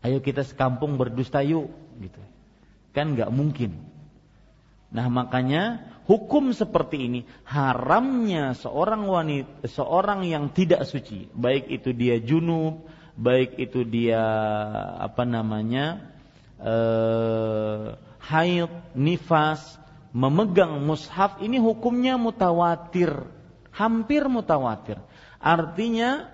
Ayo 0.00 0.24
kita 0.24 0.44
sekampung 0.44 0.96
berdusta 0.96 1.44
yuk. 1.44 1.68
gitu. 2.00 2.20
Kan 2.96 3.14
nggak 3.14 3.30
mungkin. 3.30 3.76
Nah 4.90 5.06
makanya 5.06 5.86
hukum 6.10 6.50
seperti 6.50 7.06
ini 7.06 7.20
haramnya 7.46 8.58
seorang 8.58 9.06
wanita, 9.06 9.70
seorang 9.70 10.26
yang 10.26 10.50
tidak 10.50 10.82
suci, 10.82 11.30
baik 11.30 11.70
itu 11.70 11.94
dia 11.94 12.18
junub, 12.18 12.90
baik 13.14 13.54
itu 13.62 13.86
dia 13.86 14.18
apa 14.98 15.22
namanya, 15.22 16.10
eh, 16.58 17.94
haid, 18.26 18.72
nifas, 18.98 19.78
memegang 20.10 20.82
mushaf 20.82 21.38
ini 21.38 21.62
hukumnya 21.62 22.18
mutawatir, 22.18 23.30
hampir 23.70 24.26
mutawatir. 24.26 24.98
Artinya 25.38 26.26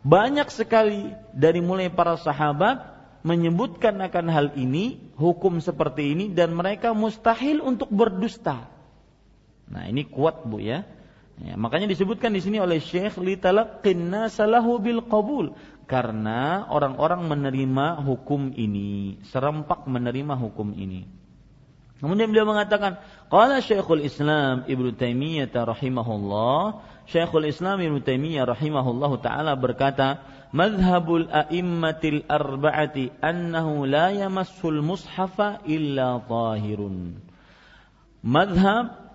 banyak 0.00 0.48
sekali 0.48 1.12
dari 1.36 1.60
mulai 1.60 1.92
para 1.92 2.16
sahabat 2.16 2.97
menyebutkan 3.28 4.00
akan 4.00 4.26
hal 4.32 4.46
ini, 4.56 5.12
hukum 5.20 5.60
seperti 5.60 6.16
ini 6.16 6.32
dan 6.32 6.56
mereka 6.56 6.96
mustahil 6.96 7.60
untuk 7.60 7.92
berdusta. 7.92 8.72
Nah, 9.68 9.84
ini 9.84 10.08
kuat 10.08 10.48
Bu 10.48 10.64
ya. 10.64 10.88
Ya, 11.38 11.54
makanya 11.54 11.86
disebutkan 11.86 12.34
di 12.34 12.42
sini 12.42 12.58
oleh 12.58 12.82
Syekh 12.82 13.20
li 13.22 13.38
talaqqinna 13.38 14.26
salahu 14.26 14.82
bil 14.82 15.06
qabul 15.06 15.54
karena 15.86 16.66
orang-orang 16.66 17.30
menerima 17.30 18.02
hukum 18.02 18.50
ini, 18.58 19.22
serempak 19.24 19.86
menerima 19.86 20.34
hukum 20.34 20.74
ini. 20.74 21.06
Kemudian 21.98 22.30
beliau 22.30 22.46
mengatakan, 22.46 23.02
qala 23.26 23.58
Syekhul 23.58 24.06
Islam 24.06 24.62
Ibnu 24.70 24.94
Taimiyah 24.94 25.50
rahimahullah, 25.50 26.62
Syekhul 27.08 27.48
Islam 27.48 27.80
Ibnu 27.80 28.04
Taimiyah 28.04 28.44
rahimahullah 28.44 29.12
taala 29.24 29.52
berkata, 29.56 30.20
"Madhhabul 30.52 31.28
a'immatil 31.32 32.28
arba'ati 32.28 33.16
annahu 33.24 33.88
la 33.88 34.12
yamassul 34.12 34.84
mushafa 34.84 35.64
illa 35.64 36.20
tahirun." 36.20 37.16
Madhab 38.20 39.08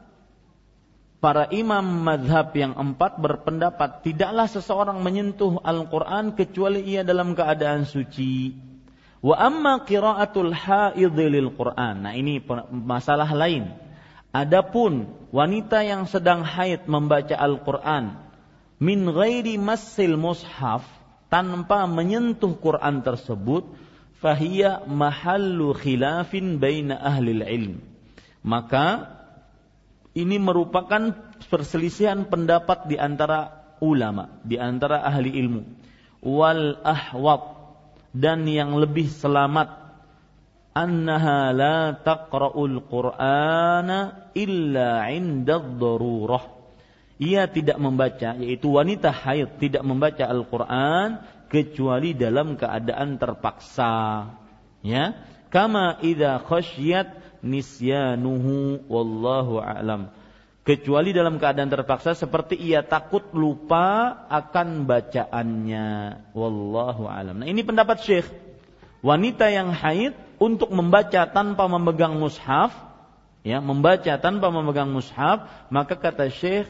para 1.22 1.48
imam 1.54 1.86
madhab 2.04 2.50
yang 2.58 2.74
empat 2.74 3.22
berpendapat 3.22 4.02
tidaklah 4.02 4.50
seseorang 4.50 5.00
menyentuh 5.06 5.62
Al-Quran 5.62 6.34
kecuali 6.34 6.82
ia 6.84 7.06
dalam 7.06 7.38
keadaan 7.38 7.86
suci 7.88 8.58
Wa 9.24 9.40
amma 9.40 9.88
qiraatul 9.88 10.52
haidh 10.52 11.16
Qur'an. 11.56 12.04
Nah, 12.04 12.12
ini 12.12 12.44
masalah 12.70 13.32
lain. 13.32 13.72
Adapun 14.34 15.14
wanita 15.30 15.86
yang 15.86 16.10
sedang 16.10 16.42
haid 16.42 16.90
membaca 16.90 17.38
Al-Qur'an 17.38 18.18
min 18.82 19.06
ghairi 19.06 19.62
massil 19.62 20.18
mushaf 20.18 20.82
tanpa 21.30 21.86
menyentuh 21.86 22.58
Quran 22.58 23.06
tersebut 23.06 23.70
fahiya 24.18 24.90
mahallu 24.90 25.78
khilafin 25.78 26.58
baina 26.58 26.98
ahli 26.98 27.46
ilm. 27.46 27.78
Maka 28.42 29.14
ini 30.18 30.42
merupakan 30.42 31.14
perselisihan 31.46 32.26
pendapat 32.26 32.90
di 32.90 32.98
antara 32.98 33.62
ulama, 33.86 34.42
di 34.42 34.58
antara 34.58 35.06
ahli 35.06 35.30
ilmu. 35.30 35.62
Wal 36.26 36.82
ahwat 36.82 37.44
dan 38.16 38.50
yang 38.50 38.78
lebih 38.80 39.10
selamat 39.10 39.83
annaha 40.74 41.54
la 41.54 41.98
taqra'ul 42.02 42.82
qur'ana 42.90 44.30
illa 44.34 45.08
'inda 45.10 45.62
darurah 45.62 46.64
ia 47.22 47.46
tidak 47.48 47.78
membaca 47.78 48.36
yaitu 48.42 48.74
wanita 48.74 49.14
haid 49.14 49.62
tidak 49.62 49.86
membaca 49.86 50.26
Al-Qur'an 50.26 51.24
kecuali 51.48 52.18
dalam 52.18 52.58
keadaan 52.58 53.22
terpaksa. 53.22 53.94
Ya? 54.82 55.14
Kama 55.54 56.02
idza 56.02 56.42
khasyat 56.42 57.40
nisyanuhu 57.46 58.90
wallahu 58.90 59.62
a'lam. 59.62 60.10
Kecuali 60.64 61.12
dalam 61.12 61.38
keadaan 61.38 61.68
terpaksa 61.68 62.16
seperti 62.16 62.56
ia 62.56 62.82
takut 62.88 63.36
lupa 63.36 64.16
akan 64.32 64.88
bacaannya. 64.88 65.88
Wallahu 66.32 67.04
alam. 67.06 67.44
Nah 67.44 67.48
ini 67.52 67.68
pendapat 67.68 68.00
syekh. 68.00 68.32
Wanita 69.04 69.52
yang 69.52 69.76
haid 69.76 70.16
untuk 70.44 70.68
membaca 70.76 71.24
tanpa 71.32 71.64
memegang 71.72 72.20
mushaf 72.20 72.76
ya 73.48 73.64
membaca 73.64 74.20
tanpa 74.20 74.52
memegang 74.52 74.92
mushaf 74.92 75.48
maka 75.72 75.96
kata 75.96 76.28
syekh 76.28 76.68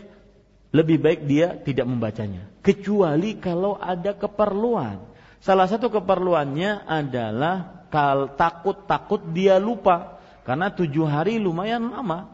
lebih 0.69 1.01
baik 1.01 1.26
dia 1.26 1.57
tidak 1.57 1.89
membacanya 1.89 2.45
kecuali 2.61 3.41
kalau 3.41 3.82
ada 3.82 4.13
keperluan 4.13 5.01
salah 5.41 5.66
satu 5.66 5.89
keperluannya 5.89 6.86
adalah 6.86 7.87
kal 7.89 8.37
takut 8.37 8.86
takut 8.86 9.21
dia 9.33 9.58
lupa 9.58 10.21
karena 10.45 10.70
tujuh 10.70 11.09
hari 11.09 11.41
lumayan 11.41 11.89
lama 11.89 12.33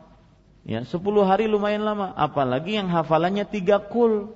Ya, 0.68 0.84
10 0.84 1.02
hari 1.24 1.48
lumayan 1.48 1.88
lama, 1.88 2.12
apalagi 2.14 2.78
yang 2.78 2.92
hafalannya 2.92 3.48
tiga 3.48 3.80
kul. 3.80 4.36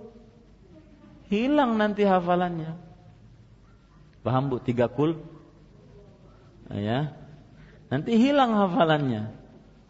Hilang 1.27 1.75
nanti 1.75 2.07
hafalannya. 2.07 2.73
Paham 4.23 4.49
Bu, 4.49 4.57
tiga 4.57 4.87
kul? 4.87 5.19
Ya. 6.71 7.11
Nanti 7.91 8.15
hilang 8.15 8.55
hafalannya. 8.55 9.33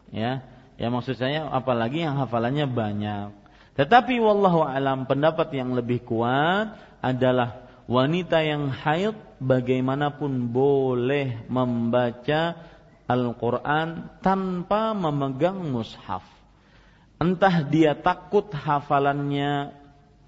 Ya. 0.09 0.45
Ya 0.77 0.87
maksud 0.89 1.17
saya 1.21 1.45
apalagi 1.53 2.01
yang 2.01 2.17
hafalannya 2.17 2.65
banyak. 2.65 3.29
Tetapi 3.73 4.21
wallahu 4.21 4.65
alam 4.65 5.05
pendapat 5.09 5.53
yang 5.53 5.73
lebih 5.73 6.05
kuat 6.05 6.77
adalah 7.01 7.65
wanita 7.89 8.41
yang 8.45 8.69
haid 8.69 9.17
bagaimanapun 9.41 10.49
boleh 10.53 11.45
membaca 11.49 12.57
Al-Quran 13.09 14.17
tanpa 14.23 14.95
memegang 14.95 15.59
mushaf. 15.73 16.23
Entah 17.17 17.63
dia 17.65 17.95
takut 17.97 18.49
hafalannya 18.51 19.73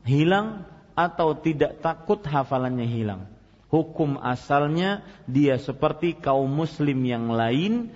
hilang 0.05 0.63
atau 0.95 1.35
tidak 1.35 1.83
takut 1.83 2.23
hafalannya 2.23 2.87
hilang. 2.87 3.34
Hukum 3.75 4.15
asalnya 4.23 5.03
dia 5.27 5.59
seperti 5.59 6.15
kaum 6.15 6.47
muslim 6.47 7.03
yang 7.03 7.27
lain 7.27 7.91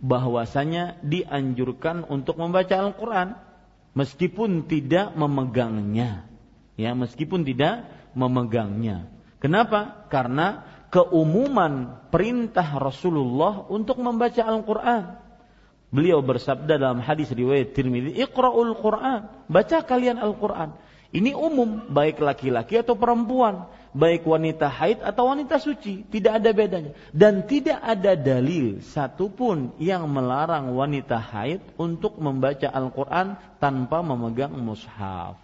bahwasanya 0.00 0.96
dianjurkan 1.04 2.08
untuk 2.08 2.40
membaca 2.40 2.72
Al-Quran 2.72 3.36
meskipun 3.92 4.64
tidak 4.64 5.12
memegangnya. 5.12 6.24
Ya, 6.80 6.96
meskipun 6.96 7.44
tidak 7.44 7.84
memegangnya. 8.16 9.12
Kenapa? 9.44 10.08
Karena 10.08 10.64
keumuman 10.88 12.00
perintah 12.08 12.80
Rasulullah 12.80 13.68
untuk 13.68 14.00
membaca 14.00 14.40
Al-Quran. 14.40 15.20
Beliau 15.92 16.24
bersabda 16.24 16.80
dalam 16.80 17.04
hadis 17.04 17.28
riwayat 17.28 17.76
Tirmidzi, 17.76 18.16
"Iqra'ul 18.24 18.72
Quran." 18.78 19.28
Baca 19.52 19.78
kalian 19.84 20.16
Al-Quran. 20.16 20.72
Ini 21.10 21.34
umum, 21.34 21.90
baik 21.90 22.22
laki-laki 22.22 22.78
atau 22.78 22.94
perempuan, 22.94 23.66
baik 23.90 24.22
wanita 24.22 24.70
haid 24.70 25.02
atau 25.02 25.30
wanita 25.34 25.58
suci, 25.58 26.06
tidak 26.06 26.42
ada 26.42 26.50
bedanya. 26.54 26.92
Dan 27.10 27.46
tidak 27.46 27.78
ada 27.82 28.14
dalil 28.14 28.82
satupun 28.82 29.74
yang 29.82 30.06
melarang 30.06 30.74
wanita 30.74 31.18
haid 31.18 31.62
untuk 31.74 32.18
membaca 32.22 32.70
Al-Quran 32.70 33.34
tanpa 33.58 34.02
memegang 34.02 34.54
mushaf. 34.54 35.38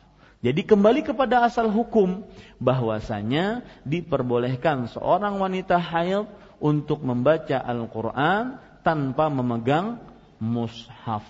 Jadi 0.44 0.62
kembali 0.62 1.02
kepada 1.02 1.42
asal 1.42 1.72
hukum 1.72 2.22
bahwasanya 2.62 3.66
diperbolehkan 3.82 4.86
seorang 4.94 5.42
wanita 5.42 5.80
haid 5.80 6.30
untuk 6.62 7.02
membaca 7.02 7.58
Al-Quran 7.58 8.62
tanpa 8.86 9.26
memegang 9.26 9.98
mushaf. 10.38 11.26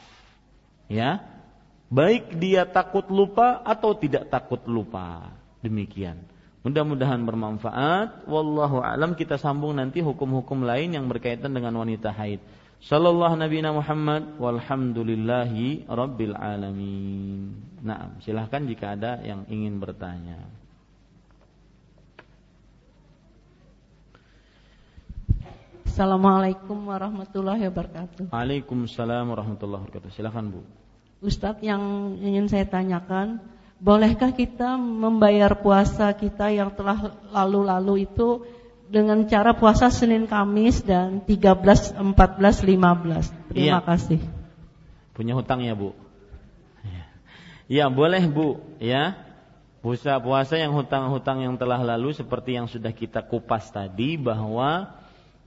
Ya, 0.87 1.25
baik 1.89 2.37
dia 2.39 2.69
takut 2.69 3.09
lupa 3.09 3.59
atau 3.65 3.97
tidak 3.97 4.29
takut 4.29 4.61
lupa. 4.69 5.33
Demikian. 5.65 6.36
Mudah-mudahan 6.67 7.23
bermanfaat. 7.23 8.27
Wallahu 8.27 8.83
alam 8.83 9.15
kita 9.15 9.39
sambung 9.39 9.79
nanti 9.79 10.03
hukum-hukum 10.03 10.67
lain 10.67 10.99
yang 10.99 11.07
berkaitan 11.07 11.55
dengan 11.55 11.79
wanita 11.79 12.11
haid. 12.11 12.43
Sallallahu 12.83 13.39
Nabi 13.39 13.63
Muhammad 13.63 14.35
walhamdulillahi 14.43 15.87
rabbil 15.87 16.35
alamin. 16.35 17.55
Nah, 17.87 18.19
silahkan 18.19 18.67
jika 18.67 18.99
ada 18.99 19.23
yang 19.23 19.47
ingin 19.47 19.79
bertanya. 19.79 20.43
Assalamualaikum 25.87 26.91
warahmatullahi 26.91 27.71
wabarakatuh. 27.71 28.35
Waalaikumsalam 28.35 29.31
warahmatullahi 29.31 29.87
wabarakatuh. 29.87 30.11
Silahkan 30.11 30.51
Bu. 30.51 30.67
Ustadz 31.23 31.63
yang 31.63 31.81
ingin 32.21 32.51
saya 32.51 32.67
tanyakan, 32.69 33.41
bolehkah 33.78 34.32
kita 34.32 34.77
membayar 34.77 35.53
puasa 35.59 36.12
kita 36.16 36.48
yang 36.53 36.73
telah 36.73 37.16
lalu-lalu 37.32 38.09
itu 38.09 38.44
dengan 38.86 39.27
cara 39.27 39.53
puasa 39.53 39.90
Senin 39.90 40.31
Kamis 40.31 40.81
dan 40.86 41.20
13, 41.24 41.98
14, 41.98 42.07
15? 42.07 43.53
Terima 43.53 43.57
iya. 43.57 43.78
kasih. 43.82 44.20
Punya 45.12 45.35
hutang 45.35 45.65
ya 45.65 45.74
Bu? 45.74 45.93
Ya 47.66 47.90
boleh 47.90 48.23
Bu 48.31 48.62
ya. 48.78 49.19
Puasa 49.82 50.19
puasa 50.19 50.59
yang 50.59 50.74
hutang-hutang 50.74 51.47
yang 51.47 51.55
telah 51.55 51.78
lalu 51.78 52.11
seperti 52.11 52.59
yang 52.59 52.66
sudah 52.66 52.90
kita 52.90 53.23
kupas 53.23 53.70
tadi 53.70 54.19
bahwa 54.19 54.90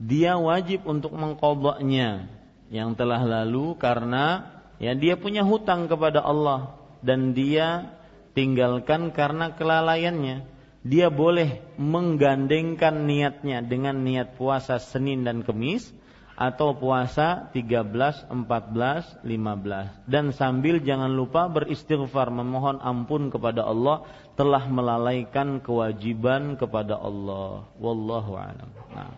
dia 0.00 0.40
wajib 0.40 0.88
untuk 0.88 1.12
mengkodoknya 1.12 2.24
yang 2.72 2.96
telah 2.96 3.20
lalu 3.20 3.76
karena 3.76 4.48
Ya, 4.80 4.96
dia 4.96 5.12
punya 5.20 5.44
hutang 5.44 5.92
kepada 5.92 6.24
Allah 6.24 6.72
dan 7.04 7.36
dia 7.36 7.92
tinggalkan 8.32 9.10
karena 9.10 9.54
kelalaiannya. 9.54 10.46
Dia 10.80 11.12
boleh 11.12 11.60
menggandengkan 11.76 13.04
niatnya 13.04 13.60
dengan 13.60 14.00
niat 14.00 14.40
puasa 14.40 14.80
Senin 14.80 15.28
dan 15.28 15.44
Kemis 15.44 15.92
atau 16.40 16.72
puasa 16.72 17.52
13, 17.52 18.32
14, 18.32 18.32
15 18.32 20.08
dan 20.08 20.32
sambil 20.32 20.80
jangan 20.80 21.12
lupa 21.12 21.52
beristighfar 21.52 22.32
memohon 22.32 22.80
ampun 22.80 23.28
kepada 23.28 23.60
Allah 23.68 24.08
telah 24.40 24.64
melalaikan 24.72 25.60
kewajiban 25.60 26.56
kepada 26.56 26.96
Allah 26.96 27.68
wallahu 27.76 28.40
a'lam. 28.40 28.72
Nah. 28.96 29.12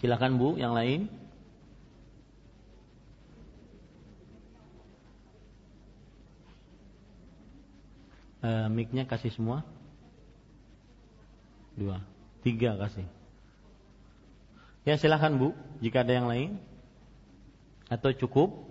Silakan 0.00 0.40
Bu, 0.40 0.56
yang 0.56 0.72
lain. 0.72 1.12
Uh, 8.38 8.70
mic-nya 8.70 9.02
kasih 9.02 9.34
semua? 9.34 9.66
Dua, 11.74 12.02
tiga 12.46 12.78
kasih. 12.78 13.06
Ya 14.86 14.94
silakan 14.94 15.36
Bu, 15.36 15.48
jika 15.82 16.06
ada 16.06 16.14
yang 16.14 16.30
lain. 16.30 16.50
Atau 17.90 18.14
cukup? 18.14 18.68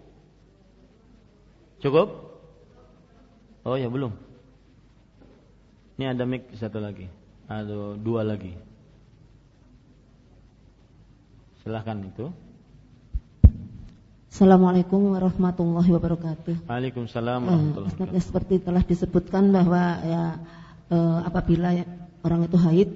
Cukup? 1.83 2.39
Oh 3.67 3.75
ya 3.75 3.91
belum. 3.91 4.15
Ini 5.97 6.13
ada 6.13 6.23
mic 6.23 6.47
satu 6.55 6.79
lagi. 6.79 7.09
Ada 7.49 7.97
dua 7.99 8.21
lagi. 8.23 8.53
Silahkan 11.65 11.99
itu. 12.07 12.31
Assalamualaikum 14.27 15.15
warahmatullahi 15.15 15.87
wabarakatuh. 15.87 16.67
Waalaikumsalam 16.67 17.39
eh, 17.39 17.47
warahmatullahi 17.47 17.93
wabarakatuh. 17.95 18.19
Uh, 18.19 18.25
seperti 18.27 18.55
telah 18.59 18.83
disebutkan 18.83 19.55
bahwa 19.55 19.83
ya 20.03 20.23
uh, 20.91 21.19
apabila 21.23 21.71
orang 22.27 22.43
itu 22.43 22.57
haid 22.59 22.89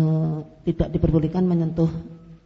uh, 0.00 0.40
tidak 0.64 0.88
diperbolehkan 0.88 1.44
menyentuh 1.44 1.92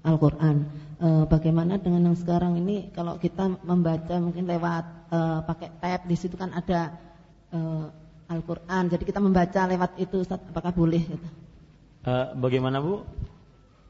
Al-Qur'an. 0.02 0.66
Uh, 0.98 1.24
bagaimana 1.30 1.78
dengan 1.78 2.10
yang 2.10 2.18
sekarang 2.18 2.58
ini 2.58 2.90
kalau 2.90 3.22
kita 3.22 3.54
membaca 3.62 4.18
mungkin 4.18 4.50
lewat 4.50 4.84
uh, 5.14 5.38
pakai 5.46 5.70
tab 5.78 6.02
di 6.10 6.16
situ 6.18 6.34
kan 6.34 6.50
ada 6.50 6.90
uh, 7.54 7.86
Al-Qur'an. 8.26 8.90
Jadi 8.90 9.06
kita 9.06 9.22
membaca 9.22 9.62
lewat 9.70 9.94
itu 10.02 10.26
Ustaz, 10.26 10.42
apakah 10.42 10.74
boleh 10.74 11.06
gitu? 11.06 11.28
Uh, 12.02 12.34
bagaimana 12.34 12.82
Bu? 12.82 13.06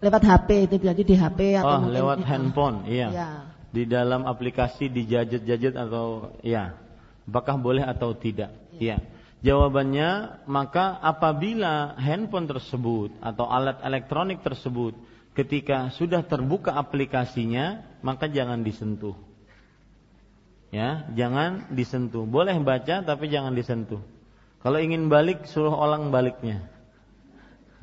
lewat 0.04 0.20
HP 0.20 0.48
itu 0.68 0.76
jadi 0.84 1.00
di 1.00 1.14
HP 1.16 1.64
atau 1.64 1.80
oh, 1.80 1.88
lewat 1.88 2.20
handphone, 2.28 2.84
iya. 2.84 3.08
Ya. 3.08 3.28
Di 3.74 3.90
dalam 3.90 4.22
aplikasi 4.30 4.86
di 4.86 5.02
jajet-jajet 5.10 5.74
atau 5.74 6.38
ya. 6.46 6.78
Apakah 7.26 7.58
boleh 7.58 7.82
atau 7.82 8.14
tidak? 8.14 8.54
Iya. 8.78 9.02
Ya. 9.02 9.12
Jawabannya 9.44 10.40
maka 10.48 10.96
apabila 11.04 12.00
handphone 12.00 12.48
tersebut 12.48 13.12
atau 13.20 13.44
alat 13.44 13.76
elektronik 13.84 14.40
tersebut 14.40 14.96
ketika 15.36 15.92
sudah 15.92 16.24
terbuka 16.24 16.72
aplikasinya 16.72 17.84
maka 18.00 18.24
jangan 18.24 18.64
disentuh. 18.64 19.12
Ya, 20.72 21.04
jangan 21.12 21.76
disentuh. 21.76 22.24
Boleh 22.24 22.56
baca 22.64 23.04
tapi 23.04 23.28
jangan 23.28 23.52
disentuh. 23.52 24.00
Kalau 24.64 24.80
ingin 24.80 25.12
balik 25.12 25.44
suruh 25.44 25.76
orang 25.76 26.08
baliknya. 26.08 26.64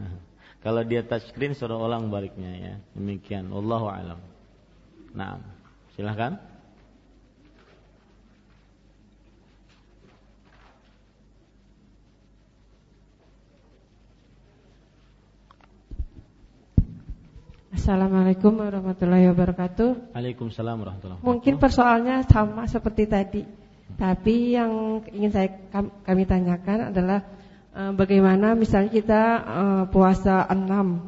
Kalau 0.65 0.81
dia 0.81 1.05
touchscreen 1.05 1.53
suruh 1.53 1.77
ulang 1.77 2.09
baliknya 2.09 2.51
ya. 2.57 2.73
Demikian. 2.97 3.53
Wallahu 3.53 3.85
alam. 3.85 4.19
Nah, 5.13 5.38
silahkan. 5.95 6.39
Assalamualaikum 17.72 18.61
warahmatullahi 18.61 19.31
wabarakatuh. 19.34 20.13
Waalaikumsalam 20.13 20.76
warahmatullahi 20.85 21.18
wabarakatuh. 21.18 21.27
Mungkin 21.27 21.53
persoalannya 21.57 22.30
sama 22.30 22.69
seperti 22.69 23.03
tadi. 23.09 23.41
Tapi 23.97 24.53
yang 24.53 25.01
ingin 25.09 25.31
saya 25.34 25.49
kami 26.05 26.30
tanyakan 26.30 26.93
adalah 26.93 27.26
Eh, 27.72 27.91
bagaimana 27.95 28.51
misalnya 28.51 28.91
kita 28.91 29.23
uh, 29.47 29.84
puasa 29.88 30.43
enam 30.51 31.07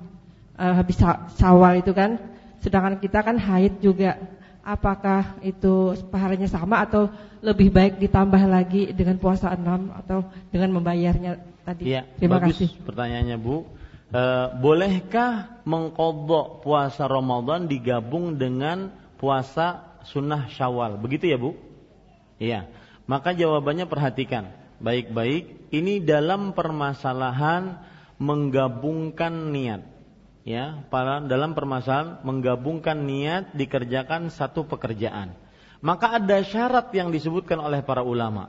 uh, 0.56 0.74
habis 0.80 0.96
Syawal 1.36 1.84
itu 1.84 1.92
kan 1.92 2.16
sedangkan 2.64 3.04
kita 3.04 3.20
kan 3.20 3.36
haid 3.36 3.84
juga 3.84 4.16
apakah 4.64 5.38
itu 5.44 5.94
pahalanya 6.08 6.48
sama 6.48 6.82
atau 6.88 7.12
lebih 7.44 7.70
baik 7.70 8.00
ditambah 8.00 8.40
lagi 8.48 8.90
dengan 8.96 9.20
puasa 9.20 9.52
enam 9.52 9.92
atau 9.92 10.24
dengan 10.50 10.80
membayarnya 10.80 11.44
tadi? 11.68 11.92
Ya, 11.92 12.08
terima 12.18 12.40
bagus 12.40 12.58
kasih. 12.64 12.72
pertanyaannya 12.88 13.38
Bu. 13.38 13.68
E, 14.10 14.24
bolehkah 14.64 15.62
mengkodok 15.68 16.64
puasa 16.64 17.06
Ramadan 17.06 17.68
digabung 17.68 18.40
dengan 18.40 18.90
puasa 19.20 20.00
sunnah 20.08 20.48
Syawal? 20.48 20.96
Begitu 20.98 21.30
ya 21.30 21.38
Bu? 21.38 21.54
Iya. 22.40 22.72
Maka 23.04 23.36
jawabannya 23.36 23.86
perhatikan. 23.86 24.48
Baik-baik 24.80 25.72
ini 25.76 26.00
dalam 26.04 26.56
permasalahan 26.56 27.80
menggabungkan 28.20 29.52
niat 29.52 29.93
ya 30.44 30.84
para 30.92 31.24
dalam 31.24 31.56
permasalahan 31.56 32.20
menggabungkan 32.24 33.00
niat 33.00 33.56
dikerjakan 33.56 34.32
satu 34.32 34.68
pekerjaan. 34.68 35.36
Maka 35.84 36.16
ada 36.16 36.40
syarat 36.44 36.96
yang 36.96 37.12
disebutkan 37.12 37.60
oleh 37.60 37.84
para 37.84 38.04
ulama. 38.08 38.48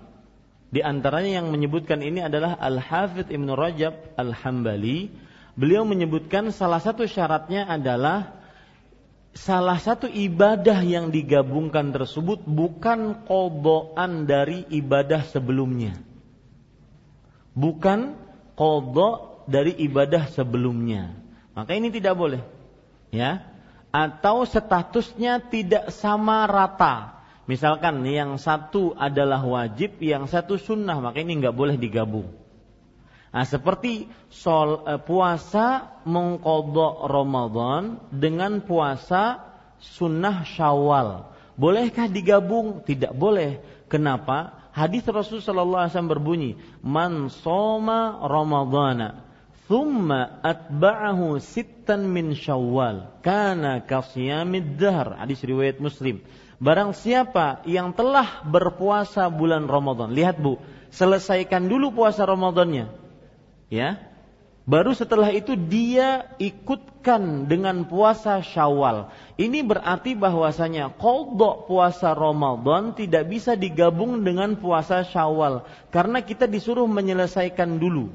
Di 0.70 0.82
antaranya 0.82 1.42
yang 1.42 1.50
menyebutkan 1.50 2.02
ini 2.02 2.22
adalah 2.22 2.58
Al 2.58 2.78
Hafidh 2.78 3.30
Ibnu 3.30 3.54
Rajab 3.54 4.14
Al 4.18 4.34
Hambali 4.34 5.10
beliau 5.54 5.86
menyebutkan 5.86 6.50
salah 6.50 6.82
satu 6.82 7.06
syaratnya 7.06 7.66
adalah 7.66 8.42
salah 9.34 9.78
satu 9.78 10.06
ibadah 10.06 10.82
yang 10.82 11.10
digabungkan 11.10 11.90
tersebut 11.90 12.42
bukan 12.46 13.26
kodoan 13.26 14.26
dari 14.26 14.66
ibadah 14.70 15.26
sebelumnya. 15.26 15.98
Bukan 17.54 18.18
kodok 18.58 19.46
dari 19.46 19.74
ibadah 19.78 20.26
sebelumnya. 20.30 21.23
Maka 21.54 21.70
ini 21.78 21.88
tidak 21.94 22.18
boleh. 22.18 22.42
Ya, 23.14 23.46
atau 23.94 24.42
statusnya 24.42 25.38
tidak 25.38 25.94
sama 25.94 26.50
rata. 26.50 27.22
Misalkan 27.46 28.02
yang 28.02 28.34
satu 28.42 28.90
adalah 28.98 29.38
wajib, 29.46 30.02
yang 30.02 30.26
satu 30.26 30.58
sunnah, 30.58 30.98
maka 30.98 31.22
ini 31.22 31.38
nggak 31.38 31.54
boleh 31.54 31.78
digabung. 31.78 32.26
Nah, 33.34 33.42
seperti 33.46 34.06
sol, 34.30 34.86
eh, 34.86 34.98
puasa 34.98 35.98
mengkodok 36.06 37.06
Ramadan 37.06 37.98
dengan 38.10 38.62
puasa 38.62 39.42
sunnah 39.78 40.46
Syawal. 40.46 41.34
Bolehkah 41.54 42.06
digabung? 42.10 42.82
Tidak 42.82 43.14
boleh. 43.14 43.62
Kenapa? 43.86 44.58
Hadis 44.74 45.06
Rasulullah 45.06 45.86
SAW 45.86 46.10
berbunyi, 46.10 46.58
"Man 46.82 47.30
soma 47.30 48.22
Ramadana, 48.26 49.22
thumma 49.66 50.40
atba'ahu 50.44 51.40
sittan 51.40 52.08
min 52.08 52.36
Syawal, 52.36 53.20
kana 53.24 53.84
kasiyamid 53.84 54.76
dahr." 54.76 55.18
Hadis 55.20 55.40
riwayat 55.44 55.80
Muslim. 55.80 56.24
Barang 56.62 56.94
siapa 56.94 57.60
yang 57.66 57.92
telah 57.92 58.46
berpuasa 58.46 59.26
bulan 59.28 59.66
Ramadan, 59.66 60.14
lihat 60.14 60.38
Bu, 60.38 60.62
selesaikan 60.94 61.66
dulu 61.66 61.90
puasa 61.92 62.22
Ramadannya. 62.24 62.88
Ya. 63.68 63.98
Baru 64.64 64.96
setelah 64.96 65.28
itu 65.28 65.60
dia 65.60 66.24
ikutkan 66.40 67.44
dengan 67.52 67.84
puasa 67.84 68.40
Syawal. 68.40 69.12
Ini 69.36 69.60
berarti 69.60 70.16
bahwasanya 70.16 70.96
kodok 70.96 71.68
puasa 71.68 72.16
Ramadan 72.16 72.96
tidak 72.96 73.28
bisa 73.28 73.60
digabung 73.60 74.24
dengan 74.24 74.56
puasa 74.56 75.04
Syawal 75.04 75.68
karena 75.92 76.24
kita 76.24 76.48
disuruh 76.48 76.88
menyelesaikan 76.88 77.76
dulu. 77.76 78.08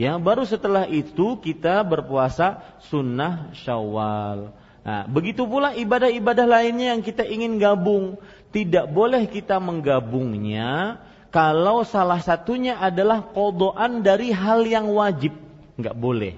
Ya, 0.00 0.16
baru 0.16 0.48
setelah 0.48 0.88
itu 0.88 1.38
kita 1.38 1.84
berpuasa 1.84 2.64
sunnah 2.88 3.52
Syawal. 3.52 4.52
Nah, 4.82 5.06
begitu 5.06 5.46
pula 5.46 5.78
ibadah-ibadah 5.78 6.46
lainnya 6.48 6.96
yang 6.96 7.02
kita 7.06 7.22
ingin 7.22 7.60
gabung, 7.60 8.18
tidak 8.50 8.90
boleh 8.90 9.30
kita 9.30 9.62
menggabungnya 9.62 10.98
kalau 11.32 11.80
salah 11.88 12.20
satunya 12.20 12.76
adalah 12.76 13.32
kodoan 13.32 14.04
dari 14.04 14.28
hal 14.36 14.68
yang 14.68 14.92
wajib, 14.92 15.32
nggak 15.80 15.96
boleh. 15.96 16.36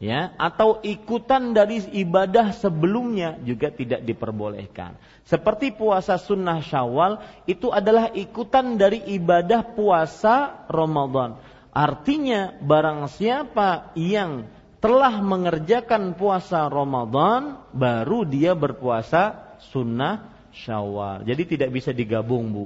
Ya, 0.00 0.32
atau 0.40 0.80
ikutan 0.80 1.52
dari 1.52 1.84
ibadah 1.92 2.56
sebelumnya 2.56 3.36
juga 3.44 3.68
tidak 3.68 4.00
diperbolehkan. 4.00 4.96
Seperti 5.28 5.76
puasa 5.76 6.16
sunnah 6.16 6.64
Syawal 6.64 7.20
itu 7.44 7.68
adalah 7.68 8.08
ikutan 8.16 8.80
dari 8.80 9.04
ibadah 9.12 9.60
puasa 9.76 10.64
Ramadan. 10.72 11.36
Artinya 11.70 12.58
barang 12.58 13.06
siapa 13.06 13.94
yang 13.94 14.50
telah 14.80 15.20
mengerjakan 15.20 16.18
puasa 16.18 16.66
Ramadan 16.66 17.62
baru 17.70 18.26
dia 18.26 18.56
berpuasa 18.56 19.54
sunnah 19.70 20.32
Syawal. 20.50 21.22
Jadi 21.22 21.56
tidak 21.56 21.70
bisa 21.70 21.94
digabung, 21.94 22.50
Bu. 22.50 22.64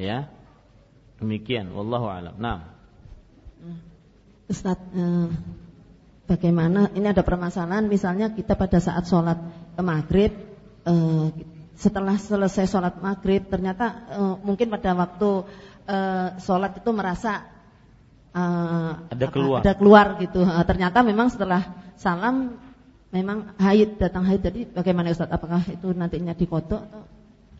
Ya. 0.00 0.32
Demikian 1.20 1.68
wallahu 1.76 2.08
alam. 2.08 2.34
Nah. 2.40 2.72
Ustaz, 4.48 4.80
eh, 4.96 5.28
bagaimana 6.24 6.88
ini 6.96 7.06
ada 7.12 7.20
permasalahan 7.20 7.84
misalnya 7.84 8.32
kita 8.32 8.56
pada 8.56 8.80
saat 8.80 9.04
sholat 9.04 9.38
maghrib 9.76 10.32
eh, 10.88 11.28
setelah 11.76 12.16
selesai 12.16 12.64
sholat 12.64 12.96
maghrib 13.04 13.44
ternyata 13.46 13.86
eh, 14.08 14.34
mungkin 14.40 14.72
pada 14.72 14.96
waktu 14.96 15.30
eh, 15.84 16.28
sholat 16.40 16.80
itu 16.80 16.90
merasa 16.96 17.51
uh, 18.32 18.92
ada 19.08 19.26
keluar. 19.28 19.60
ada 19.62 19.72
keluar 19.76 20.06
gitu. 20.20 20.40
Uh, 20.42 20.64
ternyata 20.66 21.04
memang 21.04 21.28
setelah 21.32 21.72
salam 21.96 22.56
memang 23.12 23.54
haid 23.60 24.00
datang 24.00 24.24
haid. 24.26 24.40
Jadi 24.42 24.60
bagaimana 24.72 25.12
Ustaz? 25.12 25.30
Apakah 25.30 25.62
itu 25.68 25.92
nantinya 25.92 26.32
dikodok 26.32 26.82
atau? 26.82 27.02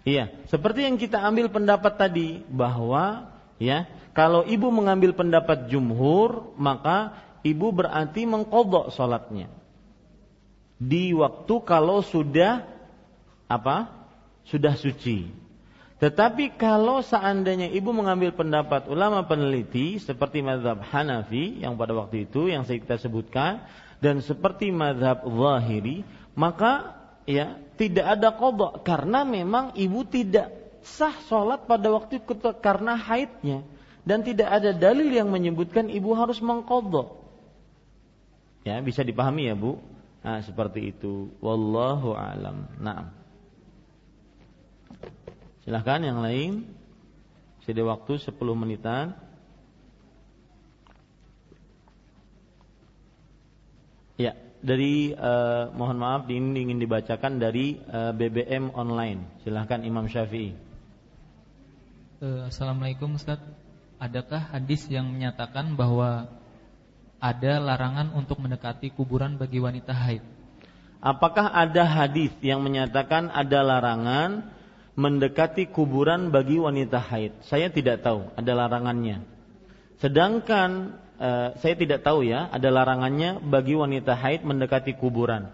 Iya, 0.03 0.35
seperti 0.51 0.83
yang 0.83 0.99
kita 0.99 1.23
ambil 1.23 1.47
pendapat 1.47 1.95
tadi 1.95 2.43
bahwa 2.51 3.31
ya, 3.63 3.87
kalau 4.19 4.43
ibu 4.43 4.67
mengambil 4.75 5.15
pendapat 5.15 5.71
jumhur, 5.71 6.59
maka 6.59 7.23
ibu 7.47 7.71
berarti 7.71 8.27
mengkodok 8.27 8.91
sholatnya. 8.91 9.47
Di 10.83 11.15
waktu 11.15 11.55
kalau 11.63 12.03
sudah 12.03 12.67
apa? 13.47 13.95
Sudah 14.43 14.75
suci. 14.75 15.31
Tetapi 16.03 16.59
kalau 16.59 16.99
seandainya 16.99 17.71
ibu 17.71 17.95
mengambil 17.95 18.35
pendapat 18.35 18.91
ulama 18.91 19.23
peneliti 19.23 20.03
seperti 20.03 20.43
mazhab 20.43 20.83
Hanafi 20.83 21.63
yang 21.63 21.79
pada 21.79 21.95
waktu 21.95 22.27
itu 22.27 22.51
yang 22.51 22.67
saya 22.67 22.83
kita 22.83 22.99
sebutkan 22.99 23.63
dan 24.03 24.19
seperti 24.19 24.75
mazhab 24.75 25.23
Zahiri, 25.23 26.03
maka 26.35 26.99
ya 27.23 27.55
tidak 27.79 28.19
ada 28.19 28.35
kodok 28.35 28.83
karena 28.83 29.23
memang 29.23 29.79
ibu 29.79 30.03
tidak 30.03 30.51
sah 30.83 31.15
sholat 31.31 31.71
pada 31.71 31.87
waktu 31.95 32.19
itu 32.19 32.35
karena 32.59 32.99
haidnya 32.99 33.63
dan 34.03 34.27
tidak 34.27 34.51
ada 34.51 34.75
dalil 34.75 35.07
yang 35.07 35.31
menyebutkan 35.31 35.87
ibu 35.87 36.19
harus 36.19 36.43
mengkodok. 36.43 37.23
Ya 38.67 38.83
bisa 38.83 39.07
dipahami 39.07 39.47
ya 39.47 39.55
bu. 39.55 39.79
Nah 40.27 40.43
seperti 40.43 40.91
itu. 40.91 41.31
Wallahu 41.39 42.19
alam. 42.19 42.67
Nah. 42.83 43.22
Silahkan 45.63 46.03
yang 46.03 46.19
lain. 46.19 46.67
Masih 47.63 47.87
waktu 47.87 48.19
10 48.19 48.35
menitan. 48.59 49.15
Ya, 54.19 54.35
dari 54.59 55.15
uh, 55.15 55.71
mohon 55.71 56.03
maaf 56.03 56.27
ini 56.27 56.67
ingin 56.67 56.83
dibacakan 56.83 57.39
dari 57.39 57.79
eh, 57.79 58.13
BBM 58.15 58.75
online. 58.75 59.43
Silahkan 59.47 59.87
Imam 59.87 60.11
Syafi'i. 60.11 60.55
Uh, 62.19 62.51
Assalamualaikum 62.51 63.15
Ustaz. 63.15 63.39
Adakah 64.03 64.59
hadis 64.59 64.91
yang 64.91 65.07
menyatakan 65.15 65.79
bahwa 65.79 66.27
ada 67.23 67.63
larangan 67.63 68.11
untuk 68.19 68.43
mendekati 68.43 68.91
kuburan 68.91 69.39
bagi 69.39 69.63
wanita 69.63 69.95
haid? 69.95 70.27
Apakah 70.99 71.55
ada 71.55 71.87
hadis 71.87 72.35
yang 72.43 72.63
menyatakan 72.67 73.31
ada 73.31 73.63
larangan 73.63 74.51
mendekati 74.93 75.69
kuburan 75.73 76.29
bagi 76.29 76.61
wanita 76.61 77.01
haid. 77.01 77.33
Saya 77.49 77.73
tidak 77.73 78.05
tahu 78.05 78.29
ada 78.37 78.53
larangannya. 78.53 79.25
Sedangkan 80.01 81.01
eh, 81.17 81.49
saya 81.57 81.75
tidak 81.79 82.05
tahu 82.05 82.27
ya 82.27 82.51
ada 82.53 82.69
larangannya 82.69 83.41
bagi 83.41 83.73
wanita 83.79 84.13
haid 84.13 84.45
mendekati 84.45 84.97
kuburan. 84.99 85.49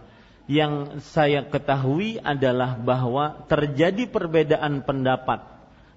Yang 0.48 1.04
saya 1.12 1.44
ketahui 1.44 2.16
adalah 2.24 2.80
bahwa 2.80 3.44
terjadi 3.52 4.08
perbedaan 4.08 4.80
pendapat 4.80 5.44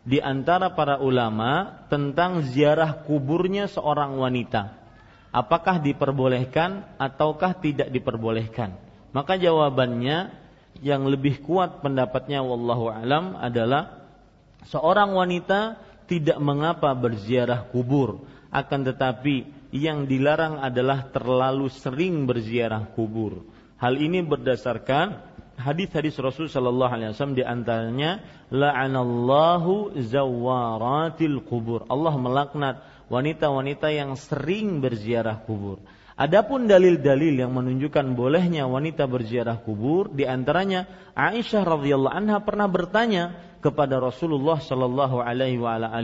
di 0.04 0.20
antara 0.20 0.74
para 0.76 1.00
ulama 1.00 1.86
tentang 1.88 2.44
ziarah 2.44 3.06
kuburnya 3.08 3.72
seorang 3.72 4.20
wanita. 4.20 4.76
Apakah 5.32 5.80
diperbolehkan 5.80 6.84
ataukah 7.00 7.56
tidak 7.64 7.88
diperbolehkan? 7.96 8.76
Maka 9.16 9.40
jawabannya 9.40 10.41
yang 10.82 11.06
lebih 11.06 11.46
kuat 11.46 11.86
pendapatnya 11.86 12.42
wallahu 12.42 12.90
alam 12.90 13.38
adalah 13.38 14.02
seorang 14.66 15.14
wanita 15.14 15.78
tidak 16.10 16.42
mengapa 16.42 16.92
berziarah 16.98 17.70
kubur 17.70 18.26
akan 18.52 18.80
tetapi 18.84 19.48
yang 19.72 20.04
dilarang 20.04 20.60
adalah 20.60 21.08
terlalu 21.08 21.72
sering 21.72 22.28
berziarah 22.28 22.92
kubur. 22.92 23.48
Hal 23.80 23.96
ini 23.96 24.20
berdasarkan 24.20 25.16
hadis-hadis 25.56 26.20
Rasul 26.20 26.52
sallallahu 26.52 26.92
alaihi 26.92 27.10
wasallam 27.16 27.40
di 27.40 27.46
antaranya 27.48 28.20
la'anallahu 28.52 29.96
zawaratil 29.96 31.40
kubur. 31.48 31.88
Allah 31.88 32.14
melaknat 32.20 32.76
wanita-wanita 33.08 33.88
yang 33.96 34.20
sering 34.20 34.84
berziarah 34.84 35.40
kubur. 35.48 35.80
Adapun 36.22 36.70
dalil-dalil 36.70 37.34
yang 37.34 37.50
menunjukkan 37.50 38.14
bolehnya 38.14 38.70
wanita 38.70 39.10
berziarah 39.10 39.58
kubur, 39.66 40.14
di 40.14 40.22
antaranya 40.30 40.86
Aisyah 41.18 41.66
radhiyallahu 41.66 42.14
anha 42.14 42.38
pernah 42.46 42.70
bertanya 42.70 43.34
kepada 43.58 43.98
Rasulullah 43.98 44.62
sallallahu 44.62 45.18
alaihi 45.18 45.58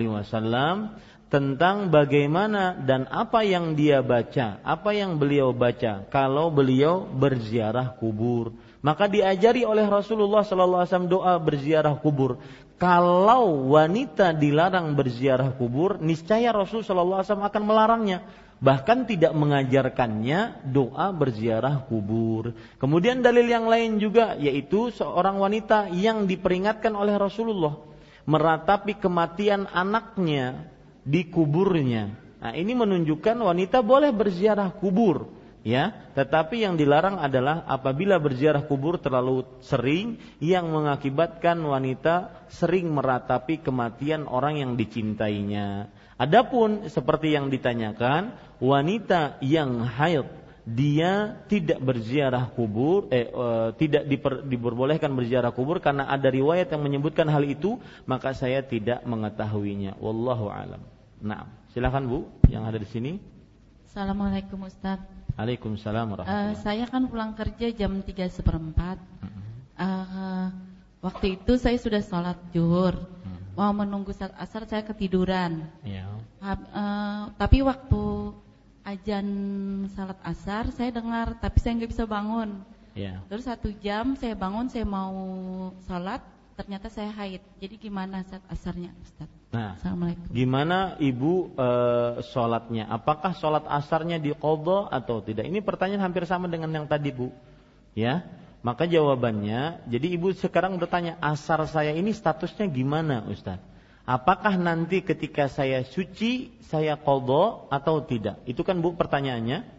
wasallam 0.10 0.98
tentang 1.30 1.94
bagaimana 1.94 2.73
dan 2.81 3.06
apa 3.14 3.45
yang 3.45 3.77
dia 3.77 4.02
baca, 4.02 4.57
apa 4.65 4.89
yang 4.98 5.22
beliau 5.22 5.53
baca 5.53 6.10
kalau 6.10 6.49
beliau 6.49 7.06
berziarah 7.06 7.94
kubur. 8.02 8.57
Maka 8.81 9.06
diajari 9.06 9.69
oleh 9.69 9.85
Rasulullah 9.85 10.41
sallallahu 10.41 10.81
alaihi 10.81 10.94
wasallam 10.98 11.14
doa 11.14 11.38
berziarah 11.38 11.94
kubur. 12.02 12.41
Kalau 12.81 13.69
wanita 13.69 14.34
dilarang 14.34 14.98
berziarah 14.98 15.53
kubur, 15.53 16.02
niscaya 16.02 16.49
Rasul 16.49 16.81
sallallahu 16.81 17.22
alaihi 17.22 17.30
wasallam 17.30 17.49
akan 17.53 17.64
melarangnya 17.69 18.19
bahkan 18.57 19.05
tidak 19.05 19.34
mengajarkannya 19.38 20.65
doa 20.69 21.13
berziarah 21.13 21.85
kubur. 21.85 22.57
Kemudian 22.81 23.21
dalil 23.21 23.45
yang 23.45 23.69
lain 23.69 24.01
juga 24.01 24.34
yaitu 24.38 24.89
seorang 24.93 25.38
wanita 25.38 25.93
yang 25.93 26.25
diperingatkan 26.25 26.93
oleh 26.93 27.17
Rasulullah 27.17 27.77
meratapi 28.27 28.99
kematian 28.99 29.69
anaknya 29.71 30.67
di 31.07 31.31
kuburnya. 31.31 32.11
Nah, 32.38 32.53
ini 32.53 32.75
menunjukkan 32.75 33.39
wanita 33.39 33.81
boleh 33.81 34.13
berziarah 34.13 34.69
kubur 34.75 35.38
ya 35.67 35.91
tetapi 36.15 36.63
yang 36.63 36.79
dilarang 36.79 37.19
adalah 37.19 37.67
apabila 37.67 38.15
berziarah 38.23 38.63
kubur 38.63 39.03
terlalu 39.03 39.43
sering 39.59 40.15
yang 40.39 40.71
mengakibatkan 40.71 41.59
wanita 41.59 42.47
sering 42.47 42.88
meratapi 42.88 43.59
kematian 43.59 44.31
orang 44.31 44.63
yang 44.63 44.71
dicintainya 44.79 45.91
adapun 46.15 46.88
seperti 46.88 47.35
yang 47.35 47.51
ditanyakan 47.51 48.31
wanita 48.57 49.38
yang 49.43 49.85
haid 49.85 50.27
dia 50.67 51.39
tidak 51.47 51.79
berziarah 51.79 52.51
kubur 52.51 53.07
eh, 53.07 53.31
eh 53.31 53.69
tidak 53.79 54.03
diper, 54.03 54.43
diperbolehkan 54.43 55.15
berziarah 55.15 55.55
kubur 55.55 55.79
karena 55.79 56.11
ada 56.11 56.27
riwayat 56.27 56.67
yang 56.67 56.84
menyebutkan 56.84 57.23
hal 57.31 57.47
itu 57.47 57.79
maka 58.03 58.35
saya 58.35 58.59
tidak 58.59 58.99
mengetahuinya. 59.07 59.95
Wallahu 60.03 60.51
alam. 60.51 60.84
Nah 61.23 61.47
silakan 61.71 62.11
Bu 62.11 62.19
yang 62.51 62.67
ada 62.67 62.75
di 62.75 62.89
sini. 62.89 63.15
Assalamualaikum 63.88 64.59
Ustaz. 64.67 64.99
Waalaikumsalam 65.38 66.17
uh, 66.17 66.57
Saya 66.59 66.89
kan 66.89 67.05
pulang 67.07 67.38
kerja 67.38 67.69
jam 67.71 68.01
3 68.01 68.09
seperempat. 68.27 68.97
Uh, 69.77 70.49
Waktu 70.97 71.38
itu 71.38 71.61
saya 71.61 71.77
sudah 71.77 72.01
sholat 72.01 72.38
zuhur. 72.49 72.97
Mm. 72.97 73.53
Mau 73.53 73.71
menunggu 73.73 74.11
saat 74.17 74.34
asar 74.41 74.65
saya 74.65 74.81
ketiduran. 74.81 75.69
Yeah. 75.85 76.09
uh, 76.41 76.57
uh, 76.73 77.21
Tapi 77.38 77.61
waktu 77.61 78.34
ajan 78.88 79.27
salat 79.91 80.19
asar 80.23 80.72
saya 80.72 80.95
dengar 80.95 81.35
Tapi 81.43 81.57
saya 81.59 81.76
nggak 81.76 81.91
bisa 81.91 82.07
bangun 82.07 82.64
yeah. 82.95 83.19
Terus 83.27 83.43
satu 83.43 83.69
jam 83.84 84.15
saya 84.15 84.34
bangun 84.34 84.72
saya 84.72 84.88
mau 84.88 85.11
sholat 85.84 86.23
Ternyata 86.55 86.88
saya 86.88 87.11
haid 87.11 87.43
Jadi 87.59 87.76
gimana 87.76 88.23
saat 88.23 88.41
asarnya 88.47 88.95
Ustaz? 89.03 89.30
Nah, 89.47 89.80
Assalamualaikum. 89.80 90.27
Gimana 90.27 90.99
ibu 90.99 91.55
e, 91.55 91.69
sholatnya? 92.35 92.91
Apakah 92.91 93.31
sholat 93.31 93.64
asarnya 93.64 94.19
di 94.19 94.35
kodo 94.35 94.91
atau 94.91 95.23
tidak? 95.23 95.47
Ini 95.47 95.64
pertanyaan 95.64 96.03
hampir 96.03 96.27
sama 96.27 96.51
dengan 96.51 96.68
yang 96.68 96.84
tadi 96.84 97.15
bu. 97.15 97.31
Ya, 97.95 98.27
maka 98.59 98.84
jawabannya, 98.84 99.88
jadi 99.88 100.07
ibu 100.19 100.35
sekarang 100.35 100.76
bertanya 100.76 101.15
asar 101.23 101.64
saya 101.72 101.95
ini 101.95 102.11
statusnya 102.11 102.68
gimana 102.68 103.23
Ustaz? 103.31 103.64
Apakah 104.07 104.55
nanti 104.55 105.03
ketika 105.03 105.51
saya 105.51 105.84
suci 105.84 106.55
saya 106.63 106.95
kodo 106.95 107.67
atau 107.67 107.99
tidak? 108.07 108.39
Itu 108.47 108.63
kan 108.63 108.79
bu 108.79 108.95
pertanyaannya. 108.95 109.75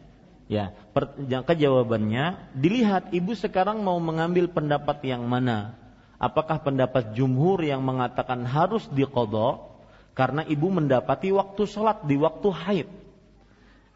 Ya, 0.48 0.72
per, 0.92 1.16
maka 1.16 1.56
jawabannya 1.56 2.52
dilihat 2.52 3.12
ibu 3.12 3.32
sekarang 3.32 3.80
mau 3.80 3.96
mengambil 3.96 4.48
pendapat 4.52 5.00
yang 5.04 5.24
mana? 5.24 5.80
Apakah 6.20 6.60
pendapat 6.60 7.16
jumhur 7.16 7.64
yang 7.64 7.80
mengatakan 7.80 8.44
harus 8.44 8.84
dikodok 8.92 9.80
karena 10.12 10.44
ibu 10.44 10.72
mendapati 10.72 11.32
waktu 11.32 11.64
sholat 11.64 12.04
di 12.04 12.20
waktu 12.20 12.48
haid? 12.52 12.88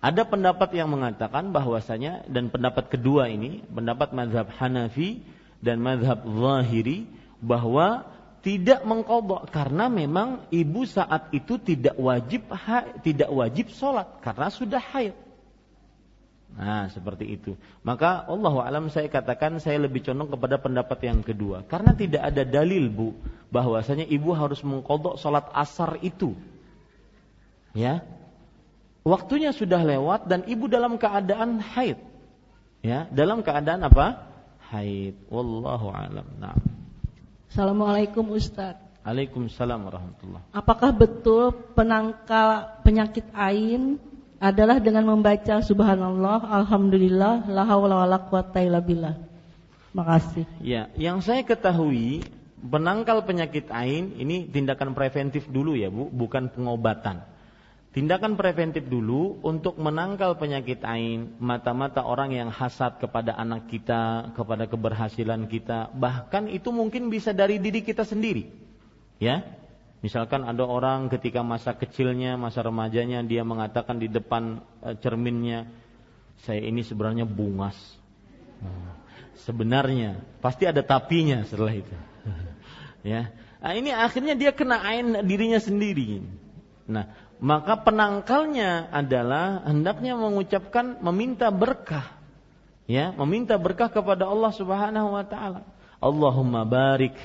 Ada 0.01 0.25
pendapat 0.25 0.73
yang 0.73 0.89
mengatakan 0.89 1.53
bahwasanya 1.53 2.25
dan 2.29 2.49
pendapat 2.49 2.89
kedua 2.89 3.29
ini 3.29 3.65
pendapat 3.69 4.17
madhab 4.17 4.49
Hanafi 4.49 5.21
dan 5.61 5.79
madhab 5.79 6.25
Zahiri 6.25 7.05
bahwa 7.39 8.09
tidak 8.43 8.83
mengkodok 8.83 9.47
karena 9.55 9.87
memang 9.87 10.51
ibu 10.51 10.83
saat 10.83 11.31
itu 11.31 11.63
tidak 11.63 11.95
wajib 11.95 12.51
tidak 13.07 13.31
wajib 13.31 13.71
sholat 13.71 14.19
karena 14.19 14.51
sudah 14.51 14.83
haid. 14.83 15.15
Nah, 16.53 16.85
seperti 16.93 17.33
itu. 17.33 17.57
Maka 17.81 18.29
Allah 18.29 18.55
alam 18.69 18.93
saya 18.93 19.09
katakan 19.09 19.57
saya 19.57 19.81
lebih 19.81 20.05
condong 20.05 20.29
kepada 20.29 20.61
pendapat 20.61 20.99
yang 21.01 21.25
kedua. 21.25 21.65
Karena 21.65 21.97
tidak 21.97 22.29
ada 22.29 22.45
dalil, 22.45 22.93
Bu, 22.93 23.17
bahwasanya 23.49 24.05
ibu 24.05 24.37
harus 24.37 24.61
mengkodok 24.61 25.17
sholat 25.17 25.49
asar 25.57 25.97
itu. 26.05 26.37
Ya. 27.73 28.05
Waktunya 29.03 29.57
sudah 29.57 29.81
lewat 29.81 30.29
dan 30.29 30.45
ibu 30.45 30.69
dalam 30.69 31.01
keadaan 31.01 31.59
haid. 31.59 31.97
Ya, 32.85 33.09
dalam 33.09 33.41
keadaan 33.41 33.89
apa? 33.89 34.29
Haid. 34.69 35.17
Wallahu 35.33 35.89
alam. 35.89 36.27
Nah. 36.37 36.82
Assalamualaikum 37.53 38.33
Ustaz. 38.33 38.81
Waalaikumsalam 39.05 39.85
warahmatullah. 39.85 40.41
Apakah 40.57 40.89
betul 40.89 41.53
penangkal 41.77 42.81
penyakit 42.81 43.29
ain 43.37 44.01
adalah 44.41 44.81
dengan 44.81 45.05
membaca 45.05 45.61
subhanallah, 45.61 46.49
alhamdulillah, 46.49 47.45
la 47.53 47.69
haula 47.69 48.09
wala 48.09 48.25
quwata 48.25 48.65
illa 48.65 48.81
billah. 48.81 49.21
Makasih. 49.93 50.49
Ya, 50.65 50.89
yang 50.97 51.21
saya 51.21 51.45
ketahui 51.45 52.25
penangkal 52.65 53.21
penyakit 53.29 53.69
ain 53.69 54.17
ini 54.17 54.49
tindakan 54.49 54.97
preventif 54.97 55.45
dulu 55.45 55.77
ya, 55.77 55.93
Bu, 55.93 56.09
bukan 56.09 56.49
pengobatan. 56.49 57.21
Tindakan 57.93 58.41
preventif 58.41 58.89
dulu 58.89 59.37
untuk 59.45 59.77
menangkal 59.77 60.41
penyakit 60.41 60.81
ain, 60.81 61.37
mata-mata 61.37 62.01
orang 62.01 62.33
yang 62.33 62.49
hasad 62.49 62.97
kepada 62.97 63.37
anak 63.37 63.69
kita, 63.69 64.33
kepada 64.33 64.65
keberhasilan 64.65 65.45
kita, 65.45 65.93
bahkan 65.93 66.49
itu 66.49 66.73
mungkin 66.73 67.13
bisa 67.13 67.37
dari 67.37 67.61
diri 67.61 67.85
kita 67.85 68.09
sendiri. 68.09 68.49
Ya, 69.21 69.45
Misalkan 70.03 70.43
ada 70.43 70.67
orang 70.67 71.07
ketika 71.07 71.47
masa 71.47 71.79
kecilnya, 71.79 72.35
masa 72.35 72.67
remajanya 72.67 73.23
dia 73.23 73.47
mengatakan 73.47 74.03
di 74.03 74.11
depan 74.11 74.59
e, 74.83 74.99
cerminnya, 74.99 75.71
saya 76.43 76.59
ini 76.59 76.83
sebenarnya 76.83 77.23
bungas. 77.23 77.79
Hmm. 78.59 78.99
Sebenarnya 79.47 80.19
pasti 80.43 80.67
ada 80.67 80.83
tapinya 80.83 81.47
setelah 81.47 81.79
itu. 81.79 81.95
ya. 83.15 83.31
Nah, 83.63 83.73
ini 83.79 83.95
akhirnya 83.95 84.35
dia 84.35 84.51
kena 84.51 84.83
ain 84.83 85.23
dirinya 85.23 85.63
sendiri. 85.63 86.19
Nah, 86.91 87.07
maka 87.43 87.75
penangkalnya 87.75 88.87
adalah 88.95 89.67
hendaknya 89.67 90.15
mengucapkan 90.15 91.03
meminta 91.03 91.51
berkah. 91.51 92.07
Ya, 92.87 93.11
meminta 93.19 93.59
berkah 93.59 93.91
kepada 93.91 94.31
Allah 94.31 94.55
Subhanahu 94.55 95.11
wa 95.11 95.27
taala. 95.27 95.67
Allahumma 95.99 96.63
barik. 96.63 97.19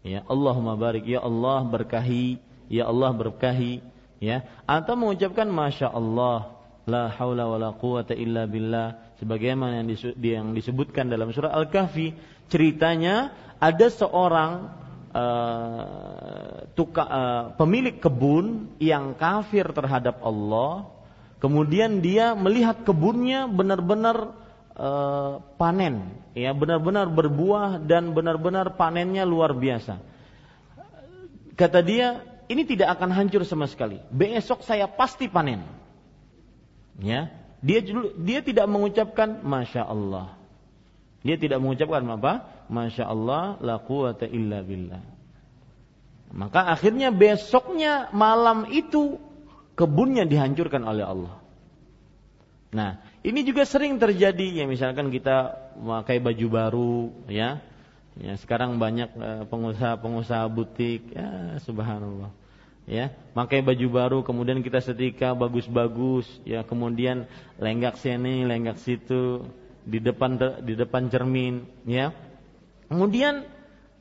Ya 0.00 0.24
Allahumma 0.24 0.72
barik. 0.80 1.04
Ya 1.04 1.20
Allah 1.20 1.68
berkahi. 1.68 2.40
Ya 2.72 2.88
Allah 2.88 3.12
berkahi. 3.12 3.84
Ya 4.24 4.48
atau 4.64 4.96
mengucapkan 4.96 5.44
masya 5.52 5.92
Allah 5.92 6.56
la 6.88 7.12
haula 7.12 7.44
wala 7.44 7.76
quwata 7.76 8.16
illa 8.16 8.48
billah. 8.48 9.20
Sebagaimana 9.20 9.84
yang 10.16 10.56
disebutkan 10.56 11.12
dalam 11.12 11.28
surah 11.28 11.52
Al-Kahfi 11.52 12.16
ceritanya 12.48 13.36
ada 13.60 13.86
seorang 13.92 14.72
uh, 15.12 16.66
tuka, 16.76 17.04
uh, 17.04 17.44
pemilik 17.56 17.96
kebun 17.96 18.76
yang 18.82 19.14
kafir 19.16 19.68
terhadap 19.72 20.20
Allah 20.24 20.92
kemudian 21.38 22.00
dia 22.00 22.32
melihat 22.32 22.82
kebunnya 22.82 23.46
benar-benar 23.46 24.34
uh, 24.76 25.44
panen 25.56 26.22
ya 26.32 26.56
benar-benar 26.56 27.08
berbuah 27.12 27.80
dan 27.84 28.16
benar-benar 28.16 28.76
panennya 28.76 29.24
luar 29.28 29.52
biasa. 29.52 30.00
Kata 31.52 31.84
dia, 31.84 32.24
ini 32.48 32.64
tidak 32.64 32.96
akan 32.96 33.12
hancur 33.12 33.44
sama 33.44 33.68
sekali. 33.68 34.00
Besok 34.08 34.64
saya 34.64 34.88
pasti 34.88 35.28
panen. 35.28 35.60
Ya, 37.00 37.28
dia 37.60 37.84
dia 38.16 38.40
tidak 38.40 38.66
mengucapkan 38.68 39.44
masya 39.44 39.84
Allah. 39.84 40.41
Dia 41.22 41.38
tidak 41.38 41.62
mengucapkan 41.62 42.02
apa? 42.10 42.66
Masya 42.66 43.06
Allah, 43.06 43.56
la 43.62 43.78
quwata 43.78 44.26
illa 44.26 44.62
billah. 44.62 45.02
Maka 46.32 46.66
akhirnya 46.72 47.14
besoknya 47.14 48.10
malam 48.10 48.66
itu 48.72 49.20
kebunnya 49.78 50.26
dihancurkan 50.26 50.82
oleh 50.82 51.04
Allah. 51.04 51.34
Nah, 52.72 53.04
ini 53.20 53.44
juga 53.44 53.68
sering 53.68 54.00
terjadi 54.00 54.62
ya 54.62 54.64
misalkan 54.64 55.12
kita 55.12 55.54
memakai 55.76 56.18
baju 56.18 56.46
baru 56.48 56.94
ya. 57.28 57.60
Ya, 58.12 58.36
sekarang 58.36 58.76
banyak 58.76 59.08
eh, 59.16 59.42
pengusaha-pengusaha 59.48 60.44
butik 60.52 61.16
ya 61.16 61.56
subhanallah. 61.64 62.32
Ya, 62.82 63.14
pakai 63.36 63.62
baju 63.62 63.86
baru 63.88 64.18
kemudian 64.26 64.58
kita 64.58 64.82
setrika 64.82 65.38
bagus-bagus 65.38 66.26
ya 66.42 66.66
kemudian 66.66 67.30
lenggak 67.62 67.94
sini, 68.00 68.42
lenggak 68.42 68.82
situ 68.82 69.46
di 69.82 69.98
depan 69.98 70.38
di 70.62 70.74
depan 70.74 71.10
cermin 71.10 71.66
ya. 71.86 72.14
Kemudian 72.86 73.46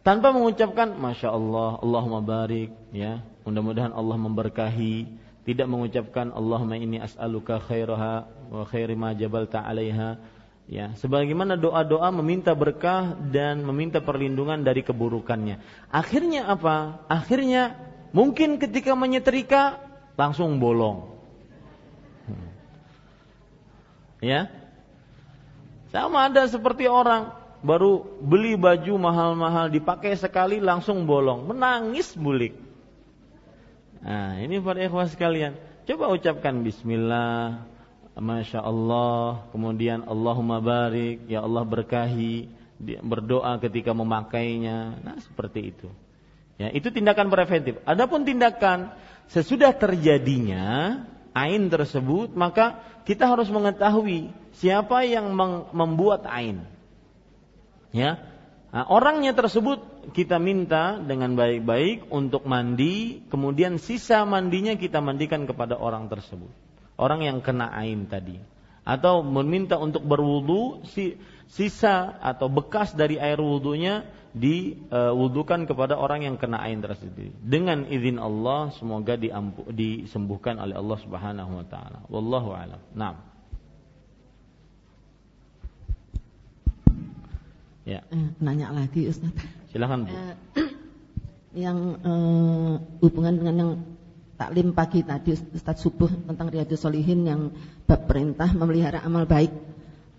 tanpa 0.03 0.35
mengucapkan 0.35 0.97
masya 0.97 1.31
Allah, 1.31 1.79
Allahumma 1.79 2.21
barik 2.21 2.71
ya. 2.91 3.23
Mudah-mudahan 3.47 3.95
Allah 3.95 4.17
memberkahi 4.21 5.21
tidak 5.41 5.67
mengucapkan 5.67 6.29
Allahumma 6.29 6.77
ini 6.77 7.01
as'aluka 7.01 7.57
khairaha 7.57 8.29
wa 8.53 8.63
khairi 8.69 8.93
ma 8.93 9.17
jabalta 9.17 9.65
'alaiha 9.65 10.21
ya 10.69 10.93
sebagaimana 10.95 11.57
doa-doa 11.57 12.13
meminta 12.13 12.53
berkah 12.53 13.17
dan 13.33 13.65
meminta 13.65 13.99
perlindungan 13.99 14.61
dari 14.61 14.85
keburukannya 14.85 15.57
akhirnya 15.89 16.45
apa 16.45 17.01
akhirnya 17.09 17.75
mungkin 18.13 18.61
ketika 18.61 18.93
menyetrika 18.93 19.81
langsung 20.13 20.61
bolong 20.61 21.09
hmm. 22.29 22.49
ya 24.21 24.47
sama 25.91 26.31
ada 26.31 26.47
seperti 26.47 26.87
orang 26.87 27.35
baru 27.61 28.01
beli 28.23 28.57
baju 28.57 28.97
mahal-mahal 28.97 29.69
dipakai 29.69 30.17
sekali 30.17 30.57
langsung 30.57 31.05
bolong 31.05 31.45
menangis 31.45 32.15
bulik 32.17 32.71
Nah, 34.01 34.41
ini 34.41 34.57
para 34.57 34.81
ikhwah 34.81 35.05
sekalian, 35.05 35.53
coba 35.85 36.09
ucapkan 36.09 36.65
bismillah, 36.65 37.69
Masya 38.17 38.65
Allah, 38.65 39.45
kemudian 39.53 40.01
Allahumma 40.09 40.57
barik, 40.57 41.29
ya 41.29 41.45
Allah 41.45 41.61
berkahi, 41.61 42.49
berdoa 42.81 43.61
ketika 43.61 43.93
memakainya, 43.93 44.97
nah 45.05 45.21
seperti 45.21 45.69
itu. 45.69 45.89
Ya, 46.57 46.73
itu 46.73 46.89
tindakan 46.89 47.29
preventif. 47.29 47.77
Adapun 47.85 48.25
tindakan 48.25 48.89
sesudah 49.29 49.69
terjadinya 49.77 50.97
ain 51.31 51.71
tersebut, 51.71 52.35
maka 52.35 52.83
kita 53.07 53.27
harus 53.27 53.47
mengetahui 53.47 54.31
siapa 54.59 55.07
yang 55.07 55.31
membuat 55.71 56.27
ain. 56.27 56.63
Ya, 57.91 58.23
nah, 58.71 58.87
orangnya 58.87 59.35
tersebut 59.35 60.11
kita 60.15 60.39
minta 60.39 60.99
dengan 60.99 61.35
baik-baik 61.35 62.07
untuk 62.07 62.47
mandi, 62.47 63.23
kemudian 63.27 63.77
sisa 63.79 64.23
mandinya 64.23 64.75
kita 64.79 65.03
mandikan 65.03 65.43
kepada 65.43 65.75
orang 65.75 66.07
tersebut. 66.07 66.51
Orang 66.95 67.25
yang 67.25 67.43
kena 67.43 67.67
ain 67.73 68.07
tadi. 68.07 68.39
Atau 68.81 69.21
meminta 69.21 69.77
untuk 69.77 70.01
berwudu 70.07 70.81
sisa 71.51 72.15
atau 72.23 72.47
bekas 72.47 72.95
dari 72.95 73.19
air 73.19 73.35
wudunya 73.37 74.07
diwudukan 74.31 75.67
kepada 75.67 75.99
orang 75.99 76.23
yang 76.23 76.35
kena 76.39 76.63
ain 76.63 76.79
tersebut 76.79 77.35
dengan 77.43 77.83
izin 77.83 78.15
Allah 78.15 78.71
semoga 78.79 79.19
diampu, 79.19 79.67
disembuhkan 79.67 80.55
oleh 80.55 80.79
Allah 80.79 80.97
Subhanahu 81.03 81.51
wa 81.59 81.65
taala. 81.67 81.99
Wallahu 82.07 82.55
alam. 82.55 82.79
Nah 82.95 83.31
ya. 87.83 87.99
Eh, 88.07 88.27
nanya 88.39 88.71
lagi 88.71 89.11
Ustaz. 89.11 89.35
Silakan 89.75 90.07
Bu. 90.07 90.11
Eh, 90.15 90.35
yang 91.59 91.99
eh, 91.99 92.73
hubungan 93.03 93.33
dengan 93.35 93.55
yang 93.59 93.71
taklim 94.39 94.71
pagi 94.71 95.03
tadi 95.03 95.35
Ustaz 95.35 95.83
Subuh 95.83 96.09
tentang 96.09 96.47
Riyadus 96.49 96.81
Solihin 96.81 97.27
yang 97.27 97.41
bab 97.85 98.07
perintah 98.07 98.49
memelihara 98.55 99.03
amal 99.03 99.27
baik. 99.27 99.70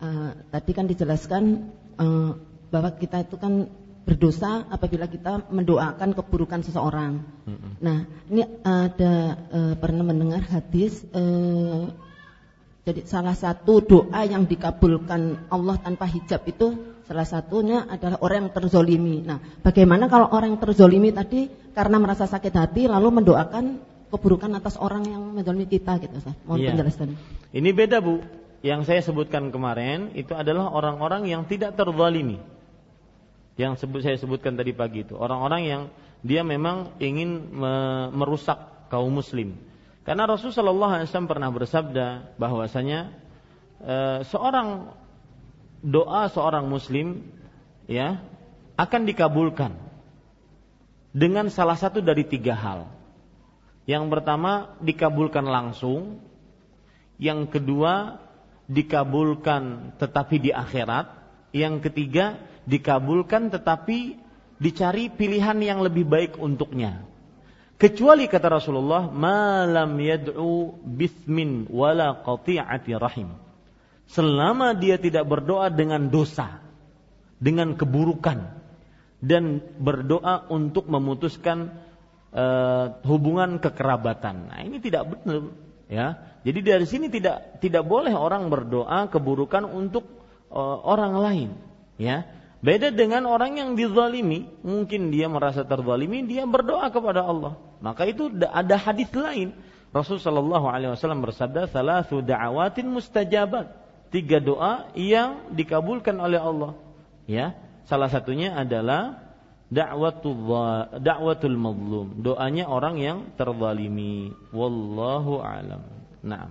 Uh, 0.02 0.34
tadi 0.50 0.74
kan 0.74 0.90
dijelaskan 0.90 1.70
uh, 1.94 2.34
bahwa 2.74 2.90
kita 2.98 3.22
itu 3.22 3.38
kan 3.38 3.70
berdosa 4.02 4.66
apabila 4.66 5.06
kita 5.06 5.46
mendoakan 5.46 6.10
keburukan 6.10 6.66
seseorang. 6.66 7.22
Mm-hmm. 7.46 7.72
Nah, 7.78 7.98
ini 8.26 8.42
ada 8.66 9.14
uh, 9.54 9.74
pernah 9.78 10.02
mendengar 10.02 10.42
hadis 10.42 11.06
uh, 11.14 11.86
jadi 12.82 13.06
salah 13.06 13.38
satu 13.38 13.78
doa 13.78 14.26
yang 14.26 14.42
dikabulkan 14.42 15.46
Allah 15.54 15.78
tanpa 15.78 16.10
hijab 16.10 16.42
itu 16.50 16.98
salah 17.06 17.22
satunya 17.22 17.86
adalah 17.86 18.18
orang 18.26 18.50
yang 18.50 18.52
terzolimi. 18.58 19.22
Nah, 19.22 19.38
bagaimana 19.62 20.10
kalau 20.10 20.26
orang 20.34 20.58
yang 20.58 20.60
terzolimi 20.60 21.14
tadi 21.14 21.46
karena 21.78 22.02
merasa 22.02 22.26
sakit 22.26 22.50
hati 22.50 22.90
lalu 22.90 23.22
mendoakan 23.22 23.78
keburukan 24.10 24.50
atas 24.58 24.76
orang 24.82 25.06
yang 25.06 25.22
menzalimi 25.30 25.70
kita 25.70 26.02
gitu 26.02 26.18
Ustaz. 26.18 26.34
Mohon 26.42 26.58
ya. 26.58 26.68
penjelasan. 26.74 27.08
Ini 27.54 27.70
beda 27.70 28.02
Bu. 28.02 28.41
Yang 28.62 28.80
saya 28.86 29.00
sebutkan 29.02 29.50
kemarin 29.50 30.14
itu 30.14 30.30
adalah 30.38 30.70
orang-orang 30.70 31.26
yang 31.26 31.42
tidak 31.50 31.74
terzalimi. 31.74 32.38
Yang 33.58 33.82
sebut 33.84 34.06
saya 34.06 34.16
sebutkan 34.16 34.54
tadi 34.54 34.72
pagi 34.72 35.02
itu, 35.02 35.18
orang-orang 35.18 35.62
yang 35.66 35.82
dia 36.22 36.46
memang 36.46 36.94
ingin 37.02 37.52
me 37.52 37.74
merusak 38.14 38.88
kaum 38.88 39.10
muslim. 39.10 39.58
Karena 40.06 40.30
Rasulullah 40.30 41.02
SAW 41.02 41.30
pernah 41.30 41.50
bersabda 41.50 42.38
bahwasanya 42.38 43.12
e, 43.82 43.96
seorang 44.26 44.94
doa 45.82 46.30
seorang 46.30 46.66
muslim 46.70 47.26
ya 47.90 48.22
akan 48.78 49.02
dikabulkan 49.06 49.74
dengan 51.12 51.50
salah 51.50 51.76
satu 51.76 51.98
dari 51.98 52.24
tiga 52.24 52.54
hal. 52.56 52.88
Yang 53.84 54.06
pertama 54.14 54.78
dikabulkan 54.78 55.42
langsung, 55.42 56.22
yang 57.18 57.50
kedua 57.50 58.22
dikabulkan 58.70 59.94
tetapi 59.98 60.36
di 60.38 60.50
akhirat, 60.54 61.06
yang 61.52 61.82
ketiga 61.82 62.40
dikabulkan 62.64 63.50
tetapi 63.52 64.16
dicari 64.62 65.10
pilihan 65.10 65.58
yang 65.58 65.82
lebih 65.82 66.06
baik 66.06 66.38
untuknya. 66.38 67.02
Kecuali 67.82 68.30
kata 68.30 68.62
Rasulullah, 68.62 69.10
malam 69.10 69.98
yad'u 69.98 70.78
bismin 70.86 71.66
wala 71.66 72.22
qati'ati 72.22 72.94
rahim. 72.94 73.34
Selama 74.06 74.78
dia 74.78 75.02
tidak 75.02 75.26
berdoa 75.26 75.66
dengan 75.66 76.06
dosa, 76.06 76.62
dengan 77.42 77.74
keburukan 77.74 78.62
dan 79.18 79.58
berdoa 79.82 80.46
untuk 80.46 80.86
memutuskan 80.86 81.74
uh, 82.30 83.02
hubungan 83.02 83.58
kekerabatan. 83.58 84.50
Nah, 84.50 84.60
ini 84.62 84.78
tidak 84.78 85.10
benar, 85.10 85.50
ya. 85.92 86.16
Jadi 86.42 86.64
dari 86.64 86.86
sini 86.88 87.12
tidak 87.12 87.60
tidak 87.60 87.84
boleh 87.84 88.16
orang 88.16 88.48
berdoa 88.48 89.12
keburukan 89.12 89.68
untuk 89.68 90.08
uh, 90.48 90.80
orang 90.80 91.12
lain, 91.20 91.50
ya. 92.00 92.24
Beda 92.62 92.94
dengan 92.94 93.26
orang 93.26 93.58
yang 93.58 93.70
dizalimi, 93.74 94.46
mungkin 94.62 95.10
dia 95.10 95.26
merasa 95.26 95.66
terzalimi, 95.66 96.22
dia 96.24 96.46
berdoa 96.46 96.94
kepada 96.94 97.26
Allah. 97.26 97.58
Maka 97.82 98.06
itu 98.06 98.30
ada 98.30 98.78
hadis 98.78 99.10
lain. 99.10 99.50
Rasul 99.90 100.22
Shallallahu 100.22 100.70
Alaihi 100.70 100.94
Wasallam 100.94 101.26
bersabda, 101.26 101.66
salah 101.74 102.06
da'awatin 102.06 102.86
mustajabat. 102.86 103.66
Tiga 104.14 104.38
doa 104.38 104.94
yang 104.94 105.50
dikabulkan 105.58 106.14
oleh 106.22 106.38
Allah. 106.38 106.78
Ya, 107.26 107.58
salah 107.90 108.06
satunya 108.06 108.54
adalah 108.54 109.31
da'watul 109.72 110.36
da'watul 111.00 111.56
mazlum, 111.56 112.20
doanya 112.20 112.68
orang 112.68 113.00
yang 113.00 113.18
terzalimi. 113.40 114.36
Wallahu 114.52 115.40
alam. 115.40 115.82
Naam. 116.20 116.50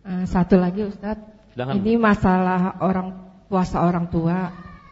Uh, 0.00 0.24
satu 0.24 0.56
lagi 0.56 0.88
Ustaz. 0.88 1.20
Ini 1.54 2.00
masalah 2.00 2.80
orang 2.80 3.20
puasa 3.52 3.84
orang 3.84 4.08
tua. 4.08 4.48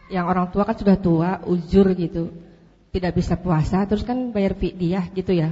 Yang 0.09 0.25
orang 0.25 0.47
tua 0.53 0.63
kan 0.69 0.77
sudah 0.77 0.97
tua, 1.01 1.29
uzur 1.49 1.89
gitu. 1.97 2.29
Tidak 2.93 3.13
bisa 3.13 3.37
puasa 3.37 3.85
terus 3.89 4.05
kan 4.05 4.29
bayar 4.29 4.53
fidyah 4.53 5.09
gitu 5.13 5.33
ya. 5.33 5.49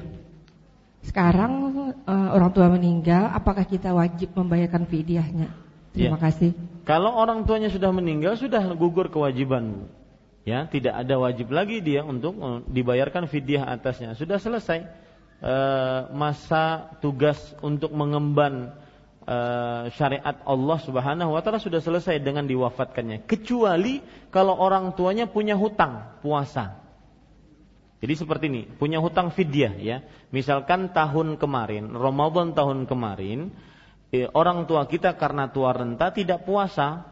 Sekarang 1.01 1.51
uh, 2.05 2.29
orang 2.33 2.51
tua 2.53 2.69
meninggal, 2.69 3.33
apakah 3.33 3.65
kita 3.65 3.93
wajib 3.93 4.33
membayarkan 4.33 4.85
fidyahnya? 4.85 5.49
Terima 5.93 6.17
ya. 6.21 6.23
kasih. 6.29 6.51
Kalau 6.87 7.11
orang 7.19 7.43
tuanya 7.43 7.67
sudah 7.67 7.91
meninggal 7.91 8.39
sudah 8.39 8.63
gugur 8.71 9.11
kewajiban. 9.11 9.91
Ya, 10.47 10.63
tidak 10.71 10.95
ada 10.95 11.19
wajib 11.19 11.51
lagi 11.51 11.83
dia 11.83 12.07
untuk 12.07 12.39
eh, 12.39 12.63
dibayarkan 12.71 13.27
fidyah 13.27 13.67
atasnya. 13.67 14.15
Sudah 14.15 14.39
selesai 14.39 14.87
e, 15.41 15.55
masa 16.13 16.95
tugas 17.03 17.37
untuk 17.59 17.93
mengemban 17.93 18.73
e, 19.27 19.37
syariat 19.93 20.39
Allah 20.47 20.79
Subhanahu 20.81 21.35
wa 21.35 21.41
taala 21.43 21.61
sudah 21.61 21.81
selesai 21.81 22.23
dengan 22.23 22.47
diwafatkannya. 22.47 23.27
Kecuali 23.27 24.01
kalau 24.31 24.57
orang 24.57 24.95
tuanya 24.95 25.29
punya 25.29 25.59
hutang 25.59 26.21
puasa. 26.23 26.79
Jadi 27.97 28.13
seperti 28.13 28.45
ini, 28.45 28.61
punya 28.77 29.01
hutang 29.01 29.33
fidyah 29.33 29.73
ya. 29.81 29.97
Misalkan 30.29 30.93
tahun 30.93 31.41
kemarin, 31.41 31.97
Ramadan 31.97 32.53
tahun 32.53 32.85
kemarin, 32.85 33.49
orang 34.31 34.63
tua 34.65 34.87
kita 34.87 35.15
karena 35.19 35.51
tua 35.51 35.75
renta 35.75 36.11
tidak 36.15 36.47
puasa 36.47 37.03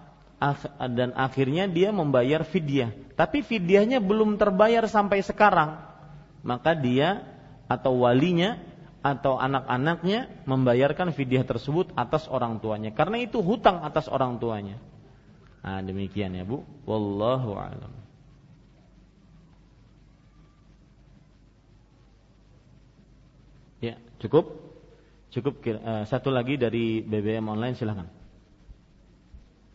dan 0.91 1.15
akhirnya 1.15 1.67
dia 1.67 1.91
membayar 1.91 2.43
fidyah. 2.43 2.91
Tapi 3.15 3.43
fidyahnya 3.43 4.03
belum 4.03 4.35
terbayar 4.35 4.83
sampai 4.87 5.23
sekarang. 5.23 5.79
Maka 6.45 6.77
dia 6.77 7.23
atau 7.65 8.05
walinya 8.05 8.61
atau 9.05 9.37
anak-anaknya 9.37 10.45
membayarkan 10.49 11.13
fidyah 11.13 11.45
tersebut 11.45 11.93
atas 11.93 12.25
orang 12.25 12.57
tuanya 12.57 12.89
karena 12.89 13.21
itu 13.21 13.37
hutang 13.41 13.85
atas 13.85 14.09
orang 14.09 14.41
tuanya. 14.41 14.81
Nah, 15.65 15.81
demikian 15.81 16.37
ya, 16.37 16.45
Bu. 16.45 16.61
Wallahu 16.85 17.57
a'lam. 17.57 17.93
Ya, 23.81 23.97
cukup? 24.21 24.64
Cukup 25.35 25.59
uh, 25.67 26.07
satu 26.07 26.31
lagi 26.31 26.55
dari 26.55 27.03
BBM 27.03 27.43
online 27.51 27.75
silahkan. 27.75 28.07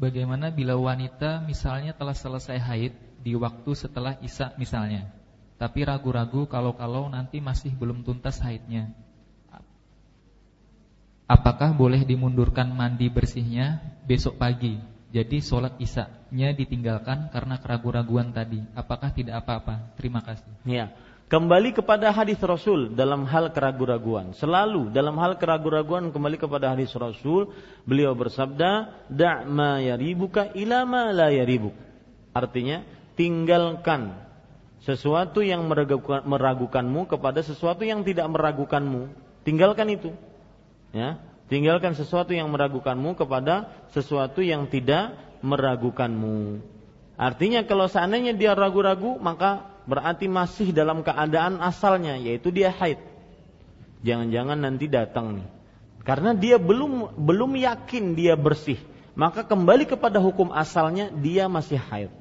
Bagaimana 0.01 0.49
bila 0.49 0.81
wanita 0.81 1.45
misalnya 1.45 1.93
telah 1.93 2.16
selesai 2.16 2.57
haid 2.57 2.97
di 3.20 3.37
waktu 3.37 3.69
setelah 3.77 4.16
Isya 4.24 4.57
misalnya, 4.57 5.12
tapi 5.61 5.85
ragu-ragu 5.85 6.49
kalau-kalau 6.49 7.12
nanti 7.12 7.45
masih 7.45 7.77
belum 7.77 8.01
tuntas 8.01 8.41
haidnya. 8.41 8.89
Apakah 11.28 11.77
boleh 11.77 12.09
dimundurkan 12.09 12.73
mandi 12.73 13.12
bersihnya 13.12 13.85
besok 14.09 14.41
pagi? 14.41 14.81
Jadi 15.12 15.45
sholat 15.45 15.77
isya-nya 15.78 16.57
ditinggalkan 16.57 17.28
karena 17.35 17.61
keraguan-raguan 17.61 18.32
tadi. 18.32 18.65
Apakah 18.73 19.12
tidak 19.12 19.45
apa-apa? 19.45 19.95
Terima 19.95 20.24
kasih. 20.24 20.49
Ya. 20.65 20.91
Kembali 21.31 21.70
kepada 21.70 22.11
hadis 22.11 22.43
Rasul 22.43 22.90
dalam 22.98 23.23
hal 23.23 23.55
keraguan-raguan. 23.55 24.35
Selalu 24.35 24.90
dalam 24.90 25.15
hal 25.23 25.39
keraguan-raguan 25.39 26.11
kembali 26.11 26.35
kepada 26.35 26.74
hadis 26.74 26.90
Rasul, 26.98 27.55
beliau 27.86 28.19
bersabda, 28.19 28.90
"Da' 29.07 29.47
ma 29.47 29.78
yaribuka 29.78 30.51
ila 30.59 30.82
ma 30.82 31.15
la 31.15 31.31
yaribuk." 31.31 31.70
Artinya, 32.35 32.82
tinggalkan 33.15 34.11
sesuatu 34.82 35.39
yang 35.39 35.70
meragukan, 35.70 36.27
meragukanmu 36.27 37.07
kepada 37.07 37.47
sesuatu 37.47 37.86
yang 37.86 38.02
tidak 38.02 38.27
meragukanmu. 38.27 39.31
tinggalkan 39.47 39.86
itu. 39.86 40.11
Ya, 40.90 41.16
tinggalkan 41.47 41.94
sesuatu 41.94 42.35
yang 42.35 42.51
meragukanmu 42.51 43.15
kepada 43.15 43.70
sesuatu 43.94 44.43
yang 44.43 44.66
tidak 44.66 45.15
meragukanmu. 45.47 46.59
Artinya 47.15 47.62
kalau 47.65 47.86
seandainya 47.86 48.35
dia 48.36 48.52
ragu-ragu 48.52 49.16
maka 49.16 49.80
berarti 49.90 50.30
masih 50.30 50.70
dalam 50.70 51.02
keadaan 51.02 51.58
asalnya 51.58 52.14
yaitu 52.14 52.54
dia 52.54 52.70
haid. 52.70 53.02
Jangan-jangan 54.06 54.58
nanti 54.62 54.86
datang 54.86 55.42
nih. 55.42 55.48
Karena 56.06 56.32
dia 56.32 56.56
belum 56.56 57.18
belum 57.18 57.58
yakin 57.58 58.16
dia 58.16 58.38
bersih, 58.38 58.80
maka 59.18 59.44
kembali 59.44 59.84
kepada 59.84 60.22
hukum 60.22 60.54
asalnya 60.54 61.10
dia 61.12 61.50
masih 61.50 61.76
haid. 61.76 62.14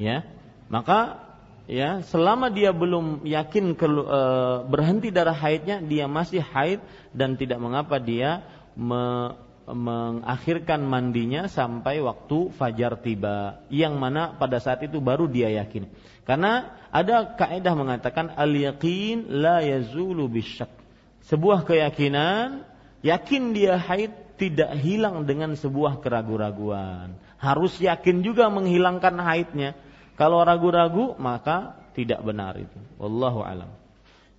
Ya. 0.00 0.26
Maka 0.66 1.28
ya 1.68 2.00
selama 2.08 2.48
dia 2.48 2.74
belum 2.74 3.22
yakin 3.28 3.76
ke, 3.76 3.86
e, 3.86 4.20
berhenti 4.66 5.12
darah 5.12 5.36
haidnya 5.36 5.84
dia 5.84 6.08
masih 6.10 6.42
haid 6.42 6.80
dan 7.12 7.36
tidak 7.38 7.60
mengapa 7.62 8.00
dia 8.02 8.42
me, 8.74 9.32
mengakhirkan 9.68 10.80
mandinya 10.80 11.46
sampai 11.46 12.00
waktu 12.00 12.52
fajar 12.56 12.96
tiba. 13.00 13.60
Yang 13.68 13.94
mana 14.00 14.32
pada 14.36 14.58
saat 14.60 14.84
itu 14.84 15.00
baru 15.00 15.28
dia 15.28 15.52
yakin. 15.52 15.88
Karena 16.24 16.76
ada 16.92 17.36
kaidah 17.36 17.74
mengatakan 17.76 18.32
al 18.36 18.52
yaqin 18.52 19.28
la 19.28 19.64
yazulu 19.64 20.28
bisyak 20.28 20.68
sebuah 21.28 21.68
keyakinan 21.68 22.64
yakin 23.04 23.52
dia 23.52 23.76
haid 23.76 24.12
tidak 24.40 24.72
hilang 24.80 25.28
dengan 25.28 25.52
sebuah 25.58 26.00
keraguan-raguan. 26.00 27.18
Harus 27.38 27.76
yakin 27.78 28.24
juga 28.24 28.48
menghilangkan 28.48 29.14
haidnya. 29.20 29.76
Kalau 30.16 30.42
ragu-ragu 30.42 31.14
maka 31.20 31.78
tidak 31.92 32.22
benar 32.22 32.58
itu. 32.58 32.78
Wallahu 32.98 33.42
alam. 33.42 33.70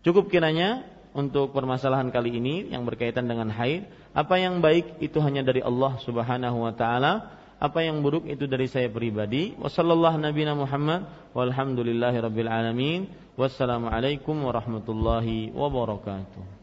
Cukup 0.03 0.31
kiranya 0.31 0.88
untuk 1.11 1.51
permasalahan 1.51 2.07
kali 2.11 2.39
ini 2.39 2.72
yang 2.72 2.88
berkaitan 2.88 3.27
dengan 3.27 3.51
haid, 3.51 3.88
apa 4.14 4.36
yang 4.41 4.60
baik 4.60 4.98
itu 4.99 5.22
hanya 5.22 5.45
dari 5.45 5.61
Allah 5.61 5.98
Subhanahu 6.02 6.65
wa 6.65 6.73
taala, 6.73 7.40
apa 7.60 7.84
yang 7.84 7.99
buruk 7.99 8.26
itu 8.26 8.48
dari 8.48 8.65
saya 8.72 8.88
pribadi. 8.88 9.53
Wassallallahu 9.60 10.18
nabiyana 10.18 10.56
Muhammad 10.56 11.06
walhamdulillahirabbil 11.36 12.49
alamin. 12.49 13.11
Wassalamualaikum 13.40 14.36
warahmatullahi 14.44 15.56
wabarakatuh. 15.56 16.59